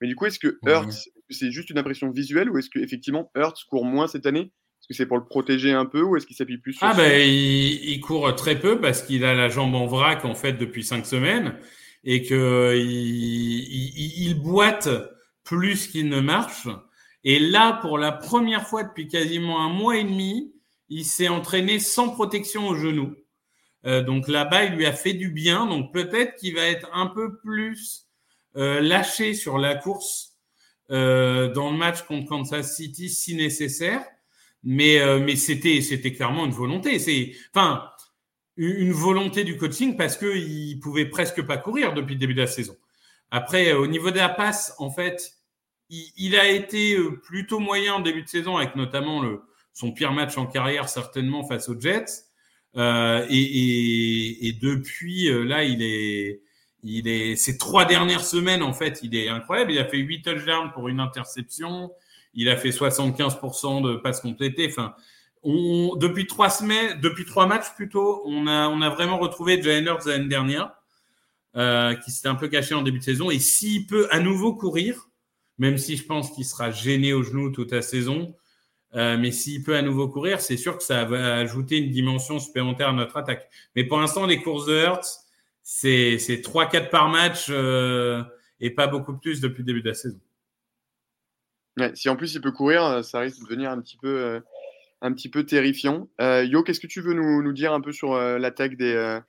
Mais 0.00 0.08
du 0.08 0.16
coup, 0.16 0.26
est-ce 0.26 0.40
que 0.40 0.58
Hurts, 0.66 0.88
mmh. 0.88 1.30
c'est 1.30 1.52
juste 1.52 1.70
une 1.70 1.78
impression 1.78 2.10
visuelle 2.10 2.50
ou 2.50 2.58
est-ce 2.58 2.70
qu'effectivement 2.70 3.30
Hurts 3.36 3.64
court 3.70 3.84
moins 3.84 4.08
cette 4.08 4.26
année? 4.26 4.40
Est-ce 4.80 4.88
que 4.88 4.94
c'est 4.94 5.06
pour 5.06 5.16
le 5.16 5.24
protéger 5.24 5.72
un 5.72 5.86
peu 5.86 6.02
ou 6.02 6.16
est-ce 6.16 6.26
qu'il 6.26 6.36
s'appuie 6.36 6.58
plus 6.58 6.72
sur 6.72 6.86
Ah, 6.86 6.94
ben, 6.94 7.22
il, 7.22 7.88
il, 7.88 8.00
court 8.00 8.34
très 8.34 8.58
peu 8.58 8.80
parce 8.80 9.02
qu'il 9.02 9.24
a 9.24 9.32
la 9.32 9.48
jambe 9.48 9.74
en 9.74 9.86
vrac 9.86 10.24
en 10.24 10.34
fait 10.34 10.54
depuis 10.54 10.82
cinq 10.82 11.06
semaines 11.06 11.56
et 12.02 12.20
qu'il 12.20 12.36
il, 12.36 14.28
il 14.28 14.34
boite 14.34 14.88
plus 15.44 15.86
qu'il 15.86 16.08
ne 16.08 16.20
marche. 16.20 16.68
Et 17.22 17.38
là, 17.38 17.78
pour 17.80 17.98
la 17.98 18.12
première 18.12 18.66
fois 18.66 18.82
depuis 18.82 19.08
quasiment 19.08 19.64
un 19.64 19.68
mois 19.68 19.96
et 19.96 20.04
demi, 20.04 20.52
il 20.88 21.04
s'est 21.04 21.28
entraîné 21.28 21.78
sans 21.78 22.10
protection 22.10 22.68
au 22.68 22.74
genou. 22.74 23.14
Euh, 23.86 24.02
donc 24.02 24.28
là-bas, 24.28 24.64
il 24.64 24.74
lui 24.74 24.86
a 24.86 24.92
fait 24.92 25.14
du 25.14 25.30
bien. 25.30 25.66
Donc 25.66 25.92
peut-être 25.92 26.36
qu'il 26.36 26.54
va 26.54 26.66
être 26.66 26.88
un 26.92 27.06
peu 27.06 27.36
plus 27.36 28.06
euh, 28.56 28.80
lâché 28.80 29.34
sur 29.34 29.58
la 29.58 29.74
course 29.74 30.36
euh, 30.90 31.52
dans 31.52 31.70
le 31.70 31.76
match 31.76 32.02
contre 32.02 32.28
Kansas 32.28 32.76
City 32.76 33.08
si 33.08 33.34
nécessaire. 33.34 34.04
Mais, 34.66 34.98
c'était 35.36 36.12
clairement 36.14 36.46
une 36.46 36.52
volonté. 36.52 36.98
C'est, 36.98 37.34
enfin, 37.54 37.90
une 38.56 38.92
volonté 38.92 39.44
du 39.44 39.58
coaching 39.58 39.94
parce 39.94 40.16
qu'il 40.16 40.78
pouvait 40.80 41.04
presque 41.04 41.42
pas 41.42 41.58
courir 41.58 41.92
depuis 41.92 42.14
le 42.14 42.20
début 42.20 42.32
de 42.32 42.40
la 42.40 42.46
saison. 42.46 42.74
Après, 43.30 43.74
au 43.74 43.86
niveau 43.86 44.10
de 44.10 44.16
la 44.16 44.30
passe, 44.30 44.74
en 44.78 44.90
fait, 44.90 45.33
il, 46.16 46.36
a 46.36 46.48
été 46.48 46.98
plutôt 47.22 47.58
moyen 47.58 47.94
en 47.94 48.00
début 48.00 48.22
de 48.22 48.28
saison, 48.28 48.56
avec 48.56 48.76
notamment 48.76 49.22
son 49.72 49.92
pire 49.92 50.12
match 50.12 50.36
en 50.38 50.46
carrière, 50.46 50.88
certainement 50.88 51.44
face 51.44 51.68
aux 51.68 51.78
Jets. 51.78 52.26
Euh, 52.76 53.26
et, 53.28 54.56
depuis, 54.60 55.28
là, 55.46 55.64
il 55.64 55.82
est, 55.82 56.42
il 56.82 57.08
est, 57.08 57.36
ces 57.36 57.56
trois 57.56 57.86
dernières 57.86 58.24
semaines, 58.24 58.62
en 58.62 58.72
fait, 58.72 59.00
il 59.02 59.16
est 59.16 59.28
incroyable. 59.28 59.72
Il 59.72 59.78
a 59.78 59.86
fait 59.86 59.98
8 59.98 60.22
touchdowns 60.22 60.70
pour 60.72 60.88
une 60.88 61.00
interception. 61.00 61.90
Il 62.34 62.48
a 62.48 62.56
fait 62.56 62.70
75% 62.70 63.82
de 63.82 63.96
passes 63.96 64.20
complétées. 64.20 64.68
Enfin, 64.68 64.94
depuis 65.44 66.26
trois 66.26 66.50
semaines, 66.50 67.00
depuis 67.00 67.24
trois 67.24 67.46
matchs 67.46 67.74
plutôt, 67.74 68.22
on 68.26 68.46
a, 68.46 68.68
on 68.68 68.80
a 68.82 68.90
vraiment 68.90 69.18
retrouvé 69.18 69.60
Jalen 69.62 69.86
Hurts 69.86 70.06
l'année 70.06 70.28
dernière, 70.28 70.72
euh, 71.56 71.94
qui 71.94 72.10
s'était 72.10 72.28
un 72.28 72.34
peu 72.34 72.48
caché 72.48 72.74
en 72.74 72.82
début 72.82 72.98
de 72.98 73.04
saison. 73.04 73.30
Et 73.30 73.38
s'il 73.38 73.86
peut 73.86 74.06
à 74.10 74.20
nouveau 74.20 74.54
courir, 74.54 75.08
même 75.58 75.78
si 75.78 75.96
je 75.96 76.04
pense 76.04 76.30
qu'il 76.30 76.44
sera 76.44 76.70
gêné 76.70 77.12
au 77.12 77.22
genou 77.22 77.50
toute 77.50 77.72
la 77.72 77.82
saison, 77.82 78.34
euh, 78.94 79.16
mais 79.18 79.32
s'il 79.32 79.62
peut 79.64 79.76
à 79.76 79.82
nouveau 79.82 80.08
courir, 80.08 80.40
c'est 80.40 80.56
sûr 80.56 80.78
que 80.78 80.84
ça 80.84 81.04
va 81.04 81.36
ajouter 81.36 81.78
une 81.78 81.90
dimension 81.90 82.38
supplémentaire 82.38 82.90
à 82.90 82.92
notre 82.92 83.16
attaque. 83.16 83.48
Mais 83.74 83.84
pour 83.84 83.98
l'instant, 83.98 84.26
les 84.26 84.40
courses 84.40 84.66
de 84.66 84.74
Hurts, 84.74 85.24
c'est 85.64 86.42
3-4 86.42 86.90
par 86.90 87.08
match 87.08 87.46
euh, 87.50 88.22
et 88.60 88.70
pas 88.70 88.86
beaucoup 88.86 89.16
plus 89.16 89.40
depuis 89.40 89.62
le 89.62 89.66
début 89.66 89.82
de 89.82 89.88
la 89.88 89.94
saison. 89.94 90.20
Si 91.94 92.08
en 92.08 92.14
plus 92.14 92.34
il 92.34 92.40
peut 92.40 92.52
courir, 92.52 93.04
ça 93.04 93.18
risque 93.18 93.40
de 93.40 93.44
devenir 93.44 93.70
un 93.72 93.80
petit 93.80 93.96
peu, 93.96 94.40
euh, 95.02 95.42
terrifiant. 95.44 96.08
Euh, 96.20 96.44
Yo, 96.44 96.62
qu'est-ce 96.62 96.78
que 96.78 96.86
tu 96.86 97.00
veux 97.00 97.14
nous, 97.14 97.52
dire 97.52 97.72
un 97.72 97.80
peu 97.80 97.90
sur 97.90 98.14
l'attaque 98.14 98.76
des 98.76 99.20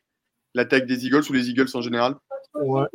Eagles 0.55 1.23
ou 1.27 1.33
les 1.33 1.49
Eagles 1.49 1.69
en 1.73 1.81
général? 1.81 2.15
Ouais, 2.55 2.87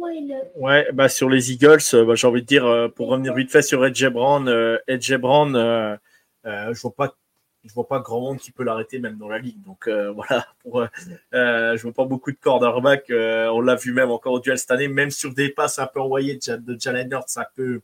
ouais 0.56 0.88
bah 0.92 1.08
sur 1.08 1.28
les 1.28 1.52
Eagles, 1.52 1.82
bah, 1.92 2.14
j'ai 2.14 2.26
envie 2.26 2.42
de 2.42 2.46
dire, 2.46 2.90
pour 2.94 3.08
revenir 3.08 3.34
vite 3.34 3.50
fait 3.50 3.62
sur 3.62 3.84
Edge 3.84 4.06
Brown, 4.06 4.48
Edge 4.86 5.14
Brown, 5.16 5.54
euh, 5.56 5.96
je 6.44 6.80
vois 6.80 6.94
pas 6.94 7.16
je 7.62 7.74
vois 7.74 7.86
pas 7.86 7.98
grand 7.98 8.22
monde 8.22 8.38
qui 8.38 8.52
peut 8.52 8.64
l'arrêter 8.64 8.98
même 9.00 9.18
dans 9.18 9.28
la 9.28 9.38
ligue. 9.38 9.62
Donc 9.62 9.86
voilà, 10.14 10.46
pour, 10.62 10.86
je 11.32 11.82
vois 11.82 11.92
pas 11.92 12.04
beaucoup 12.06 12.32
de 12.32 12.38
cornerback. 12.38 13.06
on 13.10 13.60
l'a 13.60 13.74
vu 13.74 13.92
même 13.92 14.10
encore 14.10 14.32
au 14.32 14.40
duel 14.40 14.58
cette 14.58 14.70
année, 14.70 14.88
même 14.88 15.10
sur 15.10 15.34
des 15.34 15.50
passes 15.50 15.78
un 15.78 15.86
peu 15.86 16.00
envoyées 16.00 16.38
de, 16.46 16.76
Jalen 16.78 17.10
Hurts, 17.12 17.36
un 17.36 17.46
peu, 17.54 17.82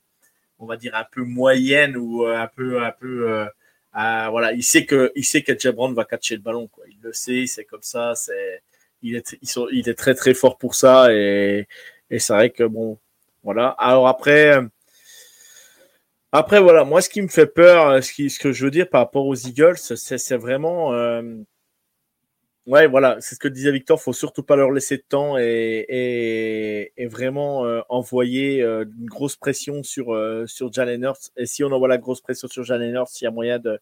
on 0.58 0.66
va 0.66 0.76
dire 0.76 0.94
un 0.94 1.04
peu 1.04 1.22
moyenne 1.22 1.96
ou 1.96 2.24
un 2.24 2.46
peu, 2.48 2.82
un 2.82 2.92
peu 2.92 3.46
voilà, 3.92 4.52
il 4.52 4.62
sait 4.62 4.86
que 4.86 5.12
il 5.14 5.24
sait 5.24 5.44
va 5.46 6.04
catcher 6.04 6.36
le 6.36 6.42
ballon. 6.42 6.68
Quoi. 6.68 6.84
Il 6.88 6.98
le 7.02 7.12
sait, 7.12 7.46
c'est 7.46 7.64
comme 7.64 7.82
ça. 7.82 8.14
C'est 8.14 8.62
il 9.72 9.88
est 9.88 9.94
très 9.94 10.14
très 10.14 10.34
fort 10.34 10.58
pour 10.58 10.74
ça 10.74 11.12
et, 11.12 11.66
c'est 12.10 12.32
vrai 12.32 12.50
que 12.50 12.64
bon 12.64 12.98
voilà. 13.42 13.68
Alors 13.78 14.08
après 14.08 14.58
après 16.32 16.60
voilà, 16.60 16.84
moi 16.84 17.00
ce 17.00 17.08
qui 17.08 17.22
me 17.22 17.28
fait 17.28 17.46
peur, 17.46 18.02
ce, 18.02 18.12
qui, 18.12 18.30
ce 18.30 18.38
que 18.38 18.52
je 18.52 18.64
veux 18.64 18.70
dire 18.70 18.88
par 18.88 19.00
rapport 19.02 19.26
aux 19.26 19.34
Eagles, 19.34 19.76
c'est 19.78 20.36
vraiment 20.36 20.92
euh, 20.92 21.22
Ouais, 22.66 22.88
voilà, 22.88 23.16
c'est 23.20 23.36
ce 23.36 23.38
que 23.38 23.46
disait 23.46 23.70
Victor. 23.70 24.00
Faut 24.02 24.12
surtout 24.12 24.42
pas 24.42 24.56
leur 24.56 24.72
laisser 24.72 24.96
de 24.96 25.04
temps 25.08 25.38
et, 25.38 26.92
vraiment 27.08 27.64
euh, 27.64 27.80
envoyer 27.88 28.60
euh, 28.60 28.84
une 28.98 29.06
grosse 29.06 29.36
pression 29.36 29.84
sur 29.84 30.12
euh, 30.12 30.46
sur 30.46 30.72
Jalen 30.72 31.04
Hurts. 31.04 31.30
Et 31.36 31.46
si 31.46 31.62
on 31.62 31.70
envoie 31.70 31.86
la 31.86 31.98
grosse 31.98 32.20
pression 32.20 32.48
sur 32.48 32.64
Jalen 32.64 32.92
Hurts, 32.92 33.20
il 33.20 33.24
y 33.24 33.26
a 33.28 33.30
moyen 33.30 33.60
de 33.60 33.78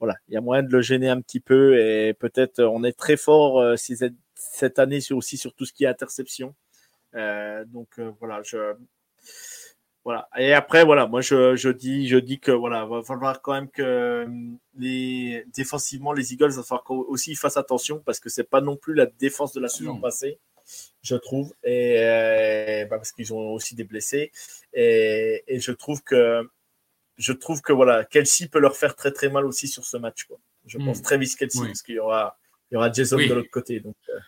voilà, 0.00 0.16
il 0.28 0.34
y 0.34 0.36
a 0.36 0.40
moyen 0.40 0.64
de 0.64 0.72
le 0.72 0.80
gêner 0.80 1.08
un 1.08 1.20
petit 1.20 1.38
peu 1.38 1.78
et 1.78 2.12
peut-être 2.14 2.60
on 2.60 2.82
est 2.82 2.98
très 2.98 3.16
fort 3.16 3.78
si 3.78 3.96
cette, 4.52 4.78
année 4.78 5.00
aussi 5.12 5.36
sur 5.36 5.54
tout 5.54 5.64
ce 5.66 5.72
qui 5.72 5.84
est 5.84 5.88
interception. 5.88 6.54
donc 7.14 7.98
voilà, 8.20 8.42
je 8.42 8.74
voilà. 10.04 10.28
Et 10.36 10.52
après, 10.52 10.84
voilà, 10.84 11.06
moi 11.06 11.22
je, 11.22 11.56
je 11.56 11.70
dis, 11.70 12.08
je 12.08 12.18
dis 12.18 12.38
que 12.38 12.52
voilà, 12.52 12.84
va 12.84 13.02
falloir 13.02 13.40
quand 13.40 13.54
même 13.54 13.70
que 13.70 13.82
euh, 13.82 14.26
les 14.76 15.46
défensivement 15.54 16.12
les 16.12 16.34
Eagles 16.34 16.50
va 16.50 16.62
falloir 16.62 16.90
aussi 16.90 17.34
fassent 17.34 17.56
attention 17.56 18.00
parce 18.00 18.20
que 18.20 18.28
c'est 18.28 18.44
pas 18.44 18.60
non 18.60 18.76
plus 18.76 18.92
la 18.92 19.06
défense 19.06 19.54
de 19.54 19.60
la 19.60 19.68
saison 19.68 19.98
passée, 19.98 20.38
je 21.00 21.16
trouve, 21.16 21.54
et 21.62 21.96
euh, 22.00 22.84
bah, 22.84 22.98
parce 22.98 23.12
qu'ils 23.12 23.32
ont 23.32 23.52
aussi 23.52 23.74
des 23.74 23.84
blessés. 23.84 24.30
Et, 24.74 25.42
et, 25.46 25.58
je 25.58 25.72
trouve 25.72 26.02
que 26.02 26.46
je 27.16 27.32
trouve 27.32 27.62
que 27.62 27.72
voilà, 27.72 28.04
Kelsey 28.04 28.48
peut 28.48 28.58
leur 28.58 28.76
faire 28.76 28.96
très 28.96 29.10
très 29.10 29.30
mal 29.30 29.46
aussi 29.46 29.68
sur 29.68 29.86
ce 29.86 29.96
match. 29.96 30.24
Quoi. 30.24 30.38
Je 30.66 30.76
pense 30.76 31.00
très 31.00 31.16
vite 31.16 31.34
Kelsey 31.34 31.64
parce 31.64 31.82
qu'il 31.82 31.94
y 31.94 31.98
aura 31.98 32.36
il 32.70 32.74
y 32.74 32.76
aura 32.76 32.92
Jason 32.92 33.16
de 33.16 33.32
l'autre 33.32 33.50
côté. 33.50 33.80
Donc 33.80 33.96
euh, 34.10 34.18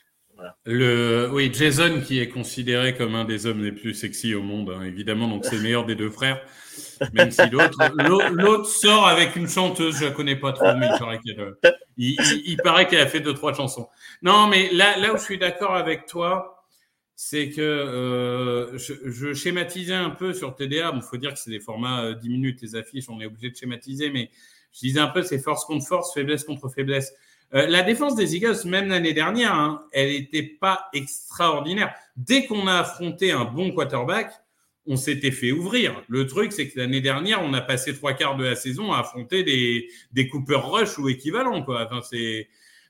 le, 0.64 1.28
oui, 1.32 1.50
Jason 1.52 2.00
qui 2.00 2.18
est 2.18 2.28
considéré 2.28 2.94
comme 2.94 3.14
un 3.14 3.24
des 3.24 3.46
hommes 3.46 3.62
les 3.62 3.72
plus 3.72 3.94
sexy 3.94 4.34
au 4.34 4.42
monde, 4.42 4.70
hein, 4.70 4.82
évidemment, 4.82 5.28
donc 5.28 5.44
c'est 5.44 5.56
le 5.56 5.62
meilleur 5.62 5.86
des 5.86 5.94
deux 5.94 6.10
frères, 6.10 6.40
même 7.12 7.30
si 7.30 7.48
l'autre, 7.50 7.78
l'autre 8.32 8.66
sort 8.66 9.06
avec 9.06 9.36
une 9.36 9.48
chanteuse, 9.48 9.98
je 9.98 10.06
la 10.06 10.10
connais 10.10 10.36
pas 10.36 10.52
trop, 10.52 10.74
mais 10.76 10.88
il 10.92 10.98
paraît 10.98 11.20
qu'elle, 11.24 11.54
il, 11.96 12.56
paraît 12.62 12.86
qu'elle 12.86 13.00
a 13.00 13.06
fait 13.06 13.20
deux 13.20 13.34
trois 13.34 13.54
chansons. 13.54 13.88
Non, 14.22 14.46
mais 14.46 14.70
là, 14.72 14.98
là 14.98 15.14
où 15.14 15.16
je 15.16 15.22
suis 15.22 15.38
d'accord 15.38 15.74
avec 15.74 16.06
toi, 16.06 16.56
c'est 17.16 17.48
que 17.48 17.62
euh, 17.62 18.76
je, 18.76 19.32
schématisais 19.32 19.94
un 19.94 20.10
peu 20.10 20.34
sur 20.34 20.54
TDA. 20.54 20.92
Il 20.94 21.02
faut 21.02 21.16
dire 21.16 21.32
que 21.32 21.38
c'est 21.38 21.50
des 21.50 21.60
formats 21.60 22.12
10 22.12 22.28
euh, 22.28 22.30
minutes, 22.30 22.60
les 22.60 22.76
affiches, 22.76 23.08
on 23.08 23.20
est 23.20 23.26
obligé 23.26 23.50
de 23.50 23.56
schématiser, 23.56 24.10
mais 24.10 24.30
je 24.72 24.80
disais 24.80 25.00
un 25.00 25.08
peu 25.08 25.22
c'est 25.22 25.38
force 25.38 25.64
contre 25.64 25.86
force, 25.86 26.12
faiblesse 26.12 26.44
contre 26.44 26.68
faiblesse. 26.68 27.14
Euh, 27.54 27.66
la 27.66 27.82
défense 27.82 28.16
des 28.16 28.36
Eagles, 28.36 28.56
même 28.64 28.88
l'année 28.88 29.12
dernière, 29.12 29.54
hein, 29.54 29.84
elle 29.92 30.10
n'était 30.10 30.42
pas 30.42 30.88
extraordinaire. 30.92 31.94
Dès 32.16 32.46
qu'on 32.46 32.66
a 32.66 32.80
affronté 32.80 33.30
un 33.30 33.44
bon 33.44 33.72
quarterback, 33.72 34.32
on 34.86 34.96
s'était 34.96 35.30
fait 35.30 35.52
ouvrir. 35.52 36.02
Le 36.08 36.26
truc, 36.26 36.52
c'est 36.52 36.68
que 36.68 36.78
l'année 36.78 37.00
dernière, 37.00 37.42
on 37.42 37.52
a 37.54 37.60
passé 37.60 37.94
trois 37.94 38.14
quarts 38.14 38.36
de 38.36 38.44
la 38.44 38.54
saison 38.54 38.92
à 38.92 39.00
affronter 39.00 39.42
des, 39.42 40.28
Cooper 40.28 40.60
Rush 40.62 40.98
ou 40.98 41.08
équivalents. 41.08 41.56
Enfin, 41.56 42.00
c'est... 42.08 42.48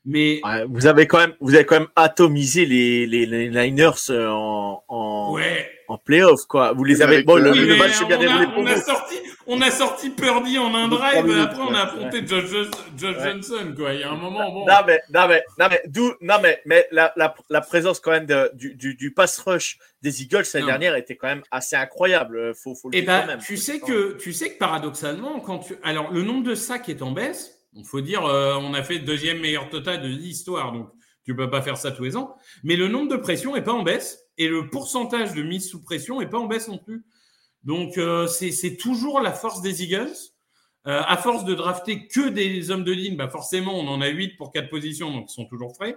Mais 0.09 0.41
vous 0.69 0.87
avez 0.87 1.09
quand 1.09 1.19
même, 1.19 1.35
vous 1.41 1.55
avez 1.57 1.67
quand 1.67 1.81
même 1.81 1.89
atomisé 1.97 2.65
les, 2.65 3.07
les, 3.07 3.27
les 3.27 3.49
Niners 3.49 3.91
euh, 4.11 4.29
en, 4.29 4.85
en, 4.87 5.33
ouais. 5.35 5.69
en 5.89 5.99
playoff, 5.99 6.47
quoi. 6.47 6.73
Vous 6.73 6.85
les 6.85 7.03
avez. 7.03 7.25
Bon, 7.25 7.35
le, 7.35 7.77
match 7.77 8.07
bien 8.07 8.17
déroulé 8.17 8.47
pour 8.47 8.59
on 8.59 8.67
a 8.67 8.77
sorti, 8.77 9.17
on 9.49 9.61
a 9.61 9.71
sorti 9.73 10.11
Purdy 10.11 10.59
en 10.59 10.73
un 10.77 10.87
drive, 10.87 11.29
et 11.29 11.41
après 11.41 11.61
on 11.61 11.75
a 11.75 11.81
affronté 11.81 12.25
Josh, 12.25 12.45
Josh 12.97 13.17
Johnson, 13.21 13.75
quoi. 13.77 13.95
Il 13.95 14.01
y 14.01 14.05
a 14.05 14.13
un 14.13 14.17
moment, 14.17 14.49
bon. 14.53 14.65
Non, 14.65 14.77
mais, 14.87 15.01
non, 15.13 15.27
mais, 15.27 15.43
non, 15.59 15.67
mais, 15.69 15.83
d'où, 15.89 16.13
non, 16.21 16.37
mais, 16.41 16.61
mais 16.67 16.87
la, 16.93 17.13
la, 17.17 17.35
la 17.51 17.61
présence 17.61 17.99
quand 17.99 18.13
même 18.13 18.27
de, 18.27 18.53
du, 18.55 18.77
du, 18.77 18.95
du 18.95 19.13
pass 19.13 19.37
rush 19.41 19.77
des 20.03 20.23
Eagles 20.23 20.45
l'année 20.55 20.67
dernière 20.67 20.95
était 20.95 21.17
quand 21.17 21.27
même 21.27 21.43
assez 21.51 21.75
incroyable. 21.75 22.55
Faut, 22.55 22.77
faut 22.77 22.91
le 22.91 22.97
et 22.97 23.03
dire 23.03 23.09
bah, 23.09 23.21
quand 23.23 23.27
même. 23.27 23.41
Tu 23.41 23.57
sais 23.57 23.81
que, 23.81 24.17
tu 24.19 24.33
sais 24.33 24.53
que 24.53 24.59
paradoxalement, 24.59 25.41
quand 25.41 25.59
tu, 25.59 25.75
alors, 25.83 26.13
le 26.13 26.23
nombre 26.23 26.45
de 26.45 26.55
sacs 26.55 26.89
est 26.89 27.03
en 27.03 27.11
baisse. 27.11 27.56
Il 27.77 27.85
faut 27.85 28.01
dire, 28.01 28.25
euh, 28.25 28.55
on 28.57 28.75
a 28.75 28.83
fait 28.83 28.99
deuxième 28.99 29.41
meilleur 29.41 29.69
total 29.69 30.03
de 30.03 30.09
l'histoire, 30.09 30.73
donc 30.73 30.89
tu 31.25 31.37
peux 31.37 31.51
pas 31.51 31.63
faire 31.63 31.77
ça 31.77 31.93
tous 31.93 32.05
les 32.05 32.17
ans. 32.17 32.37
Mais 32.65 32.77
le 32.77 32.89
nombre 32.89 33.11
de 33.11 33.17
pressions 33.17 33.57
est 33.57 33.63
pas 33.63 33.73
en 33.73 33.83
baisse 33.83 34.25
et 34.39 34.49
le 34.49 34.69
pourcentage 34.69 35.35
de 35.35 35.43
mise 35.43 35.69
sous 35.69 35.83
pression 35.83 36.21
est 36.21 36.29
pas 36.29 36.39
en 36.39 36.47
baisse 36.47 36.69
non 36.69 36.79
plus. 36.79 37.05
Donc 37.65 37.99
euh, 37.99 38.27
c'est 38.27 38.77
toujours 38.77 39.21
la 39.21 39.33
force 39.33 39.61
des 39.63 39.83
Eagles. 39.83 40.15
Euh, 40.87 41.03
à 41.05 41.17
force 41.17 41.45
de 41.45 41.53
drafter 41.53 42.07
que 42.07 42.29
des 42.29 42.71
hommes 42.71 42.85
de 42.85 42.93
ligne, 42.93 43.17
bah 43.17 43.29
forcément 43.29 43.77
on 43.77 43.89
en 43.89 44.01
a 44.01 44.09
8 44.09 44.37
pour 44.37 44.53
quatre 44.53 44.69
positions, 44.69 45.11
donc 45.11 45.27
ils 45.31 45.35
sont 45.35 45.47
toujours 45.47 45.75
frais. 45.75 45.97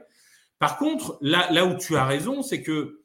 Par 0.58 0.78
contre, 0.78 1.20
là, 1.22 1.66
où 1.66 1.78
tu 1.78 1.96
as 1.96 2.06
raison, 2.06 2.42
c'est 2.42 2.64
que 2.64 3.02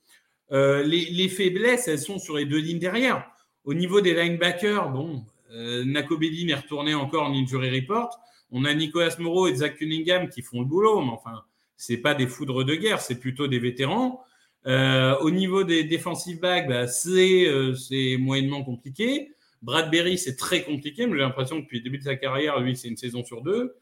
les, 0.51 1.05
les, 1.11 1.29
faiblesses, 1.29 1.87
elles 1.87 2.01
sont 2.01 2.19
sur 2.19 2.37
les 2.37 2.47
deux 2.47 2.59
lignes 2.59 2.79
derrière. 2.79 3.27
Au 3.65 3.75
niveau 3.75 4.01
des 4.01 4.15
linebackers, 4.15 4.91
bon, 4.91 5.25
euh, 5.55 5.85
est 5.95 6.55
retourné 6.55 6.95
encore 6.95 7.25
en 7.25 7.33
injury 7.33 7.81
report. 7.81 8.19
On 8.57 8.65
a 8.65 8.73
Nicolas 8.73 9.17
Moreau 9.19 9.49
et 9.49 9.57
Zach 9.57 9.79
Cunningham 9.79 10.29
qui 10.29 10.41
font 10.41 10.61
le 10.61 10.65
boulot, 10.65 11.01
mais 11.01 11.11
enfin, 11.11 11.43
c'est 11.77 11.97
pas 11.97 12.15
des 12.15 12.29
foudres 12.29 12.65
de 12.65 12.77
guerre, 12.77 13.01
c'est 13.01 13.19
plutôt 13.19 13.49
des 13.49 13.59
vétérans. 13.59 14.25
Euh, 14.67 15.19
au 15.19 15.33
niveau 15.33 15.65
des 15.65 15.83
defensive 15.83 16.39
backs, 16.39 16.69
bah, 16.69 16.85
euh, 17.07 17.75
c'est 17.75 18.17
moyennement 18.17 18.63
compliqué. 18.63 19.33
Bradbury, 19.63 20.19
c'est 20.19 20.37
très 20.37 20.63
compliqué, 20.63 21.09
mais 21.09 21.15
j'ai 21.15 21.23
l'impression 21.23 21.57
que 21.57 21.63
depuis 21.63 21.79
le 21.79 21.83
début 21.83 21.99
de 21.99 22.05
sa 22.05 22.15
carrière, 22.15 22.61
lui, 22.61 22.77
c'est 22.77 22.87
une 22.87 22.97
saison 22.97 23.25
sur 23.25 23.43
deux. 23.43 23.75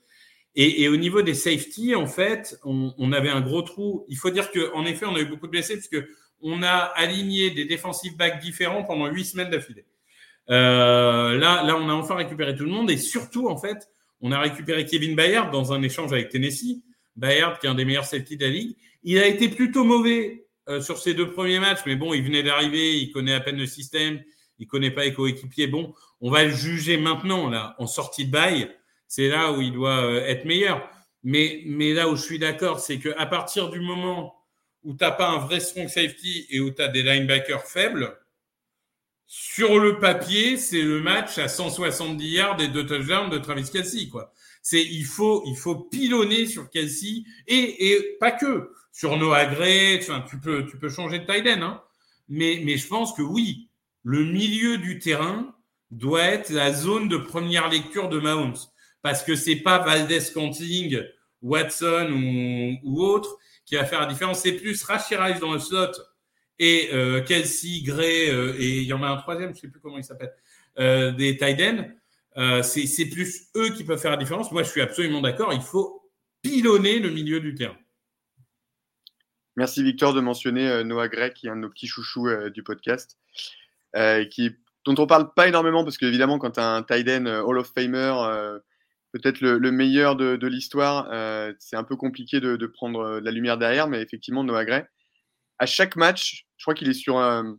Et, 0.54 0.88
au 0.88 0.96
niveau 0.96 1.20
des 1.20 1.35
safety, 1.35 1.94
en 1.94 2.06
fait, 2.06 2.58
on, 2.64 3.12
avait 3.12 3.30
un 3.30 3.42
gros 3.42 3.62
trou. 3.62 4.06
Il 4.08 4.16
faut 4.16 4.30
dire 4.30 4.50
qu'en 4.50 4.87
effet, 4.87 5.04
on 5.06 5.14
a 5.14 5.20
eu 5.20 5.26
beaucoup 5.26 5.46
de 5.46 5.52
blessés 5.52 5.74
puisque 5.74 6.02
on 6.40 6.62
a 6.62 6.68
aligné 6.68 7.50
des 7.50 7.66
defensive 7.66 8.16
backs 8.16 8.40
différents 8.40 8.85
pendant 8.85 9.06
huit 9.06 9.24
semaines 9.26 9.50
d'affilée. 9.50 9.85
Euh, 10.50 11.37
là, 11.37 11.76
on 11.76 11.88
a 11.88 11.92
enfin 11.92 12.16
récupéré 12.16 12.54
tout 12.54 12.64
le 12.64 12.70
monde 12.70 12.90
et 12.90 12.96
surtout, 12.96 13.48
en 13.48 13.56
fait, 13.58 13.91
on 14.22 14.32
a 14.32 14.40
récupéré 14.40 14.87
Kevin 14.87 15.14
Bayard 15.14 15.50
dans 15.50 15.72
un 15.72 15.82
échange 15.82 16.12
avec 16.12 16.30
Tennessee. 16.30 16.82
Bayard, 17.16 17.58
qui 17.58 17.66
est 17.66 17.68
un 17.68 17.74
des 17.74 17.85
meilleurs 17.85 18.06
safety 18.06 18.37
de 18.37 18.44
la 18.44 18.50
ligue. 18.50 18.76
Il 19.02 19.18
a 19.18 19.26
été 19.26 19.48
plutôt 19.48 19.85
mauvais 19.85 20.46
euh, 20.68 20.80
sur 20.80 20.98
ses 20.98 21.12
deux 21.12 21.30
premiers 21.30 21.58
matchs, 21.58 21.80
mais 21.85 21.96
bon, 21.96 22.14
il 22.14 22.22
venait 22.22 22.42
d'arriver, 22.42 22.96
il 22.96 23.11
connaît 23.12 23.35
à 23.35 23.40
peine 23.40 23.58
le 23.58 23.66
système, 23.66 24.22
il 24.58 24.66
connaît 24.66 24.92
pas 24.92 25.04
les 25.04 25.12
coéquipiers. 25.12 25.66
Bon, 25.66 25.92
on 26.20 26.30
va 26.30 26.44
le 26.44 26.50
juger 26.50 26.96
maintenant, 26.96 27.50
là, 27.50 27.74
en 27.78 27.87
sortie 27.87 28.26
de 28.26 28.30
bail. 28.30 28.70
C'est 29.08 29.28
là 29.28 29.52
où 29.52 29.61
il 29.61 29.72
doit 29.72 30.04
euh, 30.04 30.24
être 30.24 30.44
meilleur. 30.44 30.88
Mais, 31.24 31.62
mais 31.66 31.92
là 31.92 32.08
où 32.08 32.16
je 32.16 32.22
suis 32.22 32.38
d'accord, 32.38 32.80
c'est 32.80 32.98
qu'à 32.98 33.26
partir 33.26 33.68
du 33.70 33.80
moment 33.80 34.35
où 34.85 34.94
tu 34.94 35.04
n'as 35.04 35.11
pas 35.11 35.28
un 35.28 35.38
vrai 35.38 35.61
strong 35.61 35.88
safety 35.88 36.46
et 36.50 36.61
où 36.61 36.70
tu 36.70 36.80
as 36.80 36.88
des 36.88 37.02
linebackers 37.02 37.66
faibles, 37.66 38.16
sur 39.35 39.79
le 39.79 39.99
papier, 39.99 40.59
c'est 40.59 40.83
le 40.83 41.01
match 41.01 41.38
à 41.38 41.49
170 41.49 42.29
yards 42.29 42.61
et 42.61 42.68
deux 42.68 42.85
touchdowns 42.85 43.31
de 43.31 43.38
Travis 43.38 43.64
Kelsey, 43.64 44.09
quoi. 44.11 44.31
C'est, 44.61 44.85
il 44.85 45.07
faut, 45.07 45.42
il 45.47 45.57
faut 45.57 45.75
pilonner 45.75 46.45
sur 46.45 46.68
Kelsey 46.68 47.25
et, 47.47 47.92
et 47.92 48.18
pas 48.21 48.33
que 48.33 48.73
sur 48.92 49.16
Noah 49.16 49.47
Gray. 49.47 49.99
Enfin, 50.03 50.23
tu 50.29 50.38
peux, 50.38 50.66
tu 50.66 50.77
peux 50.77 50.90
changer 50.90 51.21
de 51.21 51.25
tight 51.25 51.47
hein. 51.47 51.83
Mais, 52.29 52.61
mais 52.62 52.77
je 52.77 52.87
pense 52.87 53.14
que 53.14 53.23
oui, 53.23 53.71
le 54.03 54.23
milieu 54.23 54.77
du 54.77 54.99
terrain 54.99 55.57
doit 55.90 56.25
être 56.25 56.51
la 56.51 56.71
zone 56.71 57.09
de 57.09 57.16
première 57.16 57.71
lecture 57.71 58.11
de 58.11 58.21
Mahomes. 58.21 58.59
Parce 59.01 59.23
que 59.23 59.35
c'est 59.35 59.57
pas 59.57 59.79
Valdez 59.79 60.31
Cantling, 60.35 61.03
Watson 61.40 62.12
ou, 62.12 62.77
ou 62.85 63.03
autre 63.03 63.38
qui 63.64 63.77
va 63.77 63.87
faire 63.87 64.01
la 64.01 64.07
différence. 64.09 64.42
C'est 64.42 64.53
plus 64.53 64.83
Rashid 64.83 65.18
Rice 65.18 65.40
dans 65.40 65.55
le 65.55 65.59
slot 65.59 65.92
et 66.59 66.91
euh, 66.93 67.23
Kelsey, 67.23 67.83
Gray, 67.83 68.31
euh, 68.31 68.55
et 68.59 68.79
il 68.79 68.85
y 68.85 68.92
en 68.92 69.03
a 69.03 69.09
un 69.09 69.17
troisième, 69.17 69.50
je 69.50 69.57
ne 69.57 69.61
sais 69.61 69.69
plus 69.69 69.81
comment 69.81 69.98
il 69.98 70.05
s'appelle, 70.05 70.33
euh, 70.79 71.13
des 71.13 71.37
Tiden, 71.37 71.94
c'est 72.63 73.07
plus 73.11 73.48
eux 73.57 73.71
qui 73.71 73.85
peuvent 73.85 74.00
faire 74.00 74.11
la 74.11 74.17
différence. 74.17 74.53
Moi, 74.53 74.63
je 74.63 74.71
suis 74.71 74.81
absolument 74.81 75.21
d'accord, 75.21 75.53
il 75.53 75.61
faut 75.61 76.11
pilonner 76.40 76.98
le 76.98 77.11
milieu 77.11 77.40
du 77.40 77.55
terrain. 77.55 77.77
Merci 79.57 79.83
Victor 79.83 80.15
de 80.15 80.21
mentionner 80.21 80.83
Noah 80.83 81.09
Gray, 81.09 81.33
qui 81.35 81.46
est 81.46 81.50
un 81.50 81.57
de 81.57 81.61
nos 81.61 81.69
petits 81.69 81.87
chouchous 81.87 82.29
du 82.55 82.63
podcast, 82.63 83.19
dont 83.94 84.94
on 84.98 85.07
parle 85.07 85.35
pas 85.35 85.46
énormément 85.46 85.85
parce 85.85 85.98
qu'évidemment, 85.98 86.38
quand 86.38 86.53
tu 86.53 86.61
as 86.61 86.69
un 86.75 86.83
Tiden 86.83 87.29
Hall 87.29 87.59
of 87.59 87.71
Famer, 87.75 88.15
peut-être 89.13 89.42
le, 89.42 89.71
meilleur 89.71 90.17
de, 90.17 90.46
l'histoire, 90.46 91.07
c'est 91.59 91.77
un 91.77 91.85
peu 91.85 91.96
compliqué 91.96 92.40
de 92.40 92.67
prendre 92.67 93.21
la 93.21 93.31
lumière 93.31 93.59
derrière, 93.59 93.88
mais 93.88 94.00
effectivement, 94.00 94.42
Noah 94.42 94.65
Gray, 94.65 94.85
à 95.63 95.67
chaque 95.67 95.94
match, 95.94 96.44
je 96.56 96.65
crois 96.65 96.75
qu'il 96.75 96.88
est 96.88 96.92
sur 96.92 97.19
un, 97.19 97.56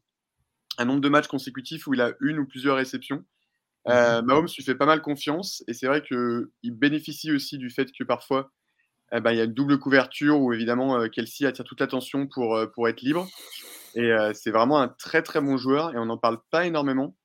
nombre 0.77 0.99
de 0.99 1.07
matchs 1.07 1.27
consécutifs 1.27 1.87
où 1.87 1.93
il 1.93 2.01
a 2.01 2.11
une 2.19 2.37
ou 2.37 2.45
plusieurs 2.45 2.75
réceptions. 2.75 3.23
Euh, 3.87 4.21
Mahomes 4.21 4.49
lui 4.57 4.63
fait 4.63 4.75
pas 4.75 4.85
mal 4.85 5.01
confiance 5.01 5.63
et 5.69 5.73
c'est 5.73 5.87
vrai 5.87 6.01
qu'il 6.03 6.49
bénéficie 6.71 7.31
aussi 7.31 7.57
du 7.57 7.69
fait 7.69 7.93
que 7.93 8.03
parfois 8.03 8.51
eh 9.13 9.21
ben, 9.21 9.31
il 9.31 9.37
y 9.37 9.41
a 9.41 9.45
une 9.45 9.53
double 9.53 9.79
couverture 9.79 10.37
où 10.41 10.51
évidemment 10.51 10.99
euh, 10.99 11.07
Kelsey 11.07 11.45
attire 11.45 11.63
toute 11.63 11.79
l'attention 11.79 12.27
pour, 12.27 12.57
euh, 12.57 12.67
pour 12.67 12.89
être 12.89 13.01
libre. 13.01 13.25
Et 13.95 14.11
c'est 14.33 14.49
vraiment 14.49 14.81
un 14.81 14.87
très 14.89 15.21
très 15.21 15.39
bon 15.39 15.55
joueur 15.55 15.93
et 15.93 15.97
on 15.97 16.05
n'en 16.05 16.17
parle 16.17 16.39
pas 16.49 16.65
énormément. 16.65 17.15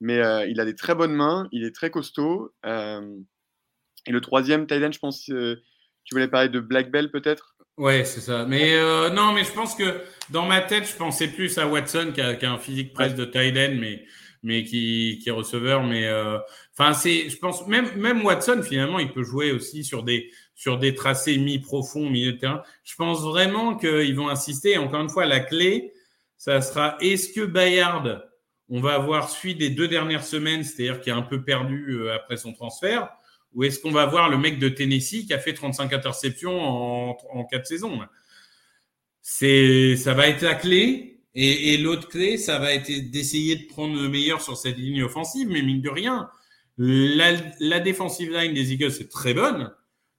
Mais 0.00 0.18
il 0.48 0.60
a 0.60 0.64
des 0.66 0.76
très 0.76 0.94
bonnes 0.94 1.14
mains, 1.14 1.48
il 1.52 1.64
est 1.64 1.74
très 1.74 1.90
costaud. 1.90 2.54
et 2.64 4.10
le 4.12 4.20
troisième, 4.20 4.66
Thailand, 4.66 4.92
je 4.92 4.98
pense, 4.98 5.24
tu 5.24 6.12
voulais 6.12 6.28
parler 6.28 6.50
de 6.50 6.60
Black 6.60 6.90
Bell 6.90 7.10
peut-être? 7.10 7.56
Ouais, 7.82 8.04
c'est 8.04 8.20
ça. 8.20 8.44
Mais 8.46 8.78
non, 9.10 9.32
mais 9.32 9.42
je 9.42 9.50
pense 9.50 9.74
que 9.74 10.02
dans 10.30 10.46
ma 10.46 10.60
tête, 10.60 10.88
je 10.88 10.94
pensais 10.94 11.26
plus 11.26 11.58
à 11.58 11.66
Watson 11.66 12.12
qui 12.14 12.20
a, 12.20 12.52
un 12.52 12.58
physique 12.58 12.92
presque 12.92 13.16
de 13.16 13.24
Thailand, 13.24 13.76
mais 13.76 14.04
mais 14.44 14.62
qui, 14.62 15.18
qui 15.20 15.28
est 15.28 15.32
receveur. 15.32 15.82
Mais 15.82 16.06
euh, 16.06 16.38
enfin, 16.78 16.92
c'est, 16.94 17.28
je 17.28 17.36
pense 17.38 17.66
même 17.66 17.92
même 17.96 18.24
Watson 18.24 18.62
finalement, 18.62 19.00
il 19.00 19.10
peut 19.10 19.24
jouer 19.24 19.50
aussi 19.50 19.82
sur 19.82 20.04
des 20.04 20.30
sur 20.54 20.78
des 20.78 20.94
tracés 20.94 21.38
mi-profonds, 21.38 22.08
milieu 22.08 22.34
de 22.34 22.38
terrain. 22.38 22.62
Je 22.84 22.94
pense 22.94 23.22
vraiment 23.22 23.76
qu'ils 23.76 24.14
vont 24.14 24.28
insister. 24.28 24.78
Encore 24.78 25.00
une 25.00 25.10
fois, 25.10 25.26
la 25.26 25.40
clé, 25.40 25.92
ça 26.38 26.60
sera 26.60 26.96
est-ce 27.00 27.32
que 27.32 27.44
Bayard, 27.44 28.22
on 28.68 28.80
va 28.80 28.94
avoir 28.94 29.28
suivi 29.28 29.56
des 29.56 29.70
deux 29.70 29.88
dernières 29.88 30.24
semaines, 30.24 30.62
c'est-à-dire 30.62 31.00
qui 31.00 31.10
a 31.10 31.16
un 31.16 31.22
peu 31.22 31.42
perdu 31.42 31.94
euh, 31.94 32.14
après 32.14 32.36
son 32.36 32.52
transfert, 32.52 33.08
ou 33.54 33.64
est-ce 33.64 33.80
qu'on 33.80 33.90
va 33.90 34.06
voir 34.06 34.28
le 34.28 34.38
mec 34.38 34.58
de 34.58 34.68
Tennessee 34.68 35.26
qui 35.26 35.34
a 35.34 35.38
fait 35.38 35.52
35 35.52 35.92
interceptions 35.92 36.58
en, 36.60 37.16
en 37.30 37.44
quatre 37.44 37.66
saisons 37.66 38.00
C'est, 39.20 39.96
ça 39.96 40.14
va 40.14 40.28
être 40.28 40.42
la 40.42 40.54
clé. 40.54 41.20
Et, 41.34 41.78
l'autre 41.78 42.08
clé, 42.08 42.36
ça 42.36 42.58
va 42.58 42.74
être 42.74 42.90
d'essayer 43.10 43.56
de 43.56 43.66
prendre 43.66 44.00
le 44.00 44.08
meilleur 44.08 44.42
sur 44.42 44.56
cette 44.58 44.76
ligne 44.76 45.02
offensive, 45.02 45.48
mais 45.48 45.62
mine 45.62 45.80
de 45.80 45.88
rien, 45.88 46.28
la, 46.76 47.32
la 47.58 47.80
defensive 47.80 48.30
line 48.30 48.52
des 48.52 48.72
Eagles 48.74 48.92
est 49.00 49.10
très 49.10 49.32
bonne, 49.32 49.72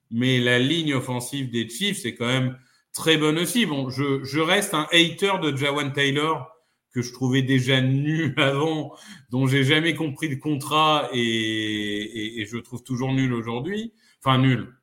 mais 0.09 0.39
la 0.39 0.57
ligne 0.57 0.95
offensive 0.95 1.51
des 1.51 1.69
Chiefs 1.69 1.99
c'est 2.01 2.15
quand 2.15 2.25
même 2.25 2.57
très 2.93 3.17
bonne 3.17 3.37
aussi. 3.37 3.67
Bon, 3.67 3.91
je, 3.91 4.23
je 4.23 4.39
reste 4.39 4.73
un 4.73 4.87
hater 4.91 5.33
de 5.43 5.55
Jawan 5.55 5.93
Taylor 5.93 6.52
que 6.93 7.01
je 7.01 7.11
trouvais 7.11 7.41
déjà 7.41 7.81
nul 7.81 8.33
avant, 8.37 8.95
dont 9.29 9.47
j'ai 9.47 9.63
jamais 9.63 9.95
compris 9.95 10.29
le 10.29 10.37
contrat 10.37 11.09
et, 11.13 12.45
je 12.49 12.57
trouve 12.57 12.83
toujours 12.83 13.11
nul 13.13 13.33
aujourd'hui. 13.33 13.93
Enfin, 14.23 14.37
nul. 14.37 14.73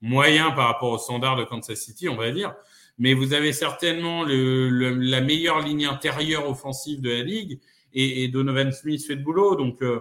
Moyen 0.00 0.50
par 0.50 0.66
rapport 0.66 0.90
au 0.90 0.98
standard 0.98 1.36
de 1.36 1.44
Kansas 1.44 1.78
City, 1.78 2.08
on 2.08 2.16
va 2.16 2.32
dire 2.32 2.54
mais 2.98 3.14
vous 3.14 3.32
avez 3.32 3.52
certainement 3.52 4.22
le, 4.22 4.68
la 4.68 5.20
meilleure 5.20 5.60
ligne 5.60 5.86
intérieure 5.86 6.48
offensive 6.48 7.00
de 7.00 7.10
la 7.10 7.22
ligue 7.22 7.60
et, 7.94 8.28
Donovan 8.28 8.72
Smith 8.72 9.04
fait 9.04 9.16
le 9.16 9.22
boulot. 9.22 9.56
Donc, 9.56 9.82
euh, 9.82 10.00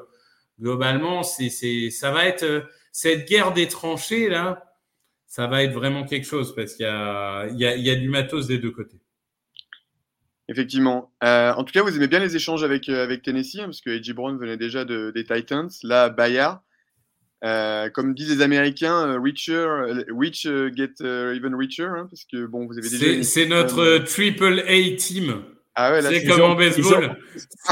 globalement, 0.60 1.24
c'est, 1.24 1.50
ça 1.90 2.12
va 2.12 2.26
être 2.26 2.44
euh, 2.44 2.62
cette 2.92 3.28
guerre 3.28 3.54
des 3.54 3.68
tranchées, 3.68 4.30
là, 4.30 4.76
ça 5.28 5.48
va 5.48 5.64
être 5.64 5.74
vraiment 5.74 6.06
quelque 6.06 6.26
chose 6.28 6.54
parce 6.56 6.76
qu'il 6.76 6.86
y 6.86 7.64
y 7.64 7.82
y 7.82 7.90
a 7.90 7.96
du 7.96 8.10
matos 8.10 8.48
des 8.48 8.60
deux 8.60 8.72
côtés. 8.72 9.01
Effectivement. 10.52 11.12
Euh, 11.24 11.54
en 11.54 11.64
tout 11.64 11.72
cas, 11.72 11.82
vous 11.82 11.96
aimez 11.96 12.08
bien 12.08 12.20
les 12.20 12.36
échanges 12.36 12.64
avec, 12.64 12.90
euh, 12.90 13.04
avec 13.04 13.22
Tennessee, 13.22 13.60
hein, 13.60 13.66
parce 13.66 13.80
que 13.80 13.90
A.J. 13.90 14.12
Brown 14.12 14.38
venait 14.38 14.58
déjà 14.58 14.84
de, 14.84 15.12
des 15.16 15.24
Titans. 15.24 15.70
Là, 15.84 16.10
Bayard, 16.10 16.62
euh, 17.46 17.90
comme 17.90 18.14
disent 18.14 18.36
les 18.36 18.42
Américains, 18.42 19.08
euh, 19.08 19.20
richer, 19.20 19.66
rich 20.10 20.44
get 20.76 20.94
even 21.02 21.56
richer, 21.56 21.86
hein, 21.86 22.08
parce 22.10 22.26
que 22.26 22.46
bon, 22.46 22.68
vous 22.68 22.78
avez 22.78 22.90
déjà. 22.90 23.24
C'est 23.24 23.46
notre 23.46 24.00
triple 24.00 24.64
A 24.68 24.96
team. 24.98 25.42
Ah 25.74 25.94
ouais, 25.94 26.02
c'est 26.02 26.26
comme 26.26 26.42
en 26.42 26.56
baseball. 26.56 27.18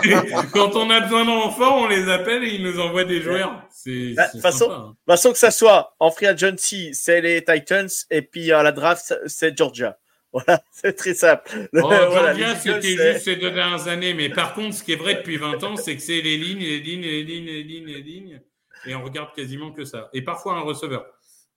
Quand 0.53 0.73
on 0.77 0.89
a 0.89 1.01
besoin 1.01 1.25
d'enfants, 1.25 1.83
on 1.83 1.87
les 1.89 2.07
appelle 2.07 2.45
et 2.45 2.55
ils 2.55 2.63
nous 2.63 2.79
envoient 2.79 3.03
des 3.03 3.21
joueurs. 3.21 3.61
C'est 3.71 4.13
bah, 4.15 4.29
façon, 4.41 4.71
hein. 4.71 4.95
façon 5.05 5.33
que 5.33 5.37
ça 5.37 5.51
soit 5.51 5.97
en 5.99 6.09
free 6.09 6.27
agency, 6.27 6.93
c'est 6.93 7.19
les 7.19 7.43
Titans 7.43 7.89
et 8.09 8.21
puis 8.21 8.53
à 8.53 8.63
la 8.63 8.71
draft, 8.71 9.13
c'est 9.25 9.57
Georgia. 9.57 9.97
Voilà, 10.31 10.61
c'est 10.71 10.93
très 10.93 11.13
simple. 11.13 11.49
Oh, 11.73 11.79
voilà, 11.81 12.33
Georgia, 12.35 12.55
c'était 12.55 12.95
juste 12.95 13.25
ces 13.25 13.35
deux 13.35 13.51
dernières 13.51 13.87
années. 13.87 14.13
Mais 14.13 14.29
par 14.29 14.53
contre, 14.53 14.75
ce 14.75 14.83
qui 14.83 14.93
est 14.93 14.97
vrai 14.97 15.15
depuis 15.15 15.37
20 15.37 15.63
ans, 15.63 15.75
c'est 15.75 15.95
que 15.95 16.01
c'est 16.01 16.21
les 16.21 16.37
lignes, 16.37 16.59
les 16.59 16.79
lignes, 16.79 17.01
les 17.01 17.23
lignes, 17.23 17.45
les 17.45 17.63
lignes, 17.63 17.87
les 17.87 18.01
lignes 18.01 18.41
et 18.85 18.95
on 18.95 19.03
regarde 19.03 19.33
quasiment 19.35 19.71
que 19.71 19.85
ça. 19.85 20.09
Et 20.13 20.21
parfois 20.21 20.55
un 20.55 20.61
receveur. 20.61 21.05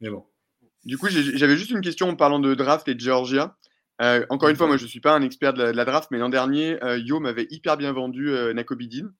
Mais 0.00 0.10
bon. 0.10 0.24
Du 0.84 0.98
coup, 0.98 1.08
j'avais 1.08 1.56
juste 1.56 1.70
une 1.70 1.80
question 1.80 2.08
en 2.08 2.16
parlant 2.16 2.40
de 2.40 2.54
draft 2.54 2.88
et 2.88 2.94
de 2.94 3.00
Georgia. 3.00 3.56
Euh, 4.00 4.26
encore 4.30 4.48
une 4.48 4.56
fois, 4.56 4.66
moi, 4.66 4.76
je 4.76 4.84
ne 4.84 4.88
suis 4.88 5.00
pas 5.00 5.14
un 5.14 5.22
expert 5.22 5.54
de 5.54 5.62
la, 5.62 5.84
draft, 5.84 6.10
mais 6.10 6.18
l'an 6.18 6.28
dernier, 6.28 6.82
euh, 6.82 6.98
Yo 6.98 7.20
m'avait 7.20 7.46
hyper 7.50 7.76
bien 7.76 7.92
vendu 7.92 8.30
euh, 8.30 8.52
Nakobidin. 8.52 9.12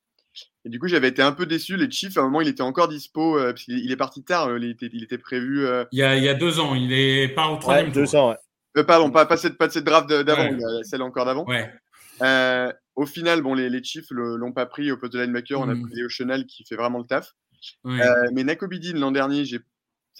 Et 0.64 0.70
du 0.70 0.80
coup, 0.80 0.88
j'avais 0.88 1.08
été 1.08 1.22
un 1.22 1.32
peu 1.32 1.46
déçu. 1.46 1.76
Les 1.76 1.90
Chiefs, 1.90 2.16
à 2.16 2.22
un 2.22 2.24
moment, 2.24 2.40
il 2.40 2.48
était 2.48 2.62
encore 2.62 2.88
dispo. 2.88 3.36
parce 3.36 3.68
il 3.68 3.92
est 3.92 3.96
parti 3.96 4.24
tard. 4.24 4.56
il, 4.56 4.64
était, 4.64 4.88
il 4.92 5.04
était 5.04 5.18
prévu. 5.18 5.66
Il 5.92 5.98
y, 5.98 6.02
a, 6.02 6.16
il, 6.16 6.24
y 6.24 6.28
a, 6.28 6.34
deux 6.34 6.58
ans. 6.58 6.74
Il 6.74 6.92
est 6.92 7.28
pas 7.28 7.48
au 7.48 7.58
troisième 7.58 7.88
ouais, 7.88 7.92
deux 7.92 8.16
ans, 8.16 8.30
ouais. 8.30 8.36
Pardon, 8.86 9.10
pas, 9.10 9.26
pas, 9.26 9.36
cette, 9.36 9.58
pas 9.58 9.68
de 9.68 9.72
cette 9.72 9.84
draft 9.84 10.08
d'avant, 10.08 10.48
celle 10.82 11.02
encore 11.02 11.26
d'avant. 11.26 11.44
Ouais. 11.46 11.70
au 12.94 13.06
final, 13.06 13.42
bon, 13.42 13.54
les, 13.54 13.68
les 13.68 13.82
Chiefs 13.82 14.10
l'ont 14.10 14.52
pas 14.52 14.66
pris 14.66 14.90
au 14.90 14.96
poste 14.96 15.12
de 15.12 15.20
linebacker. 15.20 15.60
On 15.60 15.68
a 15.68 15.74
mm. 15.74 15.82
pris 15.82 15.94
Léo 15.94 16.08
Chenal 16.08 16.46
qui 16.46 16.64
fait 16.64 16.76
vraiment 16.76 16.98
le 16.98 17.06
taf. 17.06 17.34
Euh, 17.86 18.28
mais 18.32 18.44
Nakobidin, 18.44 18.98
l'an 18.98 19.12
dernier, 19.12 19.44
ça 19.44 19.58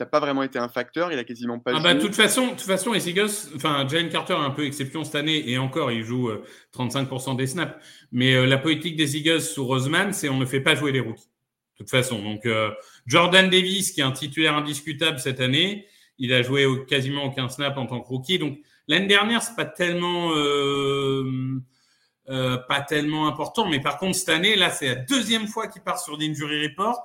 n'a 0.04 0.06
pas 0.06 0.20
vraiment 0.20 0.42
été 0.42 0.58
un 0.58 0.68
facteur. 0.68 1.12
Il 1.12 1.18
a 1.18 1.24
quasiment 1.24 1.58
pas. 1.58 1.72
Ah 1.74 1.80
bah, 1.80 1.94
de 1.94 2.00
toute 2.00 2.14
façon, 2.14 2.48
toute 2.48 2.60
façon, 2.60 2.92
les 2.92 3.08
Eagles, 3.08 3.30
enfin, 3.56 3.86
Jalen 3.88 4.08
Carter 4.08 4.34
est 4.34 4.36
un 4.36 4.50
peu 4.50 4.64
exception 4.64 5.04
cette 5.04 5.14
année 5.14 5.48
et 5.50 5.58
encore, 5.58 5.90
il 5.90 6.04
joue 6.04 6.30
35% 6.74 7.32
euh, 7.32 7.34
des 7.36 7.46
snaps. 7.46 7.74
Mais 8.10 8.34
euh, 8.34 8.46
la 8.46 8.58
politique 8.58 8.96
des 8.96 9.16
Eagles 9.16 9.40
sous 9.40 9.64
Roseman, 9.66 10.12
c'est 10.12 10.28
on 10.28 10.38
ne 10.38 10.46
fait 10.46 10.60
pas 10.60 10.74
jouer 10.74 10.92
les 10.92 11.00
rookies. 11.00 11.28
De 11.78 11.84
toute 11.84 11.90
façon, 11.90 12.22
donc 12.22 12.46
Jordan 13.06 13.50
Davis, 13.50 13.90
qui 13.90 14.02
est 14.02 14.04
un 14.04 14.12
titulaire 14.12 14.54
indiscutable 14.54 15.18
cette 15.18 15.40
année, 15.40 15.86
il 16.22 16.32
a 16.32 16.40
joué 16.42 16.66
quasiment 16.88 17.24
aucun 17.24 17.50
snap 17.50 17.76
en 17.76 17.86
tant 17.86 18.00
que 18.00 18.08
rookie. 18.08 18.38
Donc 18.38 18.58
l'année 18.88 19.08
dernière, 19.08 19.42
c'est 19.42 19.56
pas 19.56 19.66
tellement. 19.66 20.32
pas 22.26 22.80
tellement 22.88 23.28
important, 23.28 23.68
mais 23.68 23.80
par 23.80 23.98
contre 23.98 24.16
cette 24.16 24.30
année, 24.30 24.56
là, 24.56 24.70
c'est 24.70 24.86
la 24.86 24.94
deuxième 24.94 25.46
fois 25.46 25.66
qu'il 25.66 25.82
part 25.82 26.00
sur 26.00 26.16
l'injury 26.16 26.66
report. 26.66 27.02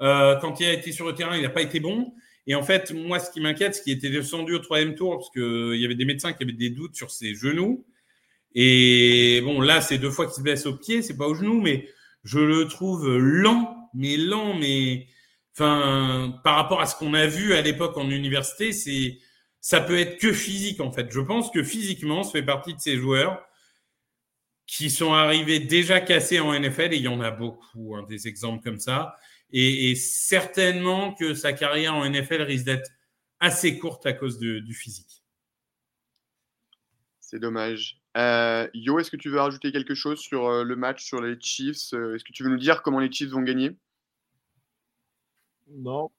Euh, 0.00 0.36
quand 0.40 0.60
il 0.60 0.66
a 0.66 0.72
été 0.72 0.92
sur 0.92 1.06
le 1.06 1.14
terrain, 1.14 1.36
il 1.36 1.42
n'a 1.42 1.48
pas 1.48 1.62
été 1.62 1.80
bon. 1.80 2.12
Et 2.46 2.54
en 2.54 2.62
fait, 2.62 2.92
moi, 2.92 3.18
ce 3.18 3.30
qui 3.30 3.40
m'inquiète, 3.40 3.74
c'est 3.74 3.82
qu'il 3.82 3.92
était 3.92 4.10
descendu 4.10 4.54
au 4.54 4.58
troisième 4.58 4.94
tour 4.94 5.18
parce 5.18 5.30
qu'il 5.30 5.80
y 5.80 5.84
avait 5.84 5.94
des 5.94 6.04
médecins 6.04 6.32
qui 6.32 6.44
avaient 6.44 6.52
des 6.52 6.70
doutes 6.70 6.94
sur 6.94 7.10
ses 7.10 7.34
genoux. 7.34 7.84
Et 8.54 9.42
bon, 9.44 9.60
là, 9.60 9.80
c'est 9.80 9.98
deux 9.98 10.10
fois 10.10 10.26
qu'il 10.26 10.34
se 10.34 10.40
blesse 10.40 10.66
au 10.66 10.74
pied, 10.74 11.02
c'est 11.02 11.16
pas 11.16 11.26
au 11.26 11.34
genou, 11.34 11.60
mais 11.60 11.88
je 12.24 12.38
le 12.38 12.66
trouve 12.66 13.16
lent, 13.16 13.90
mais 13.94 14.16
lent, 14.16 14.54
mais 14.54 15.06
par 15.58 16.54
rapport 16.54 16.80
à 16.80 16.86
ce 16.86 16.96
qu'on 16.96 17.14
a 17.14 17.26
vu 17.26 17.54
à 17.54 17.62
l'époque 17.62 17.96
en 17.96 18.10
université, 18.10 18.72
c'est 18.72 19.18
ça 19.60 19.80
peut 19.80 19.98
être 19.98 20.18
que 20.18 20.32
physique 20.32 20.80
en 20.80 20.92
fait. 20.92 21.10
Je 21.10 21.20
pense 21.20 21.50
que 21.50 21.62
physiquement, 21.62 22.22
ça 22.22 22.32
fait 22.32 22.42
partie 22.42 22.74
de 22.74 22.80
ces 22.80 22.96
joueurs 22.96 23.44
qui 24.66 24.90
sont 24.90 25.12
arrivés 25.14 25.60
déjà 25.60 26.00
cassés 26.00 26.40
en 26.40 26.58
NFL 26.58 26.92
et 26.92 26.96
il 26.96 27.02
y 27.02 27.08
en 27.08 27.20
a 27.20 27.30
beaucoup, 27.30 27.96
hein, 27.96 28.04
des 28.08 28.28
exemples 28.28 28.62
comme 28.62 28.78
ça. 28.78 29.16
Et, 29.50 29.94
certainement 29.94 31.14
que 31.14 31.34
sa 31.34 31.52
carrière 31.54 31.94
en 31.94 32.08
NFL 32.08 32.42
risque 32.42 32.66
d'être 32.66 32.90
assez 33.40 33.78
courte 33.78 34.04
à 34.06 34.12
cause 34.12 34.38
du 34.38 34.74
physique. 34.74 35.24
C'est 37.30 37.38
dommage. 37.38 38.00
Euh, 38.16 38.66
Yo, 38.72 38.98
est-ce 38.98 39.10
que 39.10 39.16
tu 39.18 39.28
veux 39.28 39.38
rajouter 39.38 39.70
quelque 39.70 39.94
chose 39.94 40.18
sur 40.18 40.46
euh, 40.46 40.64
le 40.64 40.76
match, 40.76 41.04
sur 41.04 41.20
les 41.20 41.38
Chiefs? 41.38 41.92
Euh, 41.92 42.14
Est-ce 42.14 42.24
que 42.24 42.32
tu 42.32 42.42
veux 42.42 42.48
nous 42.48 42.56
dire 42.56 42.82
comment 42.82 43.00
les 43.00 43.12
Chiefs 43.12 43.28
vont 43.28 43.42
gagner? 43.42 43.76
Non. 45.70 46.10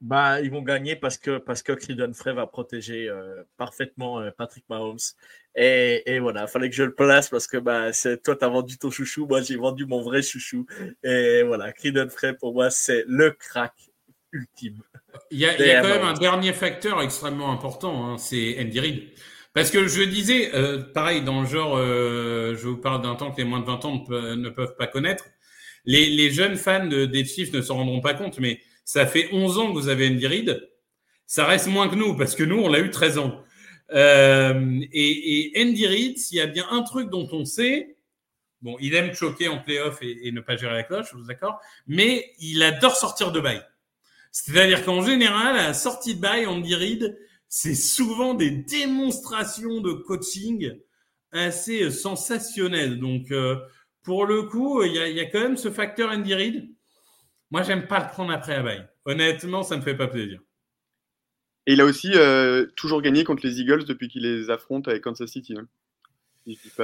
Bah, 0.00 0.40
ils 0.42 0.50
vont 0.50 0.62
gagner 0.62 0.94
parce 0.94 1.16
que, 1.16 1.38
parce 1.38 1.62
que 1.62 1.74
Frey 1.74 2.32
va 2.34 2.46
protéger 2.46 3.10
parfaitement 3.56 4.22
Patrick 4.36 4.64
Mahomes. 4.68 4.98
Et, 5.54 6.02
et 6.04 6.18
voilà, 6.18 6.42
il 6.42 6.48
fallait 6.48 6.68
que 6.68 6.76
je 6.76 6.82
le 6.82 6.94
place 6.94 7.30
parce 7.30 7.46
que 7.46 7.56
bah, 7.56 7.90
toi, 8.22 8.36
tu 8.36 8.44
as 8.44 8.48
vendu 8.48 8.76
ton 8.76 8.90
chouchou, 8.90 9.26
moi, 9.26 9.40
j'ai 9.40 9.56
vendu 9.56 9.86
mon 9.86 10.02
vrai 10.02 10.20
chouchou. 10.20 10.66
Et 11.02 11.42
voilà, 11.44 11.72
Creedon 11.72 12.10
Frey, 12.10 12.34
pour 12.34 12.52
moi, 12.52 12.68
c'est 12.68 13.04
le 13.08 13.30
crack 13.30 13.72
ultime. 14.32 14.82
Il 15.30 15.38
y 15.38 15.46
a, 15.46 15.58
il 15.58 15.66
y 15.66 15.70
a 15.70 15.80
quand 15.80 15.88
même 15.88 16.02
un 16.02 16.14
dernier 16.14 16.52
facteur 16.52 17.00
extrêmement 17.00 17.50
important, 17.50 18.06
hein, 18.06 18.18
c'est 18.18 18.60
Andy 18.60 18.80
Reid. 18.80 19.08
Parce 19.54 19.70
que 19.70 19.88
je 19.88 20.02
disais, 20.02 20.54
euh, 20.54 20.82
pareil, 20.92 21.22
dans 21.22 21.40
le 21.40 21.46
genre, 21.46 21.78
euh, 21.78 22.54
je 22.54 22.68
vous 22.68 22.76
parle 22.76 23.00
d'un 23.00 23.14
temps 23.14 23.30
que 23.30 23.38
les 23.38 23.44
moins 23.44 23.60
de 23.60 23.64
20 23.64 23.84
ans 23.86 24.04
ne, 24.10 24.50
peuvent 24.50 24.76
pas 24.76 24.86
connaître. 24.86 25.24
Les, 25.86 26.30
jeunes 26.30 26.56
fans 26.56 26.86
de, 26.86 27.06
des 27.06 27.24
Chiefs 27.24 27.52
ne 27.52 27.60
s'en 27.60 27.76
rendront 27.76 28.00
pas 28.00 28.14
compte, 28.14 28.38
mais 28.38 28.60
ça 28.84 29.06
fait 29.06 29.28
11 29.32 29.58
ans 29.58 29.68
que 29.68 29.78
vous 29.78 29.88
avez 29.88 30.08
Andy 30.08 30.26
Reid. 30.26 30.68
Ça 31.26 31.46
reste 31.46 31.68
moins 31.68 31.88
que 31.88 31.94
nous, 31.94 32.16
parce 32.16 32.34
que 32.34 32.44
nous, 32.44 32.58
on 32.58 32.68
l'a 32.68 32.80
eu 32.80 32.90
13 32.90 33.18
ans. 33.18 33.42
Euh, 33.92 34.80
et, 34.92 35.58
et, 35.58 35.62
Andy 35.62 35.86
Reid, 35.86 36.18
s'il 36.18 36.38
y 36.38 36.40
a 36.40 36.46
bien 36.46 36.66
un 36.70 36.82
truc 36.82 37.08
dont 37.08 37.28
on 37.32 37.44
sait, 37.44 37.96
bon, 38.62 38.76
il 38.80 38.94
aime 38.94 39.14
choquer 39.14 39.48
en 39.48 39.58
playoff 39.58 40.02
et, 40.02 40.26
et 40.26 40.32
ne 40.32 40.40
pas 40.40 40.56
gérer 40.56 40.74
la 40.74 40.82
cloche, 40.82 41.14
vous 41.14 41.24
d'accord, 41.24 41.60
mais 41.86 42.32
il 42.40 42.62
adore 42.62 42.96
sortir 42.96 43.32
de 43.32 43.40
bail. 43.40 43.62
C'est-à-dire 44.32 44.84
qu'en 44.84 45.02
général, 45.02 45.56
à 45.56 45.68
la 45.68 45.74
sortie 45.74 46.14
de 46.14 46.20
bail, 46.20 46.46
Andy 46.46 46.74
Reid, 46.74 47.16
c'est 47.48 47.74
souvent 47.74 48.34
des 48.34 48.50
démonstrations 48.50 49.80
de 49.80 49.92
coaching 49.92 50.72
assez 51.32 51.90
sensationnelles. 51.90 52.98
Donc, 52.98 53.30
euh, 53.30 53.56
pour 54.06 54.24
le 54.24 54.44
coup, 54.44 54.84
il 54.84 54.92
y, 54.92 55.20
a, 55.20 55.24
quand 55.24 55.40
même 55.40 55.56
ce 55.56 55.68
facteur 55.68 56.12
Andy 56.12 56.32
Reid. 56.32 56.70
Moi, 57.50 57.64
j'aime 57.64 57.88
pas 57.88 57.98
le 57.98 58.06
prendre 58.06 58.32
après 58.32 58.54
Abai. 58.54 58.82
Honnêtement, 59.04 59.64
ça 59.64 59.76
me 59.76 59.82
fait 59.82 59.96
pas 59.96 60.06
plaisir. 60.06 60.40
Et 61.66 61.72
il 61.72 61.80
a 61.80 61.84
aussi 61.84 62.12
euh, 62.14 62.66
toujours 62.76 63.02
gagné 63.02 63.24
contre 63.24 63.44
les 63.44 63.60
Eagles 63.60 63.84
depuis 63.84 64.06
qu'il 64.06 64.22
les 64.22 64.48
affronte 64.48 64.86
avec 64.86 65.02
Kansas 65.02 65.28
City. 65.28 65.56
Hein. 65.58 65.66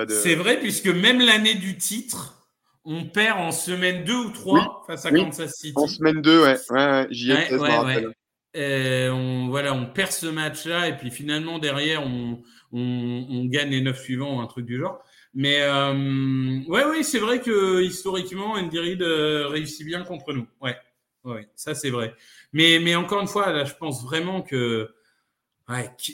C'est 0.09 0.35
vrai, 0.35 0.59
puisque 0.59 0.89
même 0.89 1.21
l'année 1.21 1.55
du 1.55 1.77
titre, 1.77 2.49
on 2.85 3.05
perd 3.05 3.39
en 3.39 3.53
semaine 3.53 4.03
2 4.03 4.13
ou 4.13 4.31
3 4.31 4.83
face 4.89 5.07
à 5.07 5.13
Kansas 5.13 5.55
City. 5.55 5.75
En 5.77 5.87
semaine 5.87 6.21
2, 6.23 6.43
ouais. 6.43 6.57
ouais, 6.71 7.07
J'y 7.11 7.31
ai 7.31 9.11
on, 9.13 9.47
voilà, 9.49 9.73
on 9.75 9.87
perd 9.87 10.11
ce 10.11 10.27
match-là 10.27 10.89
et 10.89 10.97
puis 10.97 11.11
finalement 11.11 11.59
derrière 11.59 12.05
on, 12.05 12.43
on, 12.73 13.45
gagne 13.47 13.71
les 13.71 13.81
9 13.81 13.99
suivants 13.99 14.39
ou 14.39 14.41
un 14.41 14.47
truc 14.47 14.67
du 14.67 14.79
genre. 14.79 15.03
Mais 15.35 15.63
euh, 15.63 16.61
ouais, 16.69 16.85
oui, 16.85 17.05
c'est 17.05 17.19
vrai 17.19 17.41
que 17.41 17.81
historiquement, 17.83 18.53
Andy 18.53 18.79
Reid 18.79 19.03
euh, 19.03 19.49
réussit 19.49 19.87
bien 19.87 20.05
contre 20.05 20.33
nous. 20.33 20.47
Ouais, 20.61 20.77
ouais, 21.25 21.49
ça 21.55 21.75
c'est 21.75 21.91
vrai. 21.91 22.15
Mais, 22.53 22.79
mais 22.81 22.95
encore 22.95 23.21
une 23.23 23.29
fois, 23.29 23.51
là, 23.51 23.65
je 23.65 23.75
pense 23.75 24.03
vraiment 24.03 24.43
que 24.43 24.95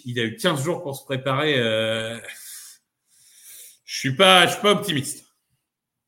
il 0.04 0.20
a 0.20 0.24
eu 0.24 0.36
15 0.36 0.62
jours 0.62 0.82
pour 0.82 0.94
se 0.94 1.04
préparer. 1.04 1.58
Euh, 1.58 2.16
je 3.84 3.98
suis 3.98 4.14
pas, 4.14 4.46
je 4.46 4.52
suis 4.52 4.62
pas 4.62 4.70
optimiste. 4.70 5.26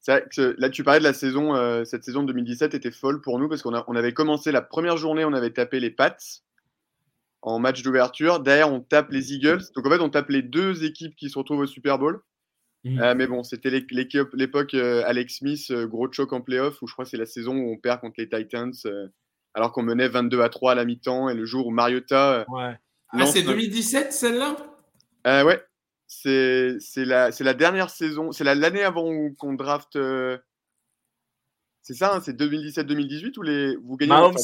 là, 0.06 0.70
tu 0.70 0.84
parlais 0.84 1.00
de 1.00 1.04
la 1.04 1.12
saison, 1.12 1.84
cette 1.84 2.04
saison 2.04 2.22
de 2.22 2.28
2017 2.28 2.74
était 2.74 2.92
folle 2.92 3.20
pour 3.20 3.40
nous 3.40 3.48
parce 3.48 3.62
qu'on 3.62 3.74
on 3.74 3.96
avait 3.96 4.12
commencé 4.12 4.52
la 4.52 4.62
première 4.62 4.98
journée, 4.98 5.24
on 5.24 5.32
avait 5.32 5.50
tapé 5.50 5.80
les 5.80 5.90
Pats 5.90 6.16
en 7.42 7.58
match 7.58 7.82
d'ouverture. 7.82 8.38
Derrière, 8.38 8.72
on 8.72 8.80
tape 8.80 9.10
les 9.10 9.32
Eagles. 9.32 9.62
Donc 9.74 9.86
en 9.86 9.90
fait, 9.90 10.00
on 10.00 10.10
tape 10.10 10.28
les 10.28 10.42
deux 10.42 10.84
équipes 10.84 11.16
qui 11.16 11.28
se 11.28 11.38
retrouvent 11.38 11.60
au 11.60 11.66
Super 11.66 11.98
Bowl. 11.98 12.22
Mmh. 12.84 13.00
Euh, 13.00 13.14
mais 13.14 13.26
bon, 13.26 13.42
c'était 13.42 13.70
l'époque 13.70 14.74
Alex 14.74 15.38
Smith, 15.38 15.72
gros 15.72 16.10
choc 16.10 16.32
en 16.32 16.40
playoff, 16.40 16.80
où 16.82 16.86
je 16.86 16.92
crois 16.92 17.04
que 17.04 17.10
c'est 17.10 17.16
la 17.16 17.26
saison 17.26 17.56
où 17.56 17.72
on 17.72 17.76
perd 17.76 18.00
contre 18.00 18.14
les 18.18 18.28
Titans 18.28 18.72
alors 19.54 19.72
qu'on 19.72 19.82
menait 19.82 20.08
22 20.08 20.42
à 20.42 20.48
3 20.48 20.72
à 20.72 20.74
la 20.74 20.84
mi-temps 20.84 21.28
et 21.28 21.34
le 21.34 21.44
jour 21.44 21.66
où 21.66 21.70
Mariota. 21.70 22.40
Euh, 22.40 22.44
ouais. 22.48 22.78
Ah, 23.12 23.26
c'est 23.26 23.42
2017 23.42 24.12
celle-là? 24.12 24.56
Euh, 25.26 25.44
Ouais. 25.44 25.62
C'est 26.06 26.78
la, 26.96 27.30
la 27.30 27.54
dernière 27.54 27.88
saison. 27.88 28.32
C'est 28.32 28.42
l'année 28.42 28.82
avant 28.82 29.32
qu'on 29.38 29.54
draft. 29.54 29.94
Euh, 29.94 30.38
c'est 31.82 31.94
ça, 31.94 32.16
hein, 32.16 32.20
c'est 32.22 32.38
2017-2018 32.38 33.38
ou 33.38 33.42
les 33.42 33.76
vous 33.76 33.96
gagnez 33.96 34.10
Mahomes, 34.10 34.34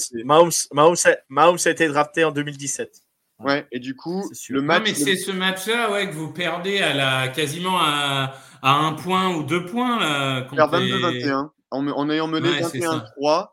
Mahomes, 0.72 0.96
Mahomes, 1.28 1.58
a 1.64 1.70
été 1.70 1.88
drafté 1.88 2.24
en 2.24 2.30
2017. 2.30 3.02
Ouais, 3.38 3.66
et 3.70 3.80
du 3.80 3.94
coup, 3.94 4.30
le 4.48 4.62
match. 4.62 4.82
mais 4.84 4.94
c'est 4.94 5.16
ce 5.16 5.30
match-là 5.30 5.90
ouais, 5.90 6.08
que 6.08 6.14
vous 6.14 6.32
perdez 6.32 6.78
à 6.78 6.94
la, 6.94 7.28
quasiment 7.28 7.78
à, 7.78 8.34
à 8.62 8.72
un 8.72 8.94
point 8.94 9.34
ou 9.34 9.42
deux 9.42 9.66
points. 9.66 10.00
Là, 10.00 10.48
22-21, 10.52 11.50
en, 11.70 11.86
en, 11.88 12.10
ayant 12.10 12.28
mené 12.28 12.48
21-3 12.48 13.48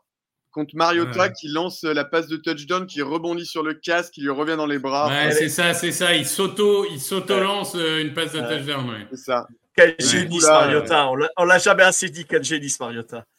contre 0.54 0.76
Mariota 0.76 1.28
qui 1.28 1.48
lance 1.48 1.82
la 1.82 2.04
passe 2.04 2.28
de 2.28 2.36
touchdown, 2.36 2.86
qui 2.86 3.02
rebondit 3.02 3.44
sur 3.44 3.62
le 3.62 3.74
casque, 3.74 4.14
qui 4.14 4.22
lui 4.22 4.30
revient 4.30 4.56
dans 4.56 4.66
les 4.66 4.78
bras. 4.78 5.08
Ouais, 5.08 5.32
c'est 5.32 5.48
ça, 5.48 5.74
c'est 5.74 5.92
ça. 5.92 6.14
Il 6.14 6.24
s'auto, 6.24 6.86
il 6.90 7.00
s'auto-lance 7.00 7.74
euh, 7.74 8.00
une 8.00 8.14
passe 8.14 8.32
de 8.32 8.40
touchdown. 8.40 8.88
Ouais. 8.88 9.06
C'est 9.10 9.18
ça. 9.18 9.46
Quel 9.76 9.96
génie, 9.98 10.40
Mariota. 10.40 11.10
On 11.36 11.44
l'a 11.44 11.58
jamais 11.58 11.82
assez 11.82 12.08
dit, 12.08 12.24
quel 12.24 12.44
génie, 12.44 12.74
Mariota. 12.80 13.24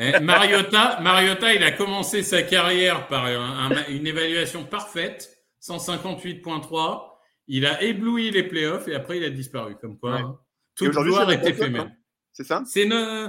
Eh, 0.00 0.18
Mariota, 0.18 0.98
Mariota, 1.00 1.54
il 1.54 1.62
a 1.62 1.70
commencé 1.70 2.24
sa 2.24 2.42
carrière 2.42 3.06
par 3.06 3.28
une 3.88 4.04
évaluation 4.04 4.64
parfaite, 4.64 5.33
158.3. 5.66 7.10
Il 7.46 7.66
a 7.66 7.82
ébloui 7.82 8.30
les 8.30 8.42
playoffs 8.42 8.88
et 8.88 8.94
après 8.94 9.18
il 9.18 9.24
a 9.24 9.30
disparu. 9.30 9.76
Comme 9.80 9.98
quoi, 9.98 10.16
ouais. 10.16 10.22
toute 10.76 10.92
gloire 10.92 11.30
est 11.30 11.46
éphémère. 11.46 11.84
Hein. 11.84 11.92
C'est 12.32 12.44
ça? 12.44 12.62
C'est 12.66 12.86
ne... 12.86 13.28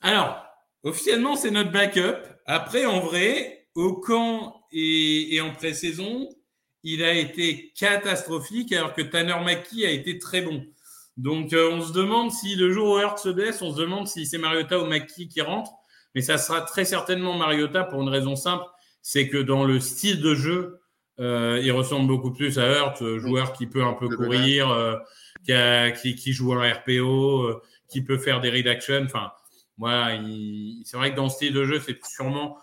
Alors, 0.00 0.44
officiellement, 0.82 1.36
c'est 1.36 1.50
notre 1.50 1.72
backup. 1.72 2.18
Après, 2.46 2.84
en 2.84 3.00
vrai, 3.00 3.68
au 3.74 3.94
camp 3.94 4.62
et, 4.70 5.40
en 5.40 5.52
pré-saison, 5.52 6.28
il 6.82 7.02
a 7.02 7.14
été 7.14 7.72
catastrophique 7.74 8.72
alors 8.72 8.92
que 8.92 9.02
Tanner 9.02 9.36
McKee 9.42 9.86
a 9.86 9.90
été 9.90 10.18
très 10.18 10.42
bon. 10.42 10.64
Donc, 11.16 11.52
euh, 11.52 11.70
on 11.70 11.80
se 11.80 11.92
demande 11.92 12.32
si 12.32 12.56
le 12.56 12.70
jour 12.72 12.90
où 12.90 12.98
Hurt 12.98 13.18
se 13.18 13.28
blesse, 13.28 13.62
on 13.62 13.72
se 13.72 13.80
demande 13.80 14.08
si 14.08 14.26
c'est 14.26 14.36
Mariota 14.36 14.78
ou 14.78 14.86
McKee 14.86 15.28
qui 15.28 15.40
rentre. 15.40 15.70
Mais 16.14 16.20
ça 16.20 16.38
sera 16.38 16.60
très 16.60 16.84
certainement 16.84 17.36
Mariota 17.38 17.84
pour 17.84 18.02
une 18.02 18.08
raison 18.08 18.36
simple, 18.36 18.64
c'est 19.00 19.28
que 19.28 19.38
dans 19.38 19.64
le 19.64 19.80
style 19.80 20.20
de 20.20 20.34
jeu, 20.34 20.80
euh, 21.20 21.60
il 21.62 21.72
ressemble 21.72 22.08
beaucoup 22.08 22.32
plus 22.32 22.58
à 22.58 22.66
Hurt, 22.66 23.02
euh, 23.02 23.18
joueur 23.18 23.52
qui 23.52 23.66
peut 23.66 23.84
un 23.84 23.94
peu 23.94 24.08
courir, 24.08 25.00
qui, 25.46 26.14
qui, 26.14 26.32
joue 26.32 26.54
en 26.54 26.60
RPO, 26.60 27.60
qui 27.88 28.02
peut 28.02 28.18
faire 28.18 28.40
des 28.40 28.50
read 28.50 28.66
action. 28.66 29.02
Enfin, 29.04 29.32
voilà, 29.78 30.20
c'est 30.84 30.96
vrai 30.96 31.10
que 31.10 31.16
dans 31.16 31.24
le 31.24 31.30
style 31.30 31.52
de 31.52 31.64
jeu, 31.64 31.80
c'est 31.80 31.98
sûrement 32.04 32.58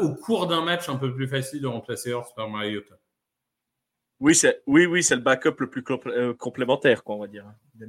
au 0.00 0.14
cours 0.14 0.46
d'un 0.46 0.64
match 0.64 0.88
un 0.88 0.96
peu 0.96 1.14
plus 1.14 1.28
facile 1.28 1.60
de 1.60 1.66
remplacer 1.66 2.10
Hurst 2.10 2.34
par 2.36 2.48
Mariota. 2.48 2.96
Oui, 4.22 4.36
c'est 4.36 4.62
oui, 4.68 4.86
oui, 4.86 5.02
c'est 5.02 5.16
le 5.16 5.20
backup 5.20 5.56
le 5.58 5.68
plus 5.68 5.82
euh, 6.06 6.32
complémentaire, 6.34 7.02
quoi, 7.02 7.16
on 7.16 7.18
va 7.18 7.26
dire. 7.26 7.44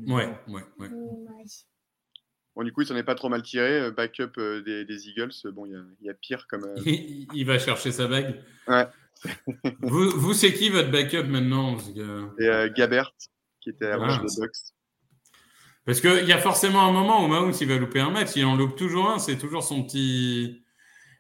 Ouais, 0.08 0.28
ouais, 0.48 0.64
ouais. 0.80 0.90
Bon, 2.56 2.64
du 2.64 2.74
coup, 2.74 2.82
il 2.82 2.88
s'en 2.88 2.96
est 2.96 3.04
pas 3.04 3.14
trop 3.14 3.30
mal 3.30 3.44
tiré. 3.44 3.82
Euh, 3.82 3.92
backup 3.92 4.32
euh, 4.40 4.62
des, 4.62 5.08
Eagles, 5.08 5.32
bon, 5.52 5.68
il 5.68 5.86
y, 6.02 6.10
a 6.10 6.14
pire 6.16 6.48
comme. 6.48 6.74
il 6.86 7.46
va 7.46 7.60
chercher 7.60 7.92
sa 7.92 8.08
bague. 8.08 8.42
Ouais. 8.68 8.88
Vous, 9.82 10.10
vous 10.12 10.34
c'est 10.34 10.54
qui 10.54 10.70
votre 10.70 10.92
backup 10.92 11.24
maintenant 11.24 11.78
C'est 11.78 12.74
Gabert, 12.76 13.12
qui 13.62 13.70
était 13.70 13.88
à 13.88 13.98
ah, 14.00 14.18
des 14.18 14.42
Bucks. 14.42 14.52
Parce 15.86 16.00
qu'il 16.00 16.26
y 16.26 16.32
a 16.32 16.38
forcément 16.38 16.88
un 16.88 16.92
moment 16.92 17.24
où 17.24 17.28
Mahomes 17.28 17.54
il 17.60 17.68
va 17.68 17.78
louper 17.78 18.00
un 18.00 18.10
match, 18.10 18.32
il 18.36 18.46
en 18.46 18.56
loupe 18.56 18.78
toujours 18.78 19.10
un, 19.10 19.20
c'est 19.20 19.38
toujours 19.38 19.64
son 19.64 19.84
petit. 19.84 20.64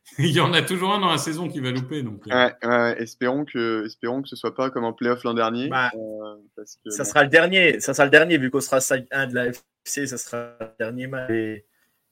il 0.18 0.32
y 0.32 0.39
en 0.39 0.54
a 0.54 0.62
toujours 0.62 0.94
un 0.94 1.00
dans 1.00 1.12
la 1.12 1.18
saison 1.18 1.48
qui 1.48 1.60
va 1.60 1.72
louper. 1.72 2.04
Donc, 2.04 2.22
euh. 2.28 2.50
ouais, 2.64 3.02
espérons, 3.02 3.46
que, 3.46 3.86
espérons 3.86 4.22
que 4.22 4.28
ce 4.28 4.36
soit 4.36 4.56
pas 4.56 4.70
comme 4.70 4.84
en 4.84 4.94
playoff 4.94 5.24
l'an 5.24 5.34
dernier. 5.34 5.68
Bah, 5.70 5.91
euh, 5.96 6.64
ça 6.89 7.04
sera 7.04 7.24
le 7.24 7.30
dernier, 7.30 7.80
ça 7.80 7.94
sera 7.94 8.06
le 8.06 8.12
dernier 8.12 8.38
vu 8.38 8.50
qu'on 8.50 8.62
sera 8.62 8.80
side 8.80 9.08
1 9.12 9.28
de 9.28 9.36
la 9.36 9.48
FC, 9.48 10.08
ça 10.08 10.18
sera 10.18 10.56
le 10.60 10.68
dernier 10.80 11.08
match 11.08 11.32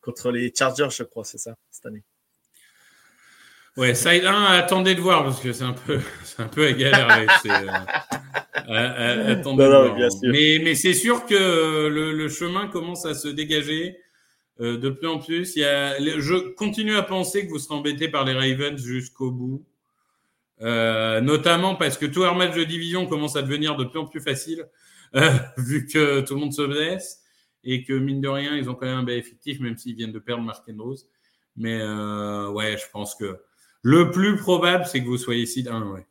contre 0.01 0.32
les 0.32 0.51
Chargers, 0.57 0.89
je 0.89 1.03
crois, 1.03 1.23
c'est 1.23 1.38
ça, 1.38 1.55
cette 1.69 1.86
année. 1.86 2.03
Ouais, 3.78 3.95
side 3.95 4.26
1, 4.26 4.43
attendez 4.45 4.95
de 4.95 4.99
voir 4.99 5.24
parce 5.24 5.39
que 5.39 5.53
c'est 5.53 5.63
un 5.63 5.72
peu, 5.72 5.99
c'est 6.24 6.41
un 6.41 6.47
peu 6.47 6.67
à 6.67 6.74
galérer. 6.74 7.28
Mais, 10.24 10.59
mais 10.63 10.76
c'est 10.76 10.93
sûr 10.93 11.26
que 11.26 11.88
le, 11.88 12.30
chemin 12.30 12.67
commence 12.67 13.05
à 13.05 13.13
se 13.13 13.28
dégager 13.28 13.97
euh, 14.61 14.78
de 14.78 14.89
plus 14.89 15.07
en 15.07 15.19
plus. 15.19 15.55
Il 15.55 15.59
y 15.59 15.65
a, 15.65 15.97
je 15.99 16.53
continue 16.53 16.95
à 16.95 17.01
penser 17.01 17.45
que 17.45 17.51
vous 17.51 17.59
serez 17.59 17.76
embêté 17.76 18.07
par 18.07 18.24
les 18.24 18.34
Ravens 18.34 18.82
jusqu'au 18.82 19.32
bout. 19.32 19.65
Euh, 20.61 21.22
notamment 21.22 21.76
parce 21.76 21.97
que 21.97 22.05
tous 22.05 22.22
leurs 22.22 22.36
matchs 22.36 22.55
de 22.55 22.63
division 22.63 23.07
commencent 23.07 23.36
à 23.36 23.41
devenir 23.41 23.76
de 23.76 23.84
plus 23.84 23.99
en 23.99 24.05
plus 24.05 24.22
faciles, 24.22 24.67
euh, 25.15 25.30
vu 25.57 25.88
que 25.88 26.22
tout 26.22 26.36
le 26.36 26.39
monde 26.39 26.53
se 26.53 26.61
blesse 26.61 27.24
et 27.63 27.84
que 27.84 27.93
mine 27.93 28.22
de 28.22 28.30
rien, 28.30 28.55
ils 28.55 28.69
ont 28.69 28.76
quand 28.76 28.86
même 28.86 28.99
un 28.99 29.03
bel 29.03 29.17
effectif, 29.17 29.59
même 29.59 29.78
s'ils 29.78 29.95
viennent 29.95 30.11
de 30.11 30.19
perdre 30.19 30.43
Mark 30.43 30.63
Andrews. 30.69 30.97
Mais 31.57 31.84
ouais, 31.84 32.78
je 32.78 32.89
pense 32.91 33.15
que 33.15 33.38
le 33.82 34.11
plus 34.11 34.38
probable, 34.38 34.86
c'est 34.86 35.01
que 35.01 35.07
vous 35.07 35.17
soyez 35.17 35.43
ici 35.43 35.65
1, 35.69 35.88
ouais 35.91 36.05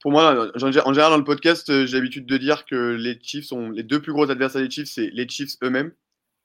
pour 0.00 0.10
moi, 0.10 0.50
en 0.54 0.72
général, 0.72 1.10
dans 1.10 1.16
le 1.16 1.24
podcast, 1.24 1.70
euh, 1.70 1.86
j'ai 1.86 1.96
l'habitude 1.96 2.26
de 2.26 2.36
dire 2.36 2.66
que 2.66 2.94
les 2.94 3.18
Chiefs 3.22 3.46
sont 3.46 3.70
les 3.70 3.82
deux 3.82 4.02
plus 4.02 4.12
gros 4.12 4.28
adversaires 4.30 4.62
des 4.62 4.70
Chiefs, 4.70 4.88
c'est 4.88 5.10
les 5.12 5.28
Chiefs 5.28 5.56
eux-mêmes, 5.62 5.92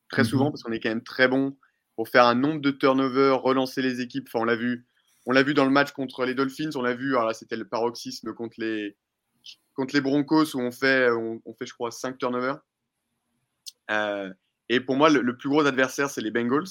très 0.09 0.23
souvent, 0.23 0.45
mhm. 0.45 0.51
parce 0.51 0.63
qu'on 0.63 0.71
est 0.71 0.79
quand 0.79 0.89
même 0.89 1.03
très 1.03 1.27
bon 1.27 1.57
pour 1.95 2.07
faire 2.07 2.25
un 2.25 2.35
nombre 2.35 2.61
de 2.61 2.71
turnovers, 2.71 3.41
relancer 3.41 3.81
les 3.81 3.99
équipes. 4.01 4.27
Enfin, 4.27 4.39
on 4.39 4.45
l'a 4.45 4.55
vu, 4.55 4.85
on 5.25 5.31
l'a 5.31 5.43
vu 5.43 5.53
dans 5.53 5.65
le 5.65 5.71
match 5.71 5.91
contre 5.91 6.25
les 6.25 6.35
Dolphins, 6.35 6.69
on 6.75 6.81
l'a 6.81 6.93
vu. 6.93 7.15
Alors 7.15 7.27
là, 7.27 7.33
c'était 7.33 7.57
le 7.57 7.67
paroxysme 7.67 8.33
contre 8.33 8.55
les 8.59 8.95
contre 9.73 9.95
les 9.95 10.01
Broncos 10.01 10.55
où 10.55 10.59
on 10.59 10.71
fait, 10.71 11.09
on, 11.09 11.53
fait, 11.57 11.65
je 11.65 11.73
crois, 11.73 11.91
5 11.91 12.17
turnovers. 12.17 12.59
Euh, 13.89 14.31
et 14.69 14.79
pour 14.79 14.95
moi, 14.95 15.09
le, 15.09 15.37
plus 15.37 15.49
gros 15.49 15.65
adversaire, 15.65 16.09
c'est 16.09 16.21
les 16.21 16.29
Bengals. 16.29 16.67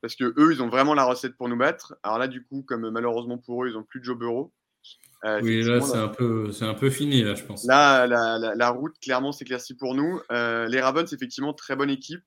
Parce 0.00 0.14
que 0.14 0.24
eux, 0.24 0.52
ils 0.52 0.62
ont 0.62 0.68
vraiment 0.68 0.94
la 0.94 1.04
recette 1.04 1.36
pour 1.36 1.48
nous 1.48 1.56
battre. 1.56 1.96
Alors 2.02 2.18
là, 2.18 2.28
du 2.28 2.44
coup, 2.44 2.62
comme 2.62 2.90
malheureusement 2.90 3.38
pour 3.38 3.64
eux, 3.64 3.68
ils 3.68 3.74
n'ont 3.74 3.84
plus 3.84 4.00
de 4.00 4.04
Joe 4.04 4.18
Burrow. 4.18 4.52
Euh, 5.24 5.40
oui, 5.42 5.62
là, 5.62 5.80
c'est 5.80 5.96
un, 5.96 6.08
peu, 6.08 6.50
un 6.60 6.74
peu 6.74 6.90
fini, 6.90 7.22
là, 7.22 7.34
je 7.34 7.44
pense. 7.44 7.64
Là, 7.66 8.06
la, 8.06 8.38
la, 8.54 8.70
route, 8.70 8.94
clairement, 9.00 9.32
s'éclaircit 9.32 9.74
pour 9.74 9.94
nous. 9.94 10.20
Euh, 10.30 10.66
les 10.68 10.80
Ravens, 10.80 11.12
effectivement, 11.12 11.52
très 11.52 11.74
bonne 11.74 11.90
équipe, 11.90 12.22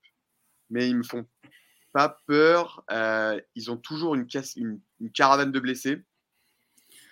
mais 0.68 0.88
ils 0.88 0.96
me 0.96 1.02
font 1.02 1.26
pas 1.92 2.18
peur. 2.26 2.84
Euh, 2.90 3.40
ils 3.54 3.70
ont 3.70 3.78
toujours 3.78 4.14
une, 4.14 4.26
une, 4.56 4.80
une, 5.00 5.12
caravane 5.12 5.52
de 5.52 5.60
blessés. 5.60 6.02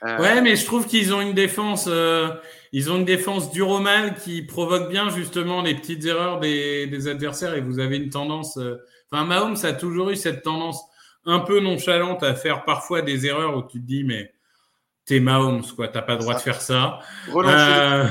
Ouais, 0.02 0.40
mais 0.40 0.56
je 0.56 0.64
trouve 0.64 0.86
qu'ils 0.86 1.12
ont 1.14 1.20
une 1.20 1.34
défense, 1.34 1.88
ils 2.72 2.90
ont 2.90 2.96
une 2.96 3.04
défense 3.04 3.50
dure 3.52 3.68
au 3.68 3.80
mal 3.80 4.14
qui 4.14 4.42
provoque 4.42 4.88
bien 4.88 5.10
justement 5.10 5.60
les 5.62 5.74
petites 5.74 6.04
erreurs 6.06 6.40
des, 6.40 6.86
des 6.86 7.08
adversaires 7.08 7.54
et 7.54 7.60
vous 7.60 7.78
avez 7.80 7.96
une 7.98 8.10
tendance. 8.10 8.58
Enfin, 9.12 9.24
Mahomes 9.24 9.56
a 9.62 9.72
toujours 9.72 10.10
eu 10.10 10.16
cette 10.16 10.42
tendance 10.42 10.80
un 11.26 11.40
peu 11.40 11.60
nonchalante 11.60 12.22
à 12.22 12.34
faire 12.34 12.64
parfois 12.64 13.02
des 13.02 13.26
erreurs 13.26 13.56
où 13.56 13.62
tu 13.62 13.78
te 13.80 13.86
dis 13.86 14.04
mais 14.04 14.32
t'es 15.04 15.20
Mahomes, 15.20 15.64
quoi. 15.76 15.88
T'as 15.88 16.02
pas 16.02 16.12
le 16.14 16.20
droit 16.20 16.34
de 16.34 16.40
faire 16.40 16.60
ça. 16.62 17.00
Euh, 17.50 18.04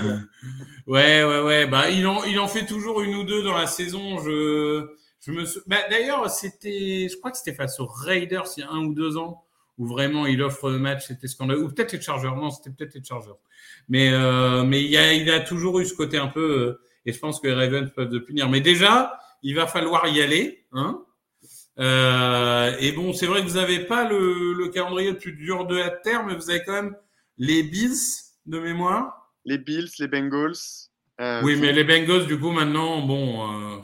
ouais, 0.88 1.24
ouais, 1.24 1.42
ouais. 1.42 1.66
Bah, 1.68 1.90
il 1.90 2.06
en, 2.06 2.24
il 2.26 2.38
en 2.40 2.48
fait 2.48 2.66
toujours 2.66 3.02
une 3.02 3.16
ou 3.16 3.24
deux 3.24 3.42
dans 3.44 3.58
la 3.58 3.68
saison. 3.68 4.20
Je, 4.20 4.86
Je 5.26 5.32
me 5.32 5.46
sou- 5.46 5.62
bah, 5.66 5.78
D'ailleurs, 5.90 6.30
c'était, 6.30 7.08
je 7.10 7.18
crois 7.18 7.32
que 7.32 7.38
c'était 7.38 7.54
face 7.56 7.80
aux 7.80 7.86
Raiders 7.88 8.46
il 8.58 8.60
y 8.62 8.64
a 8.64 8.70
un 8.70 8.80
ou 8.84 8.94
deux 8.94 9.18
ans, 9.18 9.44
où 9.80 9.88
vraiment 9.88 10.28
il 10.28 10.44
offre 10.44 10.70
le 10.70 10.78
match, 10.78 11.08
c'était 11.08 11.28
scandaleux. 11.28 11.64
Ou 11.64 11.70
peut-être 11.70 11.94
les 11.94 12.02
Chargers, 12.02 12.28
non, 12.36 12.52
c'était 12.52 12.70
peut-être 12.70 12.94
les 12.94 13.04
Chargers. 13.04 13.32
Mais, 13.88 14.12
euh, 14.12 14.64
mais 14.64 14.84
il, 14.84 14.92
y 14.92 14.98
a, 14.98 15.14
il 15.14 15.32
a 15.32 15.40
toujours 15.40 15.80
eu 15.80 15.86
ce 15.86 15.96
côté 15.96 16.18
un 16.18 16.28
peu, 16.28 16.60
euh, 16.60 16.82
et 17.06 17.14
je 17.14 17.20
pense 17.20 17.40
que 17.40 17.48
les 17.48 17.54
Ravens 17.54 17.90
peuvent 17.96 18.12
le 18.12 18.24
punir. 18.24 18.50
Mais 18.50 18.60
déjà, 18.62 19.18
il 19.42 19.56
va 19.56 19.66
falloir 19.68 20.06
y 20.08 20.22
aller. 20.22 20.68
Hein 20.74 21.02
euh, 21.80 22.76
et 22.80 22.92
bon, 22.92 23.14
c'est 23.14 23.26
vrai 23.26 23.42
que 23.42 23.48
vous 23.48 23.56
n'avez 23.56 23.80
pas 23.86 24.08
le, 24.08 24.54
le 24.54 24.68
calendrier 24.68 25.12
le 25.12 25.18
plus 25.18 25.32
dur 25.32 25.66
de 25.66 25.78
la 25.78 25.90
terre, 25.90 26.26
mais 26.26 26.36
vous 26.36 26.50
avez 26.50 26.62
quand 26.64 26.74
même 26.74 26.96
les 27.38 27.64
Bills 27.64 27.96
de 28.46 28.60
mémoire. 28.60 29.34
Les 29.46 29.58
Bills, 29.58 29.90
les 30.00 30.08
Bengals. 30.10 30.58
euh, 31.22 31.42
Oui, 31.42 31.56
mais 31.56 31.72
les 31.72 31.86
Bengals, 31.86 32.28
du 32.28 32.38
coup, 32.38 32.52
maintenant, 32.52 33.02
bon, 33.02 33.82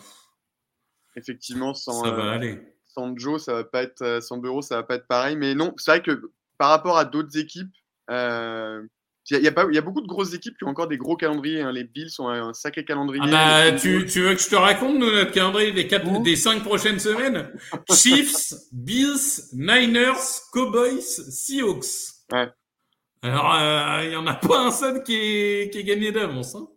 Effectivement, 1.15 1.73
sans, 1.73 2.03
ça 2.03 2.11
va 2.11 2.31
aller. 2.33 2.59
Sans 2.95 3.15
Joe, 3.17 3.43
ça 3.43 3.53
va 3.53 3.63
pas 3.65 3.83
être, 3.83 4.01
euh, 4.01 4.21
sans 4.21 4.37
Bureau, 4.37 4.61
ça 4.61 4.77
va 4.77 4.83
pas 4.83 4.95
être 4.95 5.07
pareil. 5.07 5.35
Mais 5.35 5.53
non, 5.53 5.73
c'est 5.77 5.91
vrai 5.91 6.01
que 6.01 6.31
par 6.57 6.69
rapport 6.69 6.97
à 6.97 7.05
d'autres 7.05 7.37
équipes, 7.37 7.71
euh, 8.09 8.81
il 9.29 9.33
y, 9.33 9.37
a- 9.37 9.39
il 9.39 9.73
y 9.73 9.77
a 9.77 9.81
y 9.81 9.83
beaucoup 9.83 10.01
de 10.01 10.07
grosses 10.07 10.33
équipes 10.35 10.55
qui 10.57 10.63
ont 10.65 10.69
encore 10.69 10.87
des 10.87 10.97
gros 10.97 11.15
calendriers. 11.17 11.61
hein. 11.61 11.71
Les 11.71 11.83
Bills 11.83 12.11
ont 12.19 12.27
un, 12.29 12.49
un 12.49 12.53
sacré 12.53 12.85
calendrier. 12.85 13.23
Ah 13.25 13.71
bah, 13.71 13.77
tu, 13.77 14.05
veux 14.05 14.33
que 14.35 14.39
je 14.41 14.49
te 14.49 14.55
raconte 14.55 14.97
nous, 14.99 15.11
notre 15.11 15.31
calendrier 15.31 15.71
des, 15.71 15.87
quatre, 15.87 16.05
Mmh. 16.05 16.23
des 16.23 16.35
cinq 16.35 16.63
prochaines 16.63 16.99
semaines? 16.99 17.51
Chiefs, 17.91 18.53
Bills, 18.71 19.49
Niners, 19.53 20.41
Cowboys, 20.53 21.01
Seahawks. 21.01 21.85
Ouais. 22.31 22.49
Alors, 23.23 23.55
euh, 23.55 24.03
il 24.05 24.11
y 24.11 24.15
en 24.15 24.27
a 24.27 24.35
pas 24.35 24.59
un 24.67 24.71
seul 24.71 25.01
qui 25.03 25.15
est, 25.15 25.69
qui 25.71 25.79
est 25.79 25.83
gagné 25.83 26.11
d'avance. 26.11 26.53
Hein. 26.53 26.67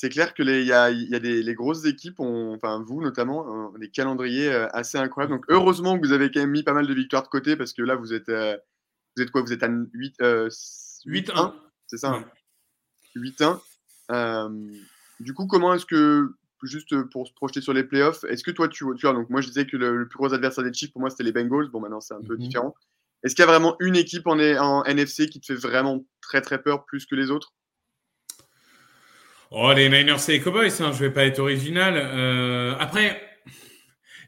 C'est 0.00 0.10
clair 0.10 0.32
que 0.32 0.44
les, 0.44 0.62
y 0.64 0.72
a, 0.72 0.92
y 0.92 1.12
a 1.12 1.18
des 1.18 1.42
les 1.42 1.54
grosses 1.56 1.84
équipes, 1.84 2.20
ont, 2.20 2.54
enfin 2.54 2.80
vous 2.86 3.02
notamment, 3.02 3.40
ont 3.40 3.76
des 3.78 3.90
calendriers 3.90 4.48
euh, 4.52 4.68
assez 4.72 4.96
incroyables. 4.96 5.32
Donc 5.34 5.44
heureusement 5.48 5.98
que 5.98 6.06
vous 6.06 6.12
avez 6.12 6.30
quand 6.30 6.38
même 6.38 6.52
mis 6.52 6.62
pas 6.62 6.72
mal 6.72 6.86
de 6.86 6.94
victoires 6.94 7.24
de 7.24 7.28
côté 7.28 7.56
parce 7.56 7.72
que 7.72 7.82
là 7.82 7.96
vous 7.96 8.14
êtes, 8.14 8.28
euh, 8.28 8.56
vous 9.16 9.24
êtes 9.24 9.32
quoi? 9.32 9.42
Vous 9.42 9.52
êtes 9.52 9.64
à 9.64 9.68
8, 9.92 10.14
euh, 10.22 10.48
8-1. 11.04 11.52
c'est 11.88 11.96
ça 11.98 12.12
Ouais. 12.12 12.18
hein 12.18 12.24
8-1. 13.16 13.60
Euh, 14.12 14.48
du 15.18 15.34
coup, 15.34 15.48
comment 15.48 15.74
est-ce 15.74 15.84
que, 15.86 16.30
juste 16.62 16.94
pour 17.10 17.26
se 17.26 17.32
projeter 17.32 17.60
sur 17.60 17.72
les 17.72 17.82
playoffs, 17.82 18.22
est-ce 18.28 18.44
que 18.44 18.52
toi 18.52 18.68
tu, 18.68 18.84
tu 18.96 19.06
vois, 19.06 19.14
donc 19.14 19.28
moi 19.30 19.40
je 19.40 19.48
disais 19.48 19.66
que 19.66 19.76
le, 19.76 19.96
le 19.96 20.06
plus 20.06 20.18
gros 20.18 20.32
adversaire 20.32 20.62
des 20.62 20.72
Chiefs 20.72 20.92
pour 20.92 21.00
moi 21.00 21.10
c'était 21.10 21.24
les 21.24 21.32
Bengals, 21.32 21.70
bon 21.70 21.80
maintenant 21.80 22.00
c'est 22.00 22.14
un 22.14 22.22
peu 22.22 22.34
Mhm. 22.34 22.38
différent. 22.40 22.72
Est-ce 23.24 23.34
qu'il 23.34 23.42
y 23.44 23.48
a 23.48 23.50
vraiment 23.50 23.74
une 23.80 23.96
équipe 23.96 24.28
en, 24.28 24.38
en 24.38 24.84
NFC 24.84 25.28
qui 25.28 25.40
te 25.40 25.46
fait 25.46 25.54
vraiment 25.60 26.04
très 26.20 26.40
très 26.40 26.62
peur 26.62 26.84
plus 26.84 27.04
que 27.04 27.16
les 27.16 27.32
autres? 27.32 27.52
Oh, 29.50 29.72
les 29.74 29.88
Niners 29.88 30.16
et 30.28 30.32
les 30.32 30.40
Cowboys, 30.40 30.70
hein, 30.80 30.92
je 30.92 31.04
vais 31.04 31.10
pas 31.10 31.24
être 31.24 31.38
original. 31.38 31.94
Euh, 31.96 32.74
après, 32.78 33.20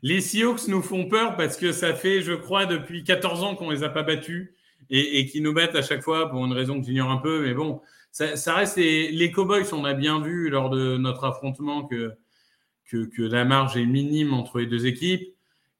les 0.02 0.20
Seahawks 0.22 0.66
nous 0.68 0.80
font 0.80 1.08
peur 1.08 1.36
parce 1.36 1.58
que 1.58 1.72
ça 1.72 1.94
fait, 1.94 2.22
je 2.22 2.32
crois, 2.32 2.64
depuis 2.64 3.04
14 3.04 3.42
ans 3.42 3.54
qu'on 3.54 3.70
les 3.70 3.82
a 3.82 3.90
pas 3.90 4.02
battus 4.02 4.54
et, 4.88 5.18
et 5.18 5.26
qu'ils 5.26 5.42
nous 5.42 5.52
battent 5.52 5.76
à 5.76 5.82
chaque 5.82 6.02
fois 6.02 6.30
pour 6.30 6.44
une 6.44 6.52
raison 6.52 6.80
que 6.80 6.86
j'ignore 6.86 7.10
un 7.10 7.18
peu. 7.18 7.42
Mais 7.42 7.52
bon, 7.52 7.82
ça, 8.12 8.36
ça 8.36 8.54
reste 8.54 8.78
les, 8.78 9.10
les 9.10 9.30
Cowboys. 9.30 9.66
On 9.72 9.84
a 9.84 9.92
bien 9.92 10.20
vu 10.20 10.48
lors 10.48 10.70
de 10.70 10.96
notre 10.96 11.24
affrontement 11.24 11.84
que, 11.84 12.14
que, 12.86 13.04
que 13.04 13.22
la 13.22 13.44
marge 13.44 13.76
est 13.76 13.84
minime 13.84 14.32
entre 14.32 14.58
les 14.58 14.66
deux 14.66 14.86
équipes. 14.86 15.34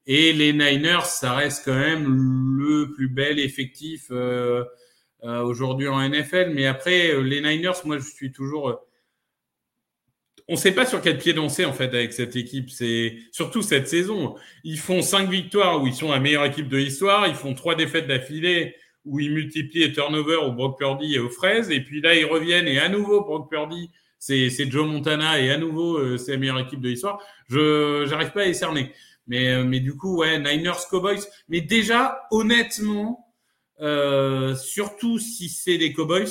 Et 0.05 0.33
les 0.33 0.53
Niners, 0.53 1.05
ça 1.05 1.33
reste 1.33 1.65
quand 1.65 1.77
même 1.77 2.57
le 2.57 2.91
plus 2.91 3.07
bel 3.07 3.39
effectif 3.39 4.07
euh, 4.11 4.63
euh, 5.23 5.41
aujourd'hui 5.41 5.87
en 5.87 5.99
NFL. 6.07 6.51
Mais 6.53 6.65
après, 6.65 7.13
euh, 7.13 7.21
les 7.21 7.41
Niners, 7.41 7.85
moi, 7.85 7.97
je 7.97 8.07
suis 8.07 8.31
toujours. 8.31 8.81
On 10.51 10.55
ne 10.55 10.59
sait 10.59 10.73
pas 10.73 10.85
sur 10.85 11.01
quel 11.01 11.17
pied 11.17 11.31
danser 11.31 11.63
en 11.63 11.71
fait 11.71 11.87
avec 11.93 12.11
cette 12.11 12.35
équipe. 12.35 12.69
C'est 12.69 13.15
surtout 13.31 13.61
cette 13.61 13.87
saison. 13.87 14.35
Ils 14.65 14.79
font 14.79 15.01
cinq 15.01 15.29
victoires 15.29 15.81
où 15.81 15.87
ils 15.87 15.93
sont 15.93 16.11
la 16.11 16.19
meilleure 16.19 16.43
équipe 16.43 16.67
de 16.67 16.75
l'histoire. 16.75 17.25
Ils 17.25 17.35
font 17.35 17.53
trois 17.53 17.73
défaites 17.73 18.05
d'affilée 18.05 18.75
où 19.05 19.21
ils 19.21 19.31
multiplient 19.31 19.87
les 19.87 19.93
turnovers 19.93 20.43
au 20.43 20.51
Brock 20.51 20.77
Purdy 20.77 21.15
et 21.15 21.19
aux 21.19 21.29
fraises. 21.29 21.71
Et 21.71 21.79
puis 21.79 22.01
là, 22.01 22.15
ils 22.15 22.25
reviennent 22.25 22.67
et 22.67 22.79
à 22.79 22.89
nouveau 22.89 23.21
Brock 23.21 23.49
Purdy, 23.49 23.91
c'est 24.19 24.69
Joe 24.69 24.85
Montana 24.85 25.39
et 25.39 25.51
à 25.51 25.57
nouveau 25.57 25.97
euh, 25.97 26.17
c'est 26.17 26.33
la 26.33 26.37
meilleure 26.37 26.59
équipe 26.59 26.81
de 26.81 26.89
l'histoire. 26.89 27.23
Je 27.47 28.05
j'arrive 28.09 28.33
pas 28.33 28.41
à 28.41 28.45
les 28.47 28.53
cerner. 28.53 28.91
Mais 29.27 29.53
euh, 29.53 29.63
mais 29.63 29.79
du 29.79 29.95
coup 29.95 30.17
ouais 30.17 30.37
Niners 30.37 30.85
Cowboys. 30.89 31.21
Mais 31.47 31.61
déjà 31.61 32.27
honnêtement, 32.29 33.33
euh, 33.79 34.53
surtout 34.55 35.17
si 35.17 35.47
c'est 35.47 35.77
les 35.77 35.93
Cowboys. 35.93 36.27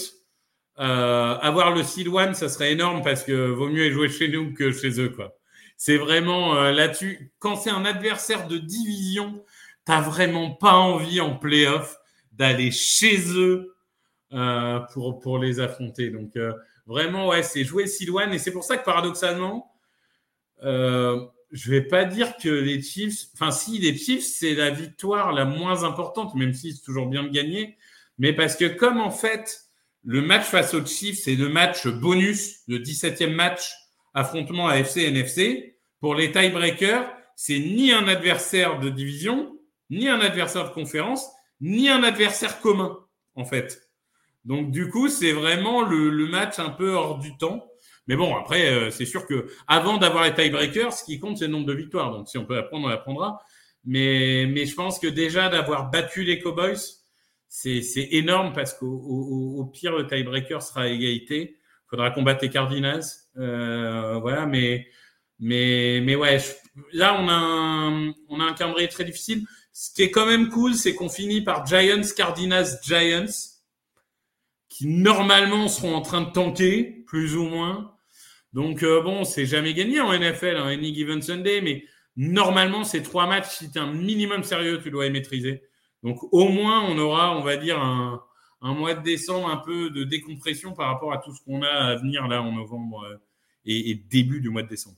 Euh, 0.80 1.36
avoir 1.38 1.74
le 1.74 1.82
seed 1.82 2.08
one, 2.08 2.34
ça 2.34 2.48
serait 2.48 2.72
énorme 2.72 3.02
parce 3.02 3.22
que 3.22 3.50
vaut 3.50 3.68
mieux 3.68 3.90
jouer 3.90 4.08
chez 4.08 4.28
nous 4.28 4.54
que 4.54 4.72
chez 4.72 5.00
eux, 5.00 5.10
quoi. 5.10 5.36
C'est 5.76 5.96
vraiment 5.96 6.56
euh, 6.56 6.72
là-dessus. 6.72 7.32
Quand 7.38 7.56
c'est 7.56 7.70
un 7.70 7.84
adversaire 7.84 8.46
de 8.48 8.58
division, 8.58 9.44
t'as 9.84 10.00
vraiment 10.00 10.50
pas 10.50 10.74
envie 10.74 11.20
en 11.20 11.36
playoff 11.36 11.98
d'aller 12.32 12.70
chez 12.70 13.18
eux 13.36 13.74
euh, 14.32 14.78
pour 14.92 15.18
pour 15.18 15.38
les 15.38 15.60
affronter. 15.60 16.10
Donc 16.10 16.36
euh, 16.36 16.52
vraiment, 16.86 17.28
ouais, 17.28 17.42
c'est 17.42 17.64
jouer 17.64 17.86
seed 17.86 18.10
one 18.10 18.32
et 18.32 18.38
c'est 18.38 18.52
pour 18.52 18.64
ça 18.64 18.76
que 18.76 18.84
paradoxalement, 18.84 19.72
euh, 20.62 21.26
je 21.50 21.70
vais 21.70 21.82
pas 21.82 22.04
dire 22.04 22.36
que 22.36 22.48
les 22.48 22.80
Chiefs, 22.80 23.26
enfin 23.34 23.50
si 23.50 23.78
les 23.78 23.96
Chiefs, 23.96 24.24
c'est 24.24 24.54
la 24.54 24.70
victoire 24.70 25.32
la 25.32 25.44
moins 25.44 25.84
importante, 25.84 26.34
même 26.34 26.54
si 26.54 26.72
c'est 26.72 26.82
toujours 26.82 27.06
bien 27.06 27.24
de 27.24 27.28
gagner, 27.30 27.76
mais 28.18 28.32
parce 28.32 28.56
que 28.56 28.66
comme 28.66 29.00
en 29.00 29.10
fait 29.10 29.69
le 30.04 30.22
match 30.22 30.44
face 30.44 30.74
aux 30.74 30.84
Chiefs, 30.84 31.20
c'est 31.24 31.34
le 31.34 31.48
match 31.48 31.86
bonus, 31.86 32.60
le 32.68 32.78
17e 32.78 33.34
match 33.34 33.72
affrontement 34.14 34.68
AFC-NFC. 34.68 35.76
Pour 36.00 36.14
les 36.14 36.32
tiebreakers, 36.32 37.10
c'est 37.36 37.58
ni 37.58 37.92
un 37.92 38.08
adversaire 38.08 38.80
de 38.80 38.88
division, 38.88 39.58
ni 39.90 40.08
un 40.08 40.20
adversaire 40.20 40.68
de 40.68 40.74
conférence, 40.74 41.26
ni 41.60 41.88
un 41.88 42.02
adversaire 42.02 42.60
commun, 42.60 42.98
en 43.34 43.44
fait. 43.44 43.90
Donc, 44.44 44.70
du 44.70 44.88
coup, 44.88 45.08
c'est 45.08 45.32
vraiment 45.32 45.82
le, 45.82 46.26
match 46.26 46.58
un 46.58 46.70
peu 46.70 46.94
hors 46.94 47.18
du 47.18 47.36
temps. 47.36 47.66
Mais 48.06 48.16
bon, 48.16 48.34
après, 48.34 48.66
euh, 48.70 48.90
c'est 48.90 49.04
sûr 49.04 49.26
que 49.26 49.48
avant 49.68 49.98
d'avoir 49.98 50.24
les 50.24 50.34
tiebreakers, 50.34 50.92
ce 50.92 51.04
qui 51.04 51.20
compte, 51.20 51.36
c'est 51.36 51.46
le 51.46 51.52
nombre 51.52 51.66
de 51.66 51.74
victoires. 51.74 52.10
Donc, 52.10 52.28
si 52.28 52.38
on 52.38 52.46
peut 52.46 52.56
apprendre, 52.56 52.86
on 52.86 52.90
apprendra. 52.90 53.40
Mais, 53.84 54.46
mais 54.46 54.64
je 54.64 54.74
pense 54.74 54.98
que 54.98 55.06
déjà 55.06 55.48
d'avoir 55.50 55.90
battu 55.90 56.24
les 56.24 56.40
Cowboys, 56.40 56.78
c'est 57.50 58.08
énorme 58.12 58.52
parce 58.54 58.74
qu'au 58.74 58.86
au, 58.88 59.60
au 59.60 59.66
pire, 59.66 59.92
le 59.96 60.06
tiebreaker 60.06 60.62
sera 60.62 60.82
à 60.82 60.88
égalité. 60.88 61.56
Il 61.58 61.90
faudra 61.90 62.10
combattre 62.12 62.40
les 62.44 62.50
Cardinals. 62.50 63.02
Euh, 63.38 64.18
voilà, 64.20 64.46
mais, 64.46 64.86
mais, 65.40 66.00
mais 66.04 66.14
ouais, 66.16 66.38
je- 66.38 66.98
là, 66.98 67.16
on 67.20 67.28
a, 67.28 67.32
un, 67.34 68.14
on 68.28 68.40
a 68.40 68.44
un 68.44 68.54
calendrier 68.54 68.88
très 68.88 69.04
difficile. 69.04 69.46
Ce 69.72 69.92
qui 69.94 70.02
est 70.02 70.10
quand 70.10 70.26
même 70.26 70.48
cool, 70.50 70.74
c'est 70.74 70.94
qu'on 70.94 71.08
finit 71.08 71.42
par 71.42 71.66
Giants, 71.66 72.02
Cardinals, 72.16 72.68
Giants, 72.84 73.26
qui 74.68 74.86
normalement 74.86 75.68
seront 75.68 75.94
en 75.94 76.00
train 76.02 76.22
de 76.22 76.30
tanker, 76.30 77.04
plus 77.06 77.36
ou 77.36 77.44
moins. 77.44 77.94
Donc, 78.52 78.82
euh, 78.82 79.02
bon, 79.02 79.24
c'est 79.24 79.46
jamais 79.46 79.74
gagné 79.74 80.00
en 80.00 80.12
NFL, 80.12 80.56
en 80.58 80.66
Any 80.66 80.94
Given 80.94 81.22
Sunday, 81.22 81.60
mais 81.62 81.84
normalement, 82.16 82.84
ces 82.84 83.02
trois 83.02 83.26
matchs, 83.26 83.50
si 83.58 83.70
tu 83.72 83.78
es 83.78 83.82
un 83.82 83.92
minimum 83.92 84.44
sérieux, 84.44 84.80
tu 84.82 84.90
dois 84.90 85.04
les 85.04 85.10
maîtriser. 85.10 85.62
Donc 86.02 86.18
au 86.32 86.48
moins, 86.48 86.82
on 86.84 86.98
aura, 86.98 87.36
on 87.36 87.42
va 87.42 87.56
dire, 87.56 87.78
un, 87.78 88.22
mois 88.62 88.94
de 88.94 89.02
décembre 89.02 89.48
un 89.48 89.58
peu 89.58 89.90
de 89.90 90.04
décompression 90.04 90.72
par 90.72 90.88
rapport 90.88 91.12
à 91.12 91.18
tout 91.18 91.34
ce 91.34 91.42
qu'on 91.42 91.62
a 91.62 91.68
à 91.68 91.96
venir 91.96 92.26
là 92.28 92.42
en 92.42 92.52
novembre 92.52 93.04
euh, 93.04 93.16
et, 93.64 93.94
début 93.94 94.40
du 94.40 94.50
mois 94.50 94.62
de 94.62 94.68
décembre. 94.68 94.96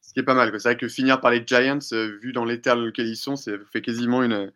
Ce 0.00 0.14
qui 0.14 0.20
est 0.20 0.24
pas 0.24 0.34
mal. 0.34 0.50
C'est 0.52 0.68
vrai 0.68 0.76
que 0.76 0.88
finir 0.88 1.20
par 1.20 1.30
les 1.30 1.46
Giants, 1.46 1.78
euh, 1.92 2.18
vu 2.22 2.32
dans 2.32 2.44
l'état 2.44 2.74
dans 2.74 2.80
lequel 2.80 3.08
ils 3.08 3.16
sont, 3.16 3.36
ça 3.36 3.52
fait 3.70 3.82
quasiment 3.82 4.22
une, 4.22 4.52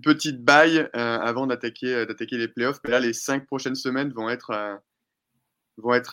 petite 0.00 0.44
baille 0.44 0.78
euh, 0.78 0.88
avant 0.94 1.46
d'attaquer 1.48 2.06
les 2.06 2.48
playoffs. 2.48 2.78
Mais 2.84 2.90
là, 2.90 3.00
les 3.00 3.12
cinq 3.12 3.46
prochaines 3.46 3.74
semaines 3.74 4.12
vont 4.12 4.30
être, 4.30 4.80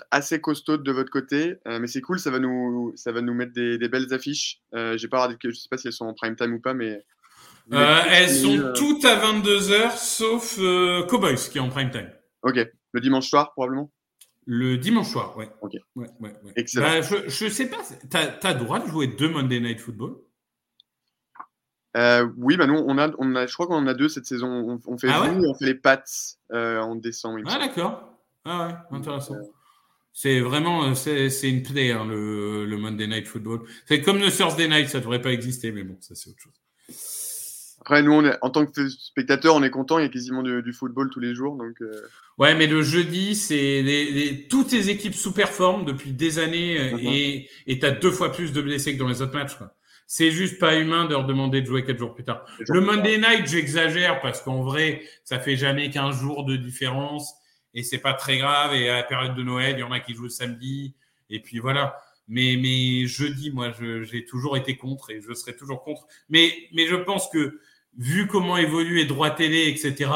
assez 0.09 0.41
costaudes 0.41 0.82
de 0.82 0.91
votre 0.91 1.11
côté. 1.11 1.57
Mais 1.68 1.86
c'est 1.86 2.01
cool, 2.01 2.18
ça 2.18 2.32
va 2.32 2.39
nous, 2.39 2.93
mettre 3.36 3.53
des, 3.53 3.89
belles 3.89 4.11
affiches. 4.11 4.63
J'ai 4.74 5.07
pas 5.07 5.22
regardé 5.22 5.38
je 5.43 5.51
sais 5.51 5.70
pas 5.70 5.78
si 5.78 5.88
elles 5.88 5.93
sont 5.93 6.07
en 6.07 6.15
prime 6.15 6.36
time 6.36 6.53
ou 6.53 6.59
pas, 6.59 6.74
mais. 6.74 7.03
Euh, 7.74 8.01
elles 8.09 8.30
sont 8.30 8.57
euh, 8.57 8.74
toutes 8.74 9.03
à 9.03 9.18
22h 9.18 9.97
sauf 9.97 10.57
euh, 10.59 11.05
Cowboys 11.07 11.36
qui 11.36 11.57
est 11.57 11.61
en 11.61 11.70
prime 11.70 11.91
time. 11.91 12.09
Ok. 12.43 12.65
Le 12.93 13.01
dimanche 13.01 13.30
soir, 13.30 13.51
probablement? 13.51 13.91
Le 14.45 14.78
dimanche 14.78 15.09
soir, 15.09 15.36
ouais. 15.38 15.49
Ok. 15.61 15.74
Ouais, 15.95 16.07
ouais, 16.22 16.34
ouais. 16.43 16.53
Excellent. 16.55 16.88
Bah, 16.88 17.01
je, 17.01 17.49
sais 17.49 17.70
pas, 17.70 17.84
t'as 18.09 18.38
as 18.41 18.53
le 18.53 18.59
droit 18.59 18.80
de 18.80 18.88
jouer 18.88 19.07
deux 19.07 19.30
Monday 19.30 19.59
Night 19.59 19.80
Football? 19.80 20.15
Oui, 22.38 22.57
bah 22.57 22.68
nous, 22.68 22.78
on 22.78 22.97
a, 22.99 23.11
on 23.18 23.36
a, 23.36 23.47
je 23.47 23.53
crois 23.53 23.65
qu'on 23.65 23.76
en 23.76 23.88
a 23.88 23.95
deux 23.95 24.07
cette 24.07 24.28
saison. 24.28 24.47
On, 24.47 24.82
on 24.86 24.97
fait 24.97 25.09
Ah 25.11 25.22
ouais? 25.24 25.34
et 25.34 25.47
on 25.47 25.55
fait 25.55 25.65
les 25.65 25.76
Pats 25.76 26.03
en 26.53 26.95
décembre. 26.95 27.39
Ah 27.47 27.57
d'accord. 27.59 28.13
Ah 28.45 28.68
ouais, 28.68 28.97
intéressant. 28.97 29.36
C'est 30.13 30.39
vraiment, 30.39 30.95
c'est 30.95 31.30
une 31.43 31.63
play, 31.63 31.91
hein, 31.91 32.05
le, 32.05 32.65
le 32.65 32.78
Monday 32.78 33.07
Night 33.07 33.28
Football. 33.28 33.68
C'est 33.86 34.01
comme 34.01 34.20
le 34.20 34.32
Thursday 34.32 34.68
Night, 34.68 34.89
ça 34.89 34.99
devrait 34.99 35.22
pas 35.22 35.32
exister, 35.32 35.72
mais 35.72 35.84
bon, 35.84 35.97
ça 35.99 36.15
c'est 36.15 36.30
autre 36.30 36.39
chose. 36.39 36.53
Après, 37.82 38.01
nous, 38.03 38.11
on 38.11 38.25
est, 38.25 38.38
en 38.41 38.49
tant 38.49 38.65
que 38.65 38.89
spectateur, 38.89 39.55
on 39.55 39.63
est 39.63 39.69
content. 39.69 39.97
Il 39.99 40.03
y 40.03 40.05
a 40.05 40.09
quasiment 40.09 40.43
du, 40.43 40.61
du 40.61 40.73
football 40.73 41.09
tous 41.09 41.19
les 41.19 41.34
jours. 41.36 41.55
Donc, 41.55 41.82
euh, 41.82 42.01
Ouais, 42.38 42.53
mais 42.53 42.67
le 42.67 42.82
jeudi, 42.84 43.34
c'est 43.36 43.82
les, 43.82 44.11
les- 44.11 44.47
toutes 44.47 44.71
les 44.71 44.89
équipes 44.89 45.15
sous-performent 45.15 45.86
depuis 45.86 46.11
des 46.11 46.38
années 46.39 46.80
euh, 46.80 46.91
Mhm. 46.97 46.99
et 47.07 47.49
et 47.65 47.80
t'as 47.80 47.91
deux 47.91 48.11
fois 48.11 48.32
plus 48.32 48.51
de 48.53 48.61
blessés 48.61 48.93
que 48.93 48.99
dans 48.99 49.07
les 49.07 49.21
autres 49.21 49.34
matchs. 49.34 49.53
C'est 50.05 50.32
juste 50.32 50.59
pas 50.59 50.78
humain 50.78 51.05
de 51.05 51.11
leur 51.11 51.25
demander 51.25 51.61
de 51.61 51.65
jouer 51.65 51.84
quatre 51.84 51.97
jours 51.97 52.13
plus 52.13 52.23
tard. 52.23 52.45
Le 52.69 52.80
Monday 52.80 53.17
Night, 53.17 53.47
j'exagère 53.47 54.21
parce 54.21 54.41
qu'en 54.41 54.61
vrai, 54.63 55.01
ça 55.23 55.39
fait 55.39 55.55
jamais 55.57 55.89
qu'un 55.89 56.11
jour 56.11 56.45
de 56.45 56.55
différence 56.55 57.34
et 57.73 57.84
c'est 57.84 57.97
pas 57.97 58.13
très 58.13 58.38
grave. 58.38 58.73
Et 58.73 58.88
à 58.89 58.97
la 58.97 59.03
période 59.03 59.36
de 59.36 59.43
Noël, 59.43 59.75
il 59.78 59.80
y 59.80 59.84
en 59.84 59.91
a 59.91 59.99
qui 59.99 60.13
jouent 60.13 60.23
le 60.23 60.30
samedi 60.30 60.93
et 61.30 61.41
puis 61.41 61.59
voilà. 61.59 61.97
Mais 62.30 62.57
mais 62.61 63.05
jeudi, 63.07 63.51
moi, 63.51 63.73
j'ai 64.03 64.25
toujours 64.25 64.55
été 64.57 64.75
contre 64.78 65.09
et 65.11 65.21
je 65.21 65.34
serai 65.34 65.55
toujours 65.55 65.84
contre. 65.84 66.05
Mais 66.30 66.53
mais 66.73 66.86
je 66.88 66.95
pense 66.95 67.30
que 67.30 67.59
vu 67.97 68.27
comment 68.27 68.57
évolue 68.57 68.95
les 68.95 69.05
droits 69.05 69.31
télé, 69.31 69.67
etc. 69.67 70.11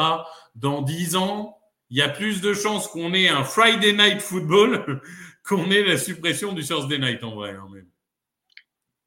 Dans 0.54 0.82
dix 0.82 1.16
ans, 1.16 1.58
il 1.90 1.98
y 1.98 2.02
a 2.02 2.08
plus 2.08 2.40
de 2.40 2.54
chances 2.54 2.88
qu'on 2.88 3.12
ait 3.12 3.28
un 3.28 3.44
Friday 3.44 3.92
Night 3.92 4.22
Football 4.22 5.02
qu'on 5.44 5.70
ait 5.70 5.82
la 5.82 5.98
suppression 5.98 6.52
du 6.52 6.64
Thursday 6.64 6.98
Night 6.98 7.24
en 7.24 7.34
vrai. 7.34 7.50
hein, 7.50 7.66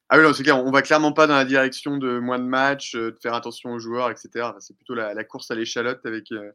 Ah 0.08 0.18
oui, 0.18 0.24
non, 0.24 0.32
c'est 0.32 0.42
clair. 0.42 0.58
On 0.64 0.70
va 0.70 0.82
clairement 0.82 1.12
pas 1.12 1.26
dans 1.26 1.34
la 1.34 1.44
direction 1.44 1.96
de 1.96 2.18
moins 2.18 2.38
de 2.38 2.44
matchs, 2.44 2.94
euh, 2.94 3.12
de 3.12 3.18
faire 3.20 3.34
attention 3.34 3.72
aux 3.72 3.78
joueurs, 3.78 4.10
etc. 4.10 4.50
C'est 4.60 4.76
plutôt 4.76 4.94
la, 4.94 5.24
course 5.24 5.50
à 5.50 5.54
l'échalote 5.54 6.04
avec 6.04 6.30
euh, 6.32 6.52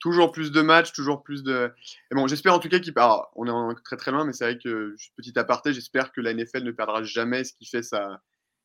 toujours 0.00 0.32
plus 0.32 0.50
de 0.52 0.60
matchs, 0.60 0.92
toujours 0.92 1.22
plus 1.22 1.42
de. 1.44 1.72
Et 2.10 2.14
bon, 2.14 2.26
j'espère 2.26 2.52
en 2.54 2.58
tout 2.58 2.68
cas 2.68 2.80
qu'il. 2.80 2.92
On 3.36 3.46
est 3.46 3.50
en- 3.50 3.74
très 3.84 3.96
très 3.96 4.10
loin, 4.10 4.24
mais 4.24 4.32
c'est 4.32 4.44
vrai 4.44 4.58
que 4.58 4.94
petit 5.16 5.38
aparté, 5.38 5.72
j'espère 5.72 6.12
que 6.12 6.20
la 6.20 6.34
NFL 6.34 6.64
ne 6.64 6.72
perdra 6.72 7.02
jamais 7.04 7.44
ce 7.44 7.54
qui 7.54 7.66
fait 7.66 7.82
sa 7.82 8.20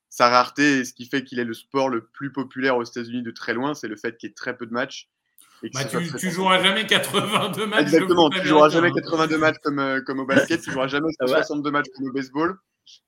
sa 0.09 0.29
rareté 0.29 0.79
et 0.79 0.85
ce 0.85 0.93
qui 0.93 1.05
fait 1.05 1.23
qu'il 1.23 1.39
est 1.39 1.45
le 1.45 1.53
sport 1.53 1.89
le 1.89 2.05
plus 2.05 2.31
populaire 2.31 2.77
aux 2.77 2.83
États-Unis 2.83 3.21
de 3.21 3.31
très 3.31 3.53
loin, 3.53 3.73
c'est 3.73 3.87
le 3.87 3.95
fait 3.95 4.17
qu'il 4.17 4.29
y 4.29 4.31
ait 4.31 4.35
très 4.35 4.57
peu 4.57 4.65
de 4.65 4.73
matchs. 4.73 5.07
et 5.63 5.69
Bah, 5.73 5.85
tu, 5.85 6.07
très 6.07 6.17
tu 6.17 6.31
joueras 6.31 6.61
jamais 6.61 6.85
82 6.85 7.65
matchs. 7.67 7.81
Exactement, 7.81 8.29
tu 8.29 8.45
joueras 8.45 8.69
jamais 8.69 8.89
hein. 8.89 9.01
82 9.01 9.37
matchs 9.37 9.57
comme, 9.63 9.79
euh, 9.79 10.01
comme 10.01 10.19
au 10.19 10.25
basket, 10.25 10.61
tu 10.61 10.71
joueras 10.71 10.87
jamais 10.87 11.09
Ah 11.19 11.25
ouais. 11.25 11.31
62 11.31 11.71
matchs 11.71 11.87
comme 11.95 12.07
au 12.07 12.11
baseball. 12.11 12.57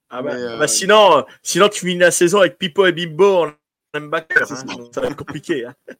Ah 0.10 0.22
bah, 0.22 0.32
Mais, 0.34 0.42
euh, 0.42 0.58
bah, 0.58 0.68
sinon, 0.68 1.18
euh, 1.18 1.22
sinon, 1.42 1.70
tu 1.70 1.82
finis 1.82 1.98
la 1.98 2.12
saison 2.12 2.40
avec 2.40 2.58
Pipo 2.58 2.86
et 2.86 2.92
Bimbo 2.92 3.46
en 3.46 3.52
linebacker. 3.94 4.52
Hein. 4.52 4.90
Ça 4.92 5.02
va 5.02 5.08
être 5.08 5.16
compliqué. 5.16 5.66
Hein. 5.66 5.76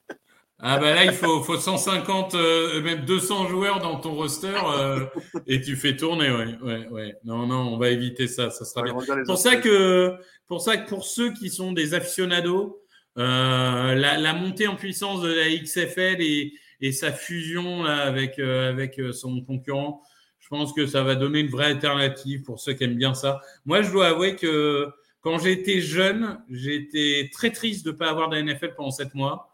Ah 0.64 0.78
bah 0.78 0.94
là, 0.94 1.06
il 1.06 1.12
faut, 1.12 1.42
faut 1.42 1.58
150, 1.58 2.36
euh, 2.36 2.82
même 2.84 3.04
200 3.04 3.48
joueurs 3.48 3.80
dans 3.80 4.00
ton 4.00 4.14
roster 4.14 4.54
euh, 4.64 5.06
et 5.48 5.60
tu 5.60 5.76
fais 5.76 5.96
tourner. 5.96 6.30
Ouais, 6.30 6.56
ouais, 6.62 6.88
ouais. 6.90 7.16
Non, 7.24 7.48
non, 7.48 7.74
on 7.74 7.78
va 7.78 7.90
éviter 7.90 8.28
ça. 8.28 8.52
Ça 8.52 8.64
sera 8.64 8.84
bien. 8.84 8.94
pour 9.26 9.38
ça 9.38 9.56
que 9.56 10.14
pour 10.46 10.62
ça 10.62 10.78
que 10.78 10.88
pour 10.88 11.04
ceux 11.04 11.34
qui 11.34 11.50
sont 11.50 11.72
des 11.72 11.96
aficionados, 11.96 12.80
euh, 13.18 13.96
la, 13.96 14.20
la 14.20 14.34
montée 14.34 14.68
en 14.68 14.76
puissance 14.76 15.22
de 15.22 15.34
la 15.34 15.50
XFL 15.50 16.22
et, 16.22 16.54
et 16.80 16.92
sa 16.92 17.12
fusion 17.12 17.82
là, 17.82 18.04
avec 18.04 18.38
euh, 18.38 18.70
avec 18.70 19.02
son 19.14 19.42
concurrent, 19.42 20.04
je 20.40 20.48
pense 20.50 20.74
que 20.74 20.86
ça 20.86 21.02
va 21.02 21.16
donner 21.16 21.40
une 21.40 21.50
vraie 21.50 21.66
alternative 21.66 22.44
pour 22.44 22.60
ceux 22.60 22.74
qui 22.74 22.84
aiment 22.84 22.98
bien 22.98 23.16
ça. 23.16 23.42
Moi, 23.66 23.82
je 23.82 23.92
dois 23.92 24.10
avouer 24.10 24.36
que 24.36 24.88
quand 25.22 25.40
j'étais 25.40 25.82
jeune, 25.82 26.40
j'étais 26.52 27.32
très 27.34 27.50
triste 27.50 27.84
de 27.84 27.92
pas 27.92 28.10
avoir 28.10 28.30
de 28.30 28.36
la 28.36 28.44
NFL 28.44 28.76
pendant 28.76 28.92
sept 28.92 29.16
mois. 29.16 29.51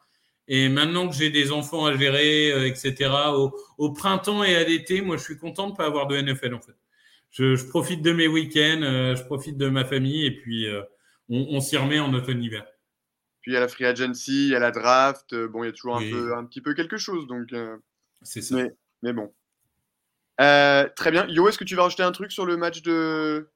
Et 0.50 0.70
maintenant 0.70 1.10
que 1.10 1.14
j'ai 1.16 1.30
des 1.30 1.52
enfants 1.52 1.86
à 1.86 1.98
gérer, 1.98 2.52
euh, 2.54 2.68
etc., 2.68 3.12
au, 3.36 3.54
au 3.78 3.92
printemps 3.92 4.44
et 4.44 4.56
à 4.56 4.64
l'été, 4.64 5.02
moi, 5.02 5.18
je 5.18 5.24
suis 5.24 5.38
content 5.38 5.70
de 5.70 5.76
pas 5.76 5.86
avoir 5.86 6.08
de 6.08 6.16
NFL 6.18 6.54
en 6.54 6.62
fait. 6.62 6.76
Je, 7.32 7.56
je 7.56 7.66
profite 7.68 8.02
de 8.02 8.14
mes 8.14 8.28
week-ends, 8.28 8.82
euh, 8.82 9.16
je 9.16 9.24
profite 9.26 9.58
de 9.58 9.68
ma 9.68 9.84
famille 9.84 10.26
et 10.26 10.32
puis 10.32 10.66
euh, 10.68 10.82
on, 11.30 11.48
on 11.58 11.60
s'y 11.60 11.76
remet 11.76 12.00
en 12.00 12.14
automne-hiver. 12.14 12.66
Puis 13.42 13.52
il 13.52 13.54
y 13.56 13.58
a 13.58 13.60
la 13.60 13.68
free 13.68 13.86
agency, 13.86 14.48
il 14.48 14.52
y 14.52 14.56
a 14.56 14.60
la 14.60 14.72
draft. 14.72 15.34
euh, 15.34 15.48
Bon, 15.50 15.64
il 15.64 15.68
y 15.68 15.70
a 15.70 15.74
toujours 15.74 15.98
Oui. 15.98 16.08
un, 16.08 16.12
peu, 16.12 16.34
un 16.36 16.46
petit 16.46 16.62
peu 16.62 16.74
quelque 16.74 16.98
chose. 16.98 17.28
Donc, 17.28 17.52
euh, 17.52 17.76
C'est 18.22 18.42
ça. 18.42 18.56
mais, 18.56 18.72
mais 19.04 19.12
bon. 19.14 19.34
Euh, 20.40 20.88
très 20.96 21.12
bien. 21.12 21.28
Yo, 21.28 21.50
est-ce 21.50 21.58
que 21.58 21.64
tu 21.66 21.76
vas 21.76 21.84
rajouter 21.84 22.04
un 22.04 22.12
truc 22.14 22.32
sur 22.32 22.46
le 22.46 22.56
match 22.58 22.82
de? 22.84 23.50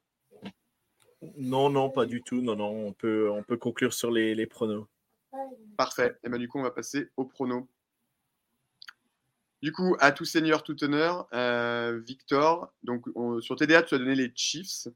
Non, 1.38 1.70
non, 1.70 1.90
pas 1.90 2.06
du 2.06 2.22
tout. 2.24 2.42
Non, 2.42 2.56
non, 2.56 2.88
on 2.88 2.94
peut, 2.94 3.30
on 3.30 3.44
peut 3.44 3.58
conclure 3.58 3.94
sur 3.94 4.12
les, 4.12 4.34
les 4.36 4.48
pronos. 4.48 4.86
Parfait. 5.78 6.18
Et 6.24 6.30
ben, 6.30 6.38
du 6.38 6.48
coup, 6.48 6.60
on 6.60 6.64
va 6.64 6.72
passer 6.72 7.10
au 7.18 7.26
prono. 7.26 7.68
Du 9.62 9.72
coup, 9.72 9.96
à 10.00 10.12
tout 10.12 10.26
seigneur, 10.26 10.64
tout 10.64 10.84
honneur, 10.84 11.28
euh, 11.34 12.00
Victor. 12.00 12.74
Sur 13.42 13.56
TDA, 13.56 13.84
tu 13.84 13.96
as 13.96 14.00
donné 14.00 14.16
les 14.16 14.32
Chiefs. 14.36 14.88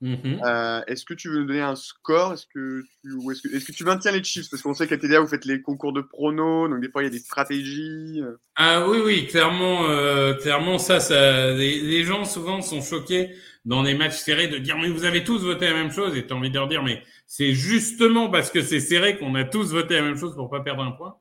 Mhm. 0.00 0.40
Euh, 0.44 0.82
est-ce 0.86 1.04
que 1.04 1.14
tu 1.14 1.28
veux 1.28 1.38
nous 1.38 1.46
donner 1.46 1.60
un 1.62 1.76
score? 1.76 2.34
Est-ce 2.34 2.46
que, 2.46 2.82
tu, 3.02 3.12
ou 3.12 3.30
est-ce 3.30 3.64
que, 3.64 3.72
tu 3.72 3.84
maintiens 3.84 4.12
les 4.12 4.22
Chiefs 4.22 4.50
Parce 4.50 4.62
qu'on 4.62 4.74
sait 4.74 4.86
qu'à 4.86 4.98
TDA, 4.98 5.20
vous 5.20 5.26
faites 5.28 5.44
les 5.46 5.62
concours 5.62 5.92
de 5.92 6.02
pronos, 6.02 6.68
donc 6.68 6.80
des 6.80 6.90
fois, 6.90 7.02
il 7.02 7.06
y 7.06 7.08
a 7.08 7.10
des 7.10 7.18
stratégies. 7.18 8.20
euh. 8.20 8.36
Ah 8.56 8.86
oui, 8.88 8.98
oui, 9.04 9.26
clairement, 9.26 9.88
euh, 9.88 10.34
clairement, 10.34 10.78
ça, 10.78 11.00
ça, 11.00 11.52
les, 11.52 11.80
les 11.80 12.04
gens 12.04 12.24
souvent 12.24 12.60
sont 12.60 12.82
choqués 12.82 13.30
dans 13.64 13.82
les 13.82 13.94
matchs 13.94 14.16
serrés 14.16 14.48
de 14.48 14.58
dire 14.58 14.76
mais 14.76 14.88
vous 14.90 15.04
avez 15.04 15.24
tous 15.24 15.38
voté 15.42 15.66
la 15.66 15.72
même 15.74 15.90
chose 15.90 16.14
et 16.16 16.26
t'as 16.26 16.34
envie 16.34 16.50
de 16.50 16.54
leur 16.54 16.68
dire 16.68 16.82
mais 16.82 17.02
c'est 17.26 17.52
justement 17.54 18.28
parce 18.28 18.50
que 18.50 18.60
c'est 18.60 18.80
serré 18.80 19.16
qu'on 19.16 19.34
a 19.34 19.44
tous 19.44 19.72
voté 19.72 19.94
la 19.94 20.02
même 20.02 20.18
chose 20.18 20.34
pour 20.34 20.50
pas 20.50 20.60
perdre 20.60 20.82
un 20.82 20.90
point. 20.90 21.16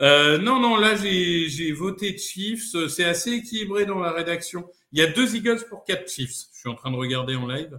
Euh, 0.00 0.38
non, 0.38 0.60
non, 0.60 0.76
là 0.76 0.96
j'ai 0.96 1.48
j'ai 1.48 1.72
voté 1.72 2.16
Chiefs, 2.18 2.74
c'est 2.88 3.04
assez 3.04 3.32
équilibré 3.32 3.84
dans 3.86 3.98
la 4.00 4.12
rédaction. 4.12 4.68
Il 4.92 4.98
y 4.98 5.02
a 5.02 5.06
deux 5.06 5.36
Eagles 5.36 5.64
pour 5.68 5.84
quatre 5.84 6.10
Chiefs. 6.10 6.46
Je 6.52 6.60
suis 6.60 6.68
en 6.68 6.74
train 6.74 6.90
de 6.90 6.96
regarder 6.96 7.36
en 7.36 7.46
live. 7.46 7.78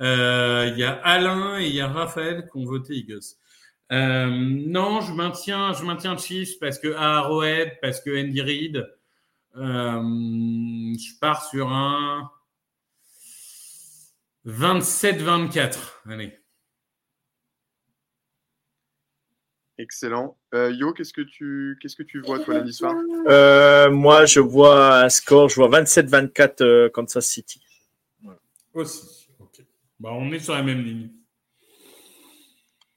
Euh, 0.00 0.70
il 0.72 0.78
y 0.78 0.84
a 0.84 0.92
Alain 0.92 1.58
et 1.60 1.66
il 1.66 1.74
y 1.74 1.80
a 1.80 1.88
Raphaël 1.88 2.48
qui 2.50 2.58
ont 2.58 2.64
voté 2.64 2.94
Eagles. 2.94 3.36
Euh, 3.92 4.28
non, 4.30 5.00
je 5.00 5.12
maintiens, 5.12 5.72
je 5.72 5.84
maintiens 5.84 6.16
Chiefs 6.16 6.58
parce 6.58 6.78
que 6.78 6.94
Arrowhead, 6.94 7.78
parce 7.82 8.00
que 8.00 8.10
Andy 8.10 8.40
Reid. 8.40 8.88
Euh, 9.56 10.00
je 10.96 11.18
pars 11.20 11.44
sur 11.44 11.68
un 11.68 12.30
27-24. 14.46 16.02
Allez. 16.08 16.40
Excellent. 19.78 20.36
Euh, 20.54 20.70
Yo, 20.72 20.92
qu'est-ce 20.92 21.12
que 21.12 21.22
tu, 21.22 21.78
qu'est-ce 21.80 21.96
que 21.96 22.02
tu 22.02 22.20
vois, 22.20 22.38
toi, 22.40 22.54
lundi 22.54 22.72
soir? 22.72 22.94
Euh, 23.26 23.90
moi, 23.90 24.26
je 24.26 24.40
vois 24.40 24.98
un 24.98 25.08
score, 25.08 25.48
je 25.48 25.54
vois 25.54 25.70
27-24 25.70 26.62
euh, 26.62 26.90
Kansas 26.90 27.26
City. 27.26 27.62
Aussi. 28.74 29.19
Bah, 30.00 30.10
on 30.12 30.32
est 30.32 30.40
sur 30.40 30.54
la 30.54 30.62
même 30.62 30.82
ligne. 30.82 31.10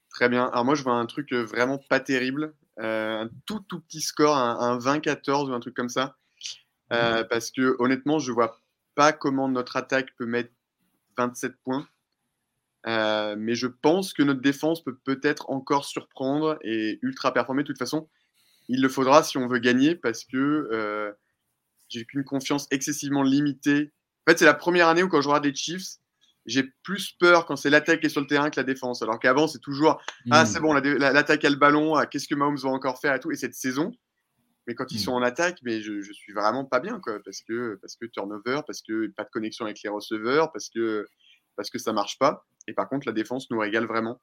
Très 0.08 0.30
bien. 0.30 0.46
Alors 0.46 0.64
moi, 0.64 0.74
je 0.74 0.82
vois 0.82 0.94
un 0.94 1.06
truc 1.06 1.32
euh, 1.32 1.44
vraiment 1.44 1.76
pas 1.76 2.00
terrible. 2.00 2.54
Euh, 2.80 3.24
un 3.24 3.30
tout, 3.46 3.60
tout 3.60 3.80
petit 3.80 4.00
score, 4.00 4.36
un, 4.36 4.58
un 4.58 4.78
20-14 4.78 5.50
ou 5.50 5.52
un 5.52 5.60
truc 5.60 5.74
comme 5.74 5.90
ça. 5.90 6.16
Euh, 6.92 7.22
parce 7.24 7.50
que 7.50 7.76
honnêtement, 7.78 8.18
je 8.18 8.32
vois 8.32 8.60
pas 8.94 9.12
comment 9.12 9.48
notre 9.48 9.76
attaque 9.76 10.14
peut 10.16 10.24
mettre 10.24 10.50
27 11.18 11.52
points. 11.62 11.86
Euh, 12.86 13.34
mais 13.38 13.54
je 13.54 13.66
pense 13.66 14.12
que 14.14 14.22
notre 14.22 14.40
défense 14.40 14.82
peut 14.82 14.96
peut-être 15.04 15.50
encore 15.50 15.84
surprendre 15.84 16.58
et 16.62 16.98
ultra 17.02 17.34
performer. 17.34 17.64
De 17.64 17.66
toute 17.66 17.78
façon, 17.78 18.08
il 18.68 18.80
le 18.80 18.88
faudra 18.88 19.22
si 19.22 19.36
on 19.36 19.46
veut 19.46 19.58
gagner 19.58 19.94
parce 19.94 20.24
que 20.24 21.14
j'ai 21.88 22.06
qu'une 22.06 22.24
confiance 22.24 22.66
excessivement 22.70 23.22
limitée. 23.22 23.92
En 24.26 24.30
fait, 24.30 24.38
c'est 24.38 24.46
la 24.46 24.54
première 24.54 24.88
année 24.88 25.02
où 25.02 25.08
quand 25.08 25.20
je 25.20 25.28
regarde 25.28 25.44
les 25.44 25.54
Chiefs, 25.54 25.98
j'ai 26.46 26.64
plus 26.82 27.12
peur 27.18 27.46
quand 27.46 27.56
c'est 27.56 27.70
l'attaque 27.70 28.00
qui 28.00 28.06
est 28.06 28.10
sur 28.10 28.20
le 28.20 28.26
terrain 28.26 28.50
que 28.50 28.58
la 28.60 28.64
défense. 28.64 29.02
Alors 29.02 29.18
qu'avant, 29.18 29.46
c'est 29.48 29.58
toujours 29.60 30.00
ah, 30.30 30.42
Mm. 30.44 30.46
c'est 30.46 30.60
bon, 30.60 30.72
la 30.72 30.80
dé- 30.80 30.98
la- 30.98 31.12
l'attaque 31.12 31.44
a 31.44 31.50
le 31.50 31.56
ballon, 31.56 31.94
ah, 31.94 32.06
qu'est-ce 32.06 32.28
que 32.28 32.34
Mahomes 32.34 32.56
va 32.56 32.68
encore 32.70 33.00
faire 33.00 33.14
et 33.14 33.20
tout. 33.20 33.30
Et 33.32 33.36
cette 33.36 33.54
saison, 33.54 33.92
mais 34.66 34.74
quand 34.74 34.90
ils 34.92 34.96
Mm. 34.96 35.04
sont 35.04 35.12
en 35.12 35.22
attaque, 35.22 35.58
mais 35.62 35.80
je, 35.80 36.00
je 36.02 36.12
suis 36.12 36.32
vraiment 36.32 36.64
pas 36.64 36.80
bien, 36.80 37.00
quoi, 37.00 37.18
parce 37.24 37.40
que, 37.42 37.78
parce 37.80 37.96
que 37.96 38.06
turnover, 38.06 38.60
parce 38.66 38.82
que 38.82 39.06
pas 39.08 39.24
de 39.24 39.30
connexion 39.30 39.64
avec 39.64 39.82
les 39.82 39.90
receveurs, 39.90 40.52
parce 40.52 40.68
que, 40.68 41.06
parce 41.56 41.70
que 41.70 41.78
ça 41.78 41.92
marche 41.92 42.18
pas. 42.18 42.46
Et 42.66 42.72
par 42.72 42.88
contre, 42.88 43.06
la 43.06 43.12
défense 43.12 43.50
nous 43.50 43.58
régale 43.58 43.86
vraiment. 43.86 44.20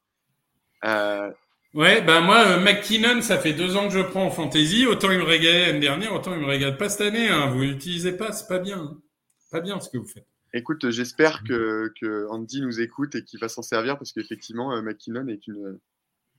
Euh, 0.86 1.32
Ouais, 1.74 2.02
bah 2.02 2.20
moi, 2.20 2.40
euh, 2.46 2.60
McKinnon, 2.60 3.22
ça 3.22 3.38
fait 3.40 3.54
deux 3.54 3.78
ans 3.78 3.88
que 3.88 3.94
je 3.94 4.02
prends 4.02 4.26
en 4.26 4.30
fantasy. 4.30 4.86
Autant 4.88 5.10
il 5.10 5.20
me 5.20 5.24
régalait 5.24 5.68
l'année 5.68 5.80
dernière, 5.80 6.14
autant 6.14 6.34
il 6.34 6.42
me 6.42 6.46
régale 6.46 6.76
pas 6.76 6.90
cette 6.90 7.00
année. 7.08 7.30
Hein. 7.30 7.48
Vous 7.50 7.62
l'utilisez 7.62 8.12
pas, 8.12 8.34
c'est 8.34 8.48
pas 8.50 8.60
bien. 8.60 8.78
hein. 8.78 8.98
Pas 9.52 9.62
bien 9.62 9.80
ce 9.80 9.90
que 9.90 9.98
vous 9.98 10.06
faites. 10.08 10.28
Écoute, 10.54 10.90
j'espère 10.90 11.44
que, 11.44 11.92
que 12.00 12.28
Andy 12.30 12.62
nous 12.62 12.80
écoute 12.82 13.16
et 13.16 13.24
qu'il 13.24 13.40
va 13.40 13.50
s'en 13.50 13.62
servir, 13.62 13.98
parce 13.98 14.12
qu'effectivement, 14.12 14.74
euh, 14.74 14.82
McKinnon 14.82 15.28
est 15.28 15.48
une, 15.48 15.80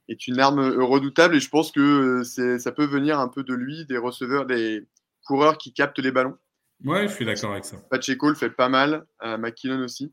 est 0.09 0.27
une 0.27 0.41
arme 0.41 0.61
euh, 0.61 0.85
redoutable 0.85 1.37
et 1.37 1.41
je 1.41 1.49
pense 1.49 1.73
que 1.73 2.23
euh, 2.23 2.59
ça 2.59 2.73
peut 2.73 2.87
venir 2.87 3.19
un 3.19 3.29
peu 3.29 3.43
de 3.43 3.55
lui, 3.55 3.87
des 3.87 3.99
receveurs, 3.99 4.47
des 4.47 4.87
coureurs 5.25 5.59
qui 5.59 5.73
captent 5.73 5.99
les 6.01 6.13
ballons. 6.13 6.37
Ouais, 6.85 7.07
je 7.07 7.15
suis 7.15 7.25
d'accord 7.25 7.53
avec 7.53 7.65
ça. 7.65 7.77
Pacheco 7.91 8.29
le 8.29 8.35
fait 8.35 8.51
pas 8.51 8.69
mal, 8.69 9.07
euh, 9.23 9.39
McKinnon 9.39 9.85
aussi. 9.85 10.13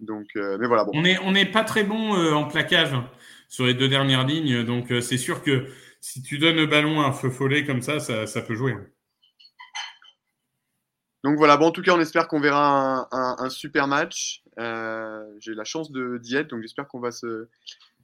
Donc, 0.00 0.26
euh, 0.36 0.56
mais 0.58 0.66
voilà, 0.66 0.84
bon. 0.84 0.90
On 0.94 1.02
n'est 1.02 1.18
on 1.22 1.34
est 1.34 1.50
pas 1.50 1.62
très 1.62 1.84
bon 1.84 2.16
euh, 2.16 2.32
en 2.32 2.46
plaquage 2.48 2.92
hein, 2.94 3.08
sur 3.48 3.66
les 3.66 3.74
deux 3.74 3.88
dernières 3.88 4.26
lignes, 4.26 4.64
donc 4.64 4.92
c'est 5.00 5.18
sûr 5.18 5.42
que 5.42 5.66
si 6.00 6.22
tu 6.22 6.38
donnes 6.38 6.56
le 6.56 6.66
ballon 6.66 7.00
à 7.00 7.06
un 7.06 7.12
feu 7.12 7.30
follet 7.30 7.64
comme 7.64 7.80
ça, 7.80 8.00
ça, 8.00 8.26
ça 8.26 8.42
peut 8.42 8.54
jouer. 8.54 8.72
hein. 8.72 8.84
Donc 11.24 11.36
voilà, 11.38 11.56
bon, 11.56 11.66
en 11.66 11.70
tout 11.72 11.82
cas, 11.82 11.92
on 11.94 12.00
espère 12.00 12.28
qu'on 12.28 12.38
verra 12.38 12.68
un, 12.68 13.08
un- 13.10 13.36
un 13.38 13.48
super 13.48 13.88
match. 13.88 14.42
Euh, 14.58 15.24
J'ai 15.40 15.54
la 15.54 15.64
chance 15.64 15.90
de- 15.90 16.18
d'y 16.18 16.36
être, 16.36 16.48
donc 16.50 16.60
j'espère 16.62 16.86
qu'on 16.86 17.00
va 17.00 17.10
se, 17.10 17.48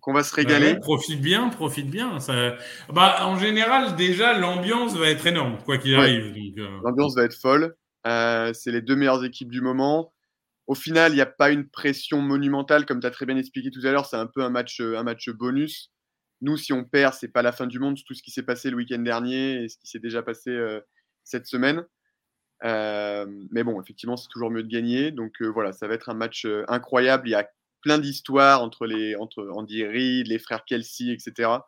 qu'on 0.00 0.12
va 0.14 0.24
se 0.24 0.34
régaler. 0.34 0.72
Bah 0.74 0.80
profite 0.80 1.20
bien, 1.20 1.48
profite 1.50 1.88
bien. 1.90 2.18
Ça... 2.18 2.56
Bah, 2.88 3.26
en 3.26 3.36
général, 3.38 3.94
déjà, 3.94 4.36
l'ambiance 4.36 4.96
va 4.96 5.08
être 5.10 5.26
énorme, 5.26 5.58
quoi 5.64 5.76
qu'il 5.78 5.94
arrive. 5.94 6.34
Euh. 6.58 6.80
L'ambiance 6.82 7.14
va 7.14 7.24
être 7.24 7.38
folle. 7.38 7.76
Euh, 8.06 8.52
c'est 8.54 8.72
les 8.72 8.80
deux 8.80 8.96
meilleures 8.96 9.22
équipes 9.24 9.50
du 9.50 9.60
moment. 9.60 10.12
Au 10.66 10.74
final, 10.74 11.12
il 11.12 11.16
n'y 11.16 11.20
a 11.20 11.26
pas 11.26 11.50
une 11.50 11.68
pression 11.68 12.22
monumentale, 12.22 12.86
comme 12.86 13.00
tu 13.00 13.06
as 13.06 13.10
très 13.10 13.26
bien 13.26 13.36
expliqué 13.36 13.70
tout 13.70 13.86
à 13.86 13.92
l'heure. 13.92 14.06
C'est 14.06 14.16
un 14.16 14.26
peu 14.26 14.42
un 14.42 14.50
match, 14.50 14.80
un 14.80 15.02
match 15.02 15.28
bonus. 15.28 15.92
Nous, 16.40 16.56
si 16.56 16.72
on 16.72 16.84
perd, 16.84 17.12
c'est 17.12 17.28
pas 17.28 17.42
la 17.42 17.52
fin 17.52 17.66
du 17.66 17.78
monde. 17.78 17.98
Tout 18.06 18.14
ce 18.14 18.22
qui 18.22 18.30
s'est 18.30 18.44
passé 18.44 18.70
le 18.70 18.76
week-end 18.76 19.00
dernier 19.00 19.62
et 19.64 19.68
ce 19.68 19.76
qui 19.76 19.88
s'est 19.88 19.98
déjà 19.98 20.22
passé 20.22 20.56
cette 21.22 21.46
semaine. 21.46 21.84
Mais 22.62 23.64
bon, 23.64 23.80
effectivement, 23.80 24.16
c'est 24.16 24.28
toujours 24.28 24.50
mieux 24.50 24.62
de 24.62 24.68
gagner. 24.68 25.10
Donc 25.10 25.42
voilà, 25.42 25.72
ça 25.72 25.88
va 25.88 25.94
être 25.94 26.08
un 26.08 26.14
match 26.14 26.46
incroyable. 26.68 27.28
Il 27.28 27.32
y 27.32 27.34
a 27.34 27.48
plein 27.82 27.98
d'histoires 27.98 28.62
entre, 28.62 28.86
entre 29.18 29.48
Andy 29.52 29.84
Reid, 29.84 30.26
les 30.26 30.38
frères 30.38 30.64
Kelsey, 30.64 31.10
etc. 31.12 31.60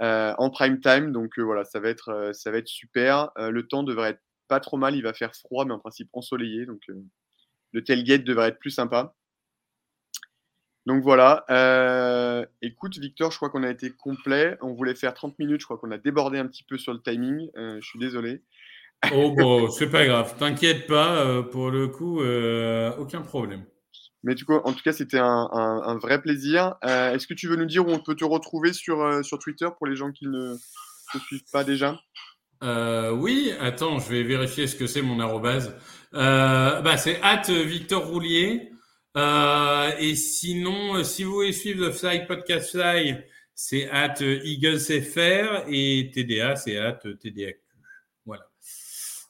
Euh, 0.00 0.34
en 0.38 0.50
prime 0.50 0.80
time. 0.80 1.12
Donc 1.12 1.38
euh, 1.38 1.42
voilà, 1.42 1.64
ça 1.64 1.80
va 1.80 1.88
être, 1.88 2.08
euh, 2.08 2.32
ça 2.32 2.50
va 2.50 2.58
être 2.58 2.68
super. 2.68 3.30
le 3.36 3.66
temps 3.66 3.82
devrait 3.82 4.10
être 4.10 4.22
pas 4.48 4.60
trop 4.60 4.76
mal. 4.76 4.94
Il 4.94 5.02
va 5.02 5.12
faire 5.12 5.34
froid, 5.34 5.64
mais 5.64 5.72
en 5.72 5.78
principe 5.78 6.08
ensoleillé. 6.12 6.66
Donc 6.66 6.82
le 7.72 7.84
tailgate 7.84 8.24
devrait 8.24 8.48
être 8.48 8.58
plus 8.58 8.70
sympa. 8.70 9.14
Donc 10.86 11.02
voilà. 11.02 11.44
écoute, 12.60 12.98
Victor, 12.98 13.30
je 13.30 13.36
crois 13.36 13.50
qu'on 13.50 13.62
a 13.62 13.70
été 13.70 13.90
complet. 13.90 14.58
On 14.60 14.74
voulait 14.74 14.94
faire 14.94 15.14
30 15.14 15.38
minutes. 15.38 15.60
Je 15.60 15.66
crois 15.66 15.78
qu'on 15.78 15.90
a 15.92 15.98
débordé 15.98 16.38
un 16.38 16.46
petit 16.46 16.64
peu 16.64 16.76
sur 16.76 16.92
le 16.92 17.00
timing. 17.00 17.50
je 17.54 17.86
suis 17.86 17.98
désolé. 17.98 18.42
Oh 19.12 19.34
bon, 19.36 19.70
c'est 19.70 19.90
pas 19.90 20.06
grave. 20.06 20.34
T'inquiète 20.38 20.86
pas. 20.86 21.42
pour 21.42 21.70
le 21.70 21.88
coup, 21.88 22.20
aucun 22.98 23.22
problème. 23.22 23.64
Mais 24.24 24.34
du 24.34 24.46
coup, 24.46 24.54
en 24.54 24.72
tout 24.72 24.82
cas, 24.82 24.94
c'était 24.94 25.18
un, 25.18 25.98
vrai 26.02 26.20
plaisir. 26.20 26.76
Euh, 26.84 27.12
est-ce 27.12 27.26
que 27.26 27.34
tu 27.34 27.46
veux 27.46 27.56
nous 27.56 27.66
dire 27.66 27.86
où 27.86 27.90
on 27.90 27.98
peut 27.98 28.14
te 28.14 28.24
retrouver 28.24 28.72
sur, 28.72 29.02
euh, 29.02 29.22
sur 29.22 29.38
Twitter 29.38 29.68
pour 29.76 29.86
les 29.86 29.96
gens 29.96 30.12
qui 30.12 30.26
ne 30.26 30.56
te 31.12 31.18
suivent 31.18 31.44
pas 31.52 31.62
déjà? 31.62 32.00
Euh, 32.62 33.10
Oui, 33.10 33.52
attends, 33.60 33.98
je 33.98 34.08
vais 34.08 34.22
vérifier 34.22 34.66
ce 34.66 34.76
que 34.76 34.86
c'est 34.86 35.02
mon 35.02 35.20
arrobase. 35.20 35.76
bah, 36.12 36.96
c'est 36.96 37.20
at 37.20 37.42
Victor 37.48 38.06
Roulier. 38.06 38.72
et 39.14 40.14
sinon, 40.14 41.04
si 41.04 41.22
vous 41.24 41.34
voulez 41.34 41.52
suivre 41.52 41.84
le 41.84 41.92
Fly 41.92 42.26
Podcast 42.26 42.70
Fly, 42.70 43.18
c'est 43.54 43.90
at 43.90 44.14
EaglesFR 44.22 45.64
et 45.68 46.10
TDA, 46.14 46.56
c'est 46.56 46.78
at 46.78 47.00
TDAQ. 47.20 47.63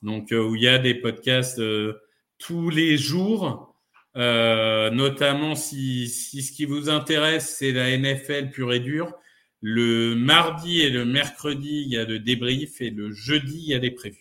Donc, 0.05 0.29
où 0.31 0.55
il 0.55 0.63
y 0.63 0.69
a 0.69 0.79
des 0.79 0.95
podcasts 0.95 1.61
tous 2.39 2.71
les 2.71 2.97
jours. 2.97 3.75
Euh, 4.17 4.91
notamment 4.91 5.57
si, 5.57 6.09
si, 6.09 6.43
ce 6.43 6.53
qui 6.53 6.67
vous 6.67 6.89
intéresse, 6.89 7.57
c'est 7.59 7.73
la 7.73 7.97
NFL 7.97 8.51
pure 8.51 8.73
et 8.73 8.81
dure. 8.81 9.13
Le 9.61 10.15
mardi 10.15 10.83
et 10.83 10.91
le 10.91 11.05
mercredi, 11.05 11.83
il 11.87 11.89
y 11.89 11.97
a 11.97 12.05
le 12.05 12.19
débrief 12.19 12.81
et 12.81 12.91
le 12.91 13.13
jeudi, 13.13 13.59
il 13.59 13.69
y 13.69 13.75
a 13.75 13.79
des 13.79 13.91
previews. 13.91 14.21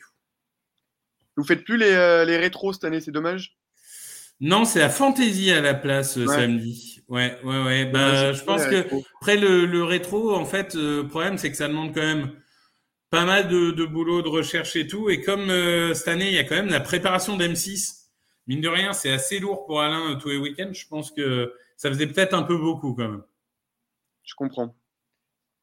Vous 1.36 1.44
faites 1.44 1.64
plus 1.64 1.78
les, 1.78 1.92
euh, 1.92 2.26
les 2.26 2.38
rétros 2.38 2.74
cette 2.74 2.86
année, 2.86 3.02
c'est 3.02 3.12
dommage? 3.12 3.58
Non, 4.40 4.66
c'est 4.66 4.80
la 4.80 4.90
fantasy 4.90 5.52
à 5.52 5.62
la 5.62 5.74
place 5.74 6.18
euh, 6.18 6.28
samedi. 6.28 7.02
Ouais, 7.08 7.38
ouais, 7.44 7.64
ouais. 7.64 7.86
Bah, 7.86 8.34
je 8.34 8.44
pense 8.44 8.66
que 8.66 8.86
après 9.22 9.38
le, 9.38 9.66
le, 9.66 9.84
rétro, 9.84 10.34
en 10.34 10.46
fait, 10.46 10.74
le 10.74 11.04
problème, 11.04 11.38
c'est 11.38 11.52
que 11.52 11.58
ça 11.58 11.68
demande 11.68 11.94
quand 11.94 12.02
même 12.02 12.32
pas 13.14 13.26
mal 13.26 13.48
de, 13.48 13.72
de 13.72 13.86
boulot, 13.86 14.22
de 14.22 14.28
recherche 14.28 14.76
et 14.76 14.88
tout. 14.88 15.10
Et 15.10 15.22
comme 15.22 15.48
cette 15.94 16.08
année, 16.08 16.28
il 16.28 16.34
y 16.34 16.40
a 16.40 16.44
quand 16.44 16.56
même 16.56 16.70
la 16.70 16.80
préparation 16.82 17.38
d'M6 17.38 18.04
mine 18.48 18.62
de 18.62 18.68
rien, 18.68 18.94
c'est 18.94 19.12
assez 19.12 19.40
lourd 19.40 19.66
pour 19.66 19.82
Alain 19.82 20.12
euh, 20.12 20.16
tous 20.16 20.30
les 20.30 20.38
week-ends. 20.38 20.72
Je 20.74 20.88
pense 20.88 21.12
que 21.12 21.54
ça 21.78 21.90
faisait 21.90 22.08
peut-être 22.08 22.34
un 22.34 22.44
peu 22.44 22.58
beaucoup 22.58 22.94
quand 22.94 23.10
même. 23.10 23.24
Je 24.24 24.36
comprends. 24.36 24.76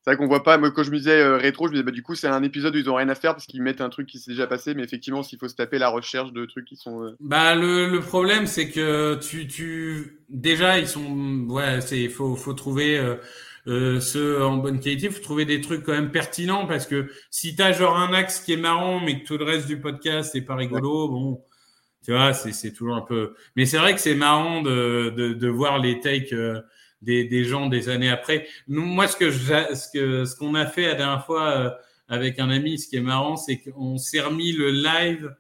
C'est 0.03 0.11
vrai 0.11 0.16
qu'on 0.16 0.28
voit 0.28 0.42
pas, 0.42 0.57
moi 0.57 0.70
quand 0.70 0.82
je 0.82 0.90
me 0.90 0.96
disais 0.96 1.20
euh, 1.20 1.36
rétro, 1.36 1.66
je 1.66 1.72
me 1.72 1.76
disais 1.76 1.84
bah, 1.84 1.90
du 1.90 2.03
coup 2.03 2.14
c'est 2.14 2.26
un 2.26 2.42
épisode 2.42 2.74
où 2.74 2.78
ils 2.78 2.88
ont 2.88 2.94
rien 2.94 3.11
à 3.11 3.14
faire 3.14 3.34
parce 3.34 3.44
qu'ils 3.44 3.62
mettent 3.62 3.82
un 3.82 3.90
truc 3.90 4.09
qui 4.09 4.18
s'est 4.18 4.30
déjà 4.30 4.46
passé, 4.46 4.72
mais 4.72 4.82
effectivement 4.82 5.22
s'il 5.22 5.38
faut 5.38 5.48
se 5.48 5.55
taper 5.55 5.78
la 5.78 5.90
recherche 5.90 6.32
de 6.32 6.46
trucs 6.46 6.64
qui 6.64 6.76
sont. 6.76 7.03
Euh, 7.05 7.16
bah 7.20 7.55
le, 7.55 8.01
problème 8.01 8.46
c'est 8.46 8.70
que 8.70 9.16
tu, 9.16 9.46
tu 9.46 10.24
déjà 10.30 10.78
ils 10.78 10.88
sont 10.88 11.46
ouais 11.51 11.82
c'est 11.82 12.09
faut 12.09 12.34
faut 12.34 12.55
trouver 12.55 12.96
euh, 12.96 13.16
ceux 13.66 14.42
en 14.42 14.56
bonne 14.56 14.80
qualité, 14.80 15.11
faut 15.11 15.22
trouver 15.22 15.44
des 15.44 15.61
trucs 15.61 15.84
quand 15.84 15.92
même 15.92 16.11
pertinents 16.11 16.66
parce 16.66 16.86
que 16.86 17.11
si 17.30 17.54
t'as 17.54 17.72
genre 17.72 17.96
un 17.96 18.12
axe 18.12 18.40
qui 18.40 18.52
est 18.54 18.56
marrant 18.56 19.00
mais 19.00 19.20
que 19.20 19.26
tout 19.26 19.38
le 19.38 19.44
reste 19.44 19.66
du 19.66 19.80
podcast 19.80 20.34
est 20.34 20.42
pas 20.42 20.56
rigolo, 20.56 21.08
bon 21.08 21.44
tu 22.04 22.12
vois, 22.12 22.32
c'est 22.32 22.72
toujours 22.72 22.96
un 22.96 23.02
peu. 23.02 23.34
Mais 23.56 23.66
c'est 23.66 23.78
vrai 23.78 23.94
que 23.94 24.00
c'est 24.00 24.14
marrant 24.14 24.62
de, 24.62 25.12
de, 25.14 25.32
de, 25.34 25.48
voir 25.48 25.78
les 25.78 26.00
takes 26.00 26.32
euh, 26.32 26.61
des, 27.02 27.24
des, 27.24 27.44
gens 27.44 27.68
des 27.68 27.88
années 27.90 28.08
après. 28.08 28.48
Nous, 28.68 28.82
moi, 28.82 29.06
ce 29.06 29.16
que 29.16 29.30
ce 29.30 29.86
que 29.92 30.24
ce 30.24 30.34
qu'on 30.34 30.54
a 30.54 30.66
fait 30.66 30.86
la 30.86 30.94
dernière 30.94 31.26
fois 31.26 31.50
euh, 31.50 31.70
avec 32.08 32.38
un 32.38 32.48
ami, 32.48 32.78
ce 32.78 32.88
qui 32.88 32.96
est 32.96 33.02
marrant, 33.02 33.36
c'est 33.36 33.58
qu'on 33.58 33.98
s'est 33.98 34.20
remis 34.20 34.52
le 34.52 34.70
live 34.70 35.34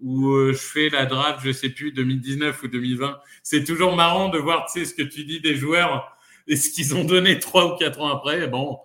où 0.00 0.30
euh, 0.30 0.52
je 0.52 0.58
fais 0.58 0.88
la 0.88 1.06
draft, 1.06 1.40
je 1.44 1.52
sais 1.52 1.70
plus, 1.70 1.92
2019 1.92 2.62
ou 2.62 2.68
2020. 2.68 3.18
C'est 3.42 3.64
toujours 3.64 3.94
marrant 3.94 4.28
de 4.30 4.38
voir, 4.38 4.66
tu 4.72 4.80
sais, 4.80 4.86
ce 4.86 4.94
que 4.94 5.02
tu 5.02 5.24
dis 5.24 5.40
des 5.40 5.54
joueurs 5.54 6.15
et 6.46 6.56
ce 6.56 6.70
qu'ils 6.70 6.94
ont 6.94 7.04
donné 7.04 7.38
trois 7.38 7.72
ou 7.72 7.76
quatre 7.76 8.00
ans 8.00 8.08
après. 8.08 8.46
Bon, 8.48 8.78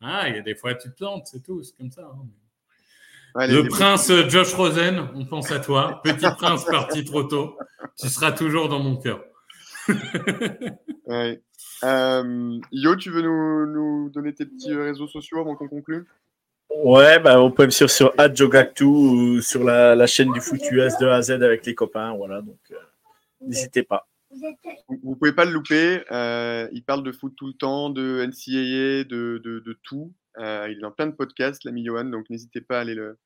ah, 0.00 0.28
il 0.28 0.36
y 0.36 0.38
a 0.38 0.42
des 0.42 0.54
fois 0.54 0.74
tu 0.74 0.90
te 0.90 0.96
plantes, 0.96 1.26
c'est 1.26 1.42
tout, 1.42 1.62
c'est 1.62 1.76
comme 1.76 1.90
ça. 1.90 2.02
Hein 2.02 2.26
le 3.44 3.68
prince 3.68 4.10
Josh 4.28 4.54
Rosen, 4.54 5.08
on 5.14 5.26
pense 5.26 5.50
à 5.52 5.60
toi. 5.60 6.00
Petit 6.02 6.26
prince 6.36 6.64
parti 6.70 7.04
trop 7.04 7.24
tôt. 7.24 7.58
Tu 7.98 8.08
seras 8.08 8.32
toujours 8.32 8.68
dans 8.68 8.80
mon 8.80 8.96
cœur. 8.96 9.22
Euh, 11.84 12.58
Yo, 12.72 12.96
tu 12.96 13.10
veux 13.10 13.20
nous, 13.20 14.08
donner 14.08 14.32
tes 14.32 14.46
petits 14.46 14.74
réseaux 14.74 15.06
sociaux 15.06 15.40
avant 15.40 15.56
qu'on 15.56 15.68
conclue? 15.68 16.06
Ouais, 16.74 17.18
bah, 17.18 17.40
on 17.40 17.50
peut 17.50 17.66
me 17.66 17.70
suivre 17.70 17.90
sur 17.90 18.14
Adjogactu 18.16 18.84
ou 18.84 19.42
sur 19.42 19.62
la, 19.62 20.06
chaîne 20.06 20.32
du 20.32 20.40
foot 20.40 20.60
US 20.70 20.96
de 20.98 21.06
A 21.06 21.16
à 21.16 21.22
Z 21.22 21.32
avec 21.32 21.66
les 21.66 21.74
copains. 21.74 22.14
Voilà, 22.16 22.40
donc 22.40 22.58
euh, 22.70 22.76
n'hésitez 23.42 23.82
pas. 23.82 24.08
Vous, 24.88 25.10
ne 25.10 25.14
pouvez 25.14 25.32
pas 25.32 25.44
le 25.44 25.52
louper. 25.52 26.02
Euh, 26.10 26.68
il 26.72 26.84
parle 26.84 27.02
de 27.02 27.12
foot 27.12 27.34
tout 27.36 27.46
le 27.46 27.54
temps, 27.54 27.90
de 27.90 28.24
NCAA, 28.24 29.04
de, 29.04 29.38
de, 29.42 29.78
tout. 29.82 30.12
il 30.38 30.76
est 30.76 30.80
dans 30.80 30.92
plein 30.92 31.06
de 31.06 31.14
podcasts, 31.14 31.64
l'ami 31.64 31.84
Johan, 31.84 32.04
donc 32.04 32.28
n'hésitez 32.30 32.60
pas 32.60 32.78
à 32.78 32.80
aller 32.80 32.94
le, 32.94 33.18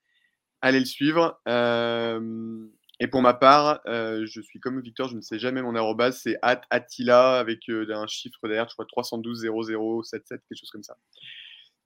allez 0.62 0.80
le 0.80 0.86
suivre. 0.86 1.40
Euh, 1.48 2.66
et 3.00 3.06
pour 3.06 3.22
ma 3.22 3.34
part, 3.34 3.80
euh, 3.86 4.26
je 4.26 4.40
suis 4.40 4.60
comme 4.60 4.80
Victor, 4.80 5.08
je 5.08 5.16
ne 5.16 5.22
sais 5.22 5.38
jamais 5.38 5.62
mon 5.62 5.74
arrobase, 5.74 6.20
c'est 6.22 6.36
Attila 6.42 7.38
avec 7.38 7.68
euh, 7.70 7.86
un 7.94 8.06
chiffre 8.06 8.38
derrière, 8.42 8.68
je 8.68 8.74
crois 8.74 8.86
312 8.86 9.42
0077, 9.42 10.42
quelque 10.48 10.58
chose 10.58 10.70
comme 10.70 10.82
ça. 10.82 10.96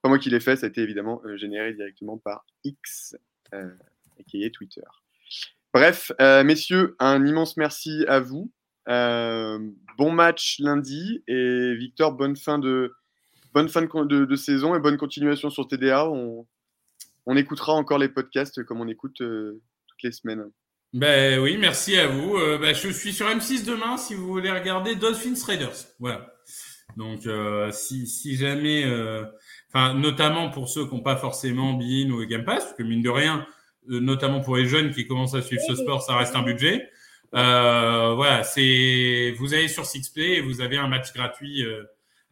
Pas 0.01 0.09
moi 0.09 0.19
qui 0.19 0.29
l'ai 0.29 0.39
fait, 0.39 0.57
ça 0.57 0.65
a 0.65 0.69
été 0.69 0.81
évidemment 0.81 1.21
généré 1.35 1.73
directement 1.73 2.17
par 2.17 2.45
X, 2.63 3.15
qui 4.27 4.43
est 4.43 4.51
Twitter. 4.51 4.83
Bref, 5.73 6.11
messieurs, 6.19 6.95
un 6.99 7.25
immense 7.25 7.57
merci 7.57 8.05
à 8.07 8.19
vous. 8.19 8.51
Bon 8.87 10.11
match 10.11 10.59
lundi 10.59 11.23
et 11.27 11.75
Victor, 11.75 12.13
bonne 12.13 12.35
fin 12.35 12.59
de 12.59 12.93
bonne 13.55 13.69
fin 13.69 13.81
de, 13.81 14.35
saison 14.35 14.75
et 14.75 14.79
bonne 14.79 14.97
continuation 14.97 15.49
sur 15.49 15.67
TDA. 15.67 16.09
On, 16.09 16.45
on 17.25 17.37
écoutera 17.37 17.73
encore 17.73 17.97
les 17.97 18.09
podcasts 18.09 18.63
comme 18.65 18.81
on 18.81 18.87
écoute 18.87 19.21
euh, 19.21 19.61
toutes 19.87 20.03
les 20.03 20.11
semaines. 20.11 20.43
Ben 20.93 21.39
oui, 21.39 21.57
merci 21.57 21.97
à 21.97 22.07
vous. 22.07 22.35
Euh, 22.35 22.57
ben, 22.57 22.75
je 22.75 22.89
suis 22.89 23.13
sur 23.13 23.27
M6 23.27 23.65
demain 23.65 23.97
si 23.97 24.13
vous 24.13 24.27
voulez 24.27 24.51
regarder 24.51 24.95
Dolphins 24.95 25.41
Raiders. 25.45 25.75
Voilà. 25.99 26.33
Donc 26.97 27.25
euh, 27.25 27.71
si, 27.71 28.07
si 28.07 28.35
jamais, 28.35 28.85
enfin 29.69 29.93
notamment 29.93 30.49
pour 30.49 30.69
ceux 30.69 30.85
qui 30.85 30.93
n'ont 30.93 31.01
pas 31.01 31.17
forcément 31.17 31.73
Bein 31.73 32.11
ou 32.11 32.25
Game 32.25 32.43
Pass, 32.43 32.63
parce 32.65 32.77
que 32.77 32.83
mine 32.83 33.01
de 33.01 33.09
rien, 33.09 33.45
notamment 33.87 34.41
pour 34.41 34.57
les 34.57 34.65
jeunes 34.65 34.91
qui 34.91 35.07
commencent 35.07 35.35
à 35.35 35.41
suivre 35.41 35.63
ce 35.65 35.75
sport, 35.75 36.01
ça 36.01 36.17
reste 36.17 36.35
un 36.35 36.43
budget. 36.43 36.89
Voilà, 37.43 38.43
c'est 38.43 39.35
vous 39.37 39.53
allez 39.53 39.67
sur 39.67 39.85
Sixplay 39.85 40.37
et 40.37 40.41
vous 40.41 40.61
avez 40.61 40.77
un 40.77 40.87
match 40.87 41.13
gratuit 41.13 41.63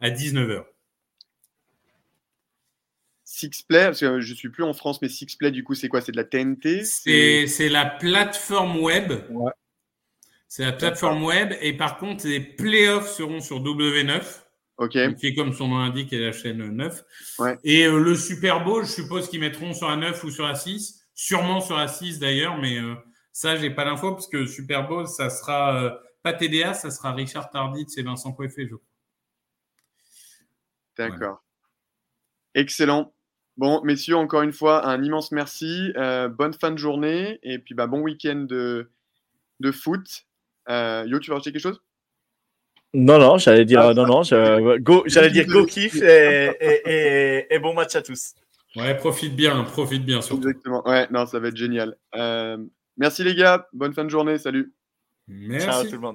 à 0.00 0.10
19h. 0.10 0.64
Sixplay, 3.34 3.86
parce 3.86 4.00
que 4.00 4.20
je 4.20 4.34
suis 4.34 4.48
plus 4.48 4.62
en 4.62 4.72
France, 4.72 5.02
mais 5.02 5.08
Sixplay, 5.08 5.50
du 5.50 5.64
coup, 5.64 5.74
c'est 5.74 5.88
quoi? 5.88 6.00
C'est 6.00 6.12
de 6.12 6.16
la 6.16 6.24
TNT 6.24 6.84
C'est 6.84 7.68
la 7.68 7.84
plateforme 7.84 8.78
web. 8.78 9.12
C'est 10.46 10.64
la 10.64 10.72
plateforme 10.72 11.24
web. 11.24 11.52
Et 11.60 11.72
par 11.72 11.98
contre, 11.98 12.28
les 12.28 12.40
playoffs 12.40 13.10
seront 13.10 13.40
sur 13.40 13.60
W9. 13.60 14.22
Ok. 14.76 14.92
Qui 15.16 15.26
est 15.26 15.34
comme 15.34 15.52
son 15.52 15.68
nom 15.68 15.78
l'indique, 15.78 16.12
est 16.12 16.20
la 16.20 16.32
chaîne 16.32 16.58
9. 16.58 17.04
Et 17.64 17.86
euh, 17.86 17.98
le 17.98 18.14
Super 18.16 18.64
Bowl, 18.64 18.84
je 18.84 18.90
suppose 18.90 19.28
qu'ils 19.28 19.40
mettront 19.40 19.72
sur 19.72 19.88
la 19.88 19.96
9 19.96 20.24
ou 20.24 20.30
sur 20.30 20.46
la 20.46 20.54
6. 20.54 21.06
Sûrement 21.14 21.60
sur 21.60 21.76
la 21.76 21.88
6 21.88 22.18
d'ailleurs, 22.18 22.58
mais 22.58 22.78
euh, 22.78 22.94
ça, 23.34 23.56
j'ai 23.56 23.68
pas 23.70 23.84
l'info, 23.84 24.12
parce 24.12 24.28
que 24.28 24.46
Super 24.46 24.86
Bowl, 24.86 25.08
ça 25.08 25.28
sera 25.28 25.82
euh, 25.82 25.90
pas 26.22 26.32
TDA, 26.32 26.72
ça 26.72 26.90
sera 26.92 27.12
Richard 27.12 27.50
Tardit 27.50 27.84
et 27.96 28.02
Vincent 28.02 28.32
Coiffé, 28.32 28.62
je 28.68 28.76
crois. 28.76 28.86
D'accord. 30.96 31.42
Excellent. 32.54 33.12
Bon, 33.56 33.82
messieurs, 33.84 34.16
encore 34.16 34.42
une 34.42 34.52
fois, 34.52 34.86
un 34.88 35.02
immense 35.02 35.32
merci. 35.32 35.92
Euh, 35.96 36.28
bonne 36.28 36.54
fin 36.54 36.70
de 36.70 36.78
journée 36.78 37.40
et 37.42 37.58
puis 37.58 37.74
bah, 37.74 37.86
bon 37.88 38.00
week-end 38.00 38.46
de, 38.48 38.90
de 39.60 39.72
foot. 39.72 40.06
Euh, 40.68 41.04
Yo, 41.08 41.18
tu 41.18 41.30
veux 41.30 41.34
rajouter 41.34 41.52
quelque 41.52 41.62
chose? 41.62 41.82
Non, 42.94 43.18
non, 43.18 43.38
j'allais 43.38 43.64
dire, 43.64 43.92
non, 43.94 44.06
non, 44.06 44.22
je- 44.22 44.78
go- 44.78 45.02
j'allais 45.06 45.30
dire 45.30 45.46
go 45.46 45.66
kiff 45.66 45.96
et, 45.96 46.50
et- 46.60 46.82
et- 46.86 47.54
et 47.54 47.58
bon 47.58 47.74
match 47.74 47.96
à 47.96 48.02
tous. 48.02 48.34
Ouais, 48.76 48.96
profite 48.96 49.34
bien, 49.34 49.64
profite 49.64 50.04
bien 50.04 50.20
surtout. 50.22 50.48
Exactement. 50.48 50.86
Ouais, 50.88 51.08
non, 51.10 51.26
ça 51.26 51.40
va 51.40 51.48
être 51.48 51.56
génial. 51.56 51.96
Euh, 52.14 52.56
merci 52.96 53.24
les 53.24 53.34
gars. 53.34 53.66
Bonne 53.72 53.92
fin 53.92 54.04
de 54.04 54.10
journée. 54.10 54.38
Salut. 54.38 54.74
Merci. 55.28 55.66
Ciao 55.66 55.84
tout 55.84 55.92
le 55.92 55.98
monde. 55.98 56.14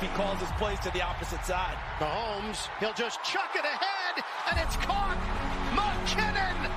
He 0.00 0.08
calls 0.16 0.38
his 0.38 0.50
plays 0.58 0.78
to 0.80 0.90
the 0.90 1.00
opposite 1.00 1.42
side. 1.46 1.78
Mahomes, 1.98 2.68
he'll 2.78 2.92
just 2.92 3.22
chuck 3.24 3.50
it 3.54 3.64
ahead, 3.64 4.22
and 4.50 4.60
it's 4.60 4.76
caught. 4.76 5.16
McKinnon. 5.72 6.68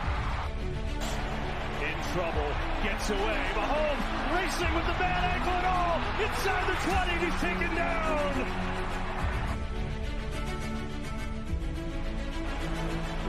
In 1.83 1.97
trouble, 2.13 2.49
gets 2.83 3.09
away. 3.09 3.41
Mahomes 3.53 4.03
racing 4.33 4.73
with 4.73 4.85
the 4.87 4.97
bad 4.97 5.23
ankle 5.35 5.53
and 5.53 5.67
all. 5.67 5.99
Inside 6.23 6.65
the 6.71 6.77
20, 6.87 7.11
and 7.11 7.21
he's 7.25 7.41
taken 7.41 7.75
down. 7.75 8.76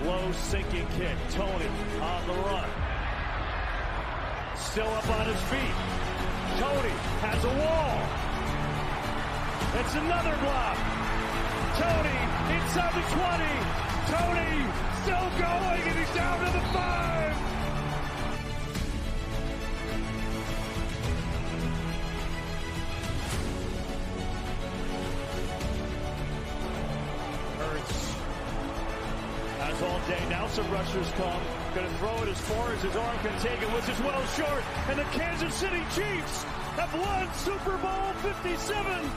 Low 0.05 0.33
sinking 0.33 0.87
kick. 0.97 1.17
Tony 1.31 1.69
on 2.01 2.27
the 2.27 2.35
run. 2.35 2.71
Still 4.57 4.87
up 4.87 5.09
on 5.09 5.27
his 5.27 5.43
feet. 5.51 5.77
Tony 6.59 6.95
has 7.25 7.45
a 7.45 7.55
wall. 7.59 7.99
It's 9.81 9.95
another 9.95 10.35
block. 10.43 10.79
Tony 11.79 12.19
inside 12.55 12.95
the 12.95 13.05
20. 13.15 13.89
Tony 14.11 14.53
still 15.03 15.29
going 15.39 15.83
and 15.89 15.99
he's 15.99 16.15
down 16.15 16.39
to 16.45 16.53
the 16.53 16.65
5. 16.73 17.28
All 29.81 30.01
day, 30.09 30.21
now 30.29 30.49
some 30.49 30.69
rushers 30.73 31.09
come. 31.13 31.41
Gonna 31.73 31.89
throw 31.99 32.23
it 32.25 32.29
as 32.29 32.41
far 32.41 32.73
as 32.73 32.83
his 32.83 32.97
arm 32.97 33.17
can 33.19 33.39
take 33.41 33.63
it, 33.63 33.73
which 33.73 33.89
is 33.89 34.01
well 34.01 34.27
short. 34.35 34.65
And 34.89 34.99
the 34.99 35.05
Kansas 35.17 35.55
City 35.55 35.85
Chiefs 35.95 36.43
have 36.75 36.93
won 36.95 37.33
Super 37.35 37.77
Bowl 37.79 38.13
57. 38.21 39.11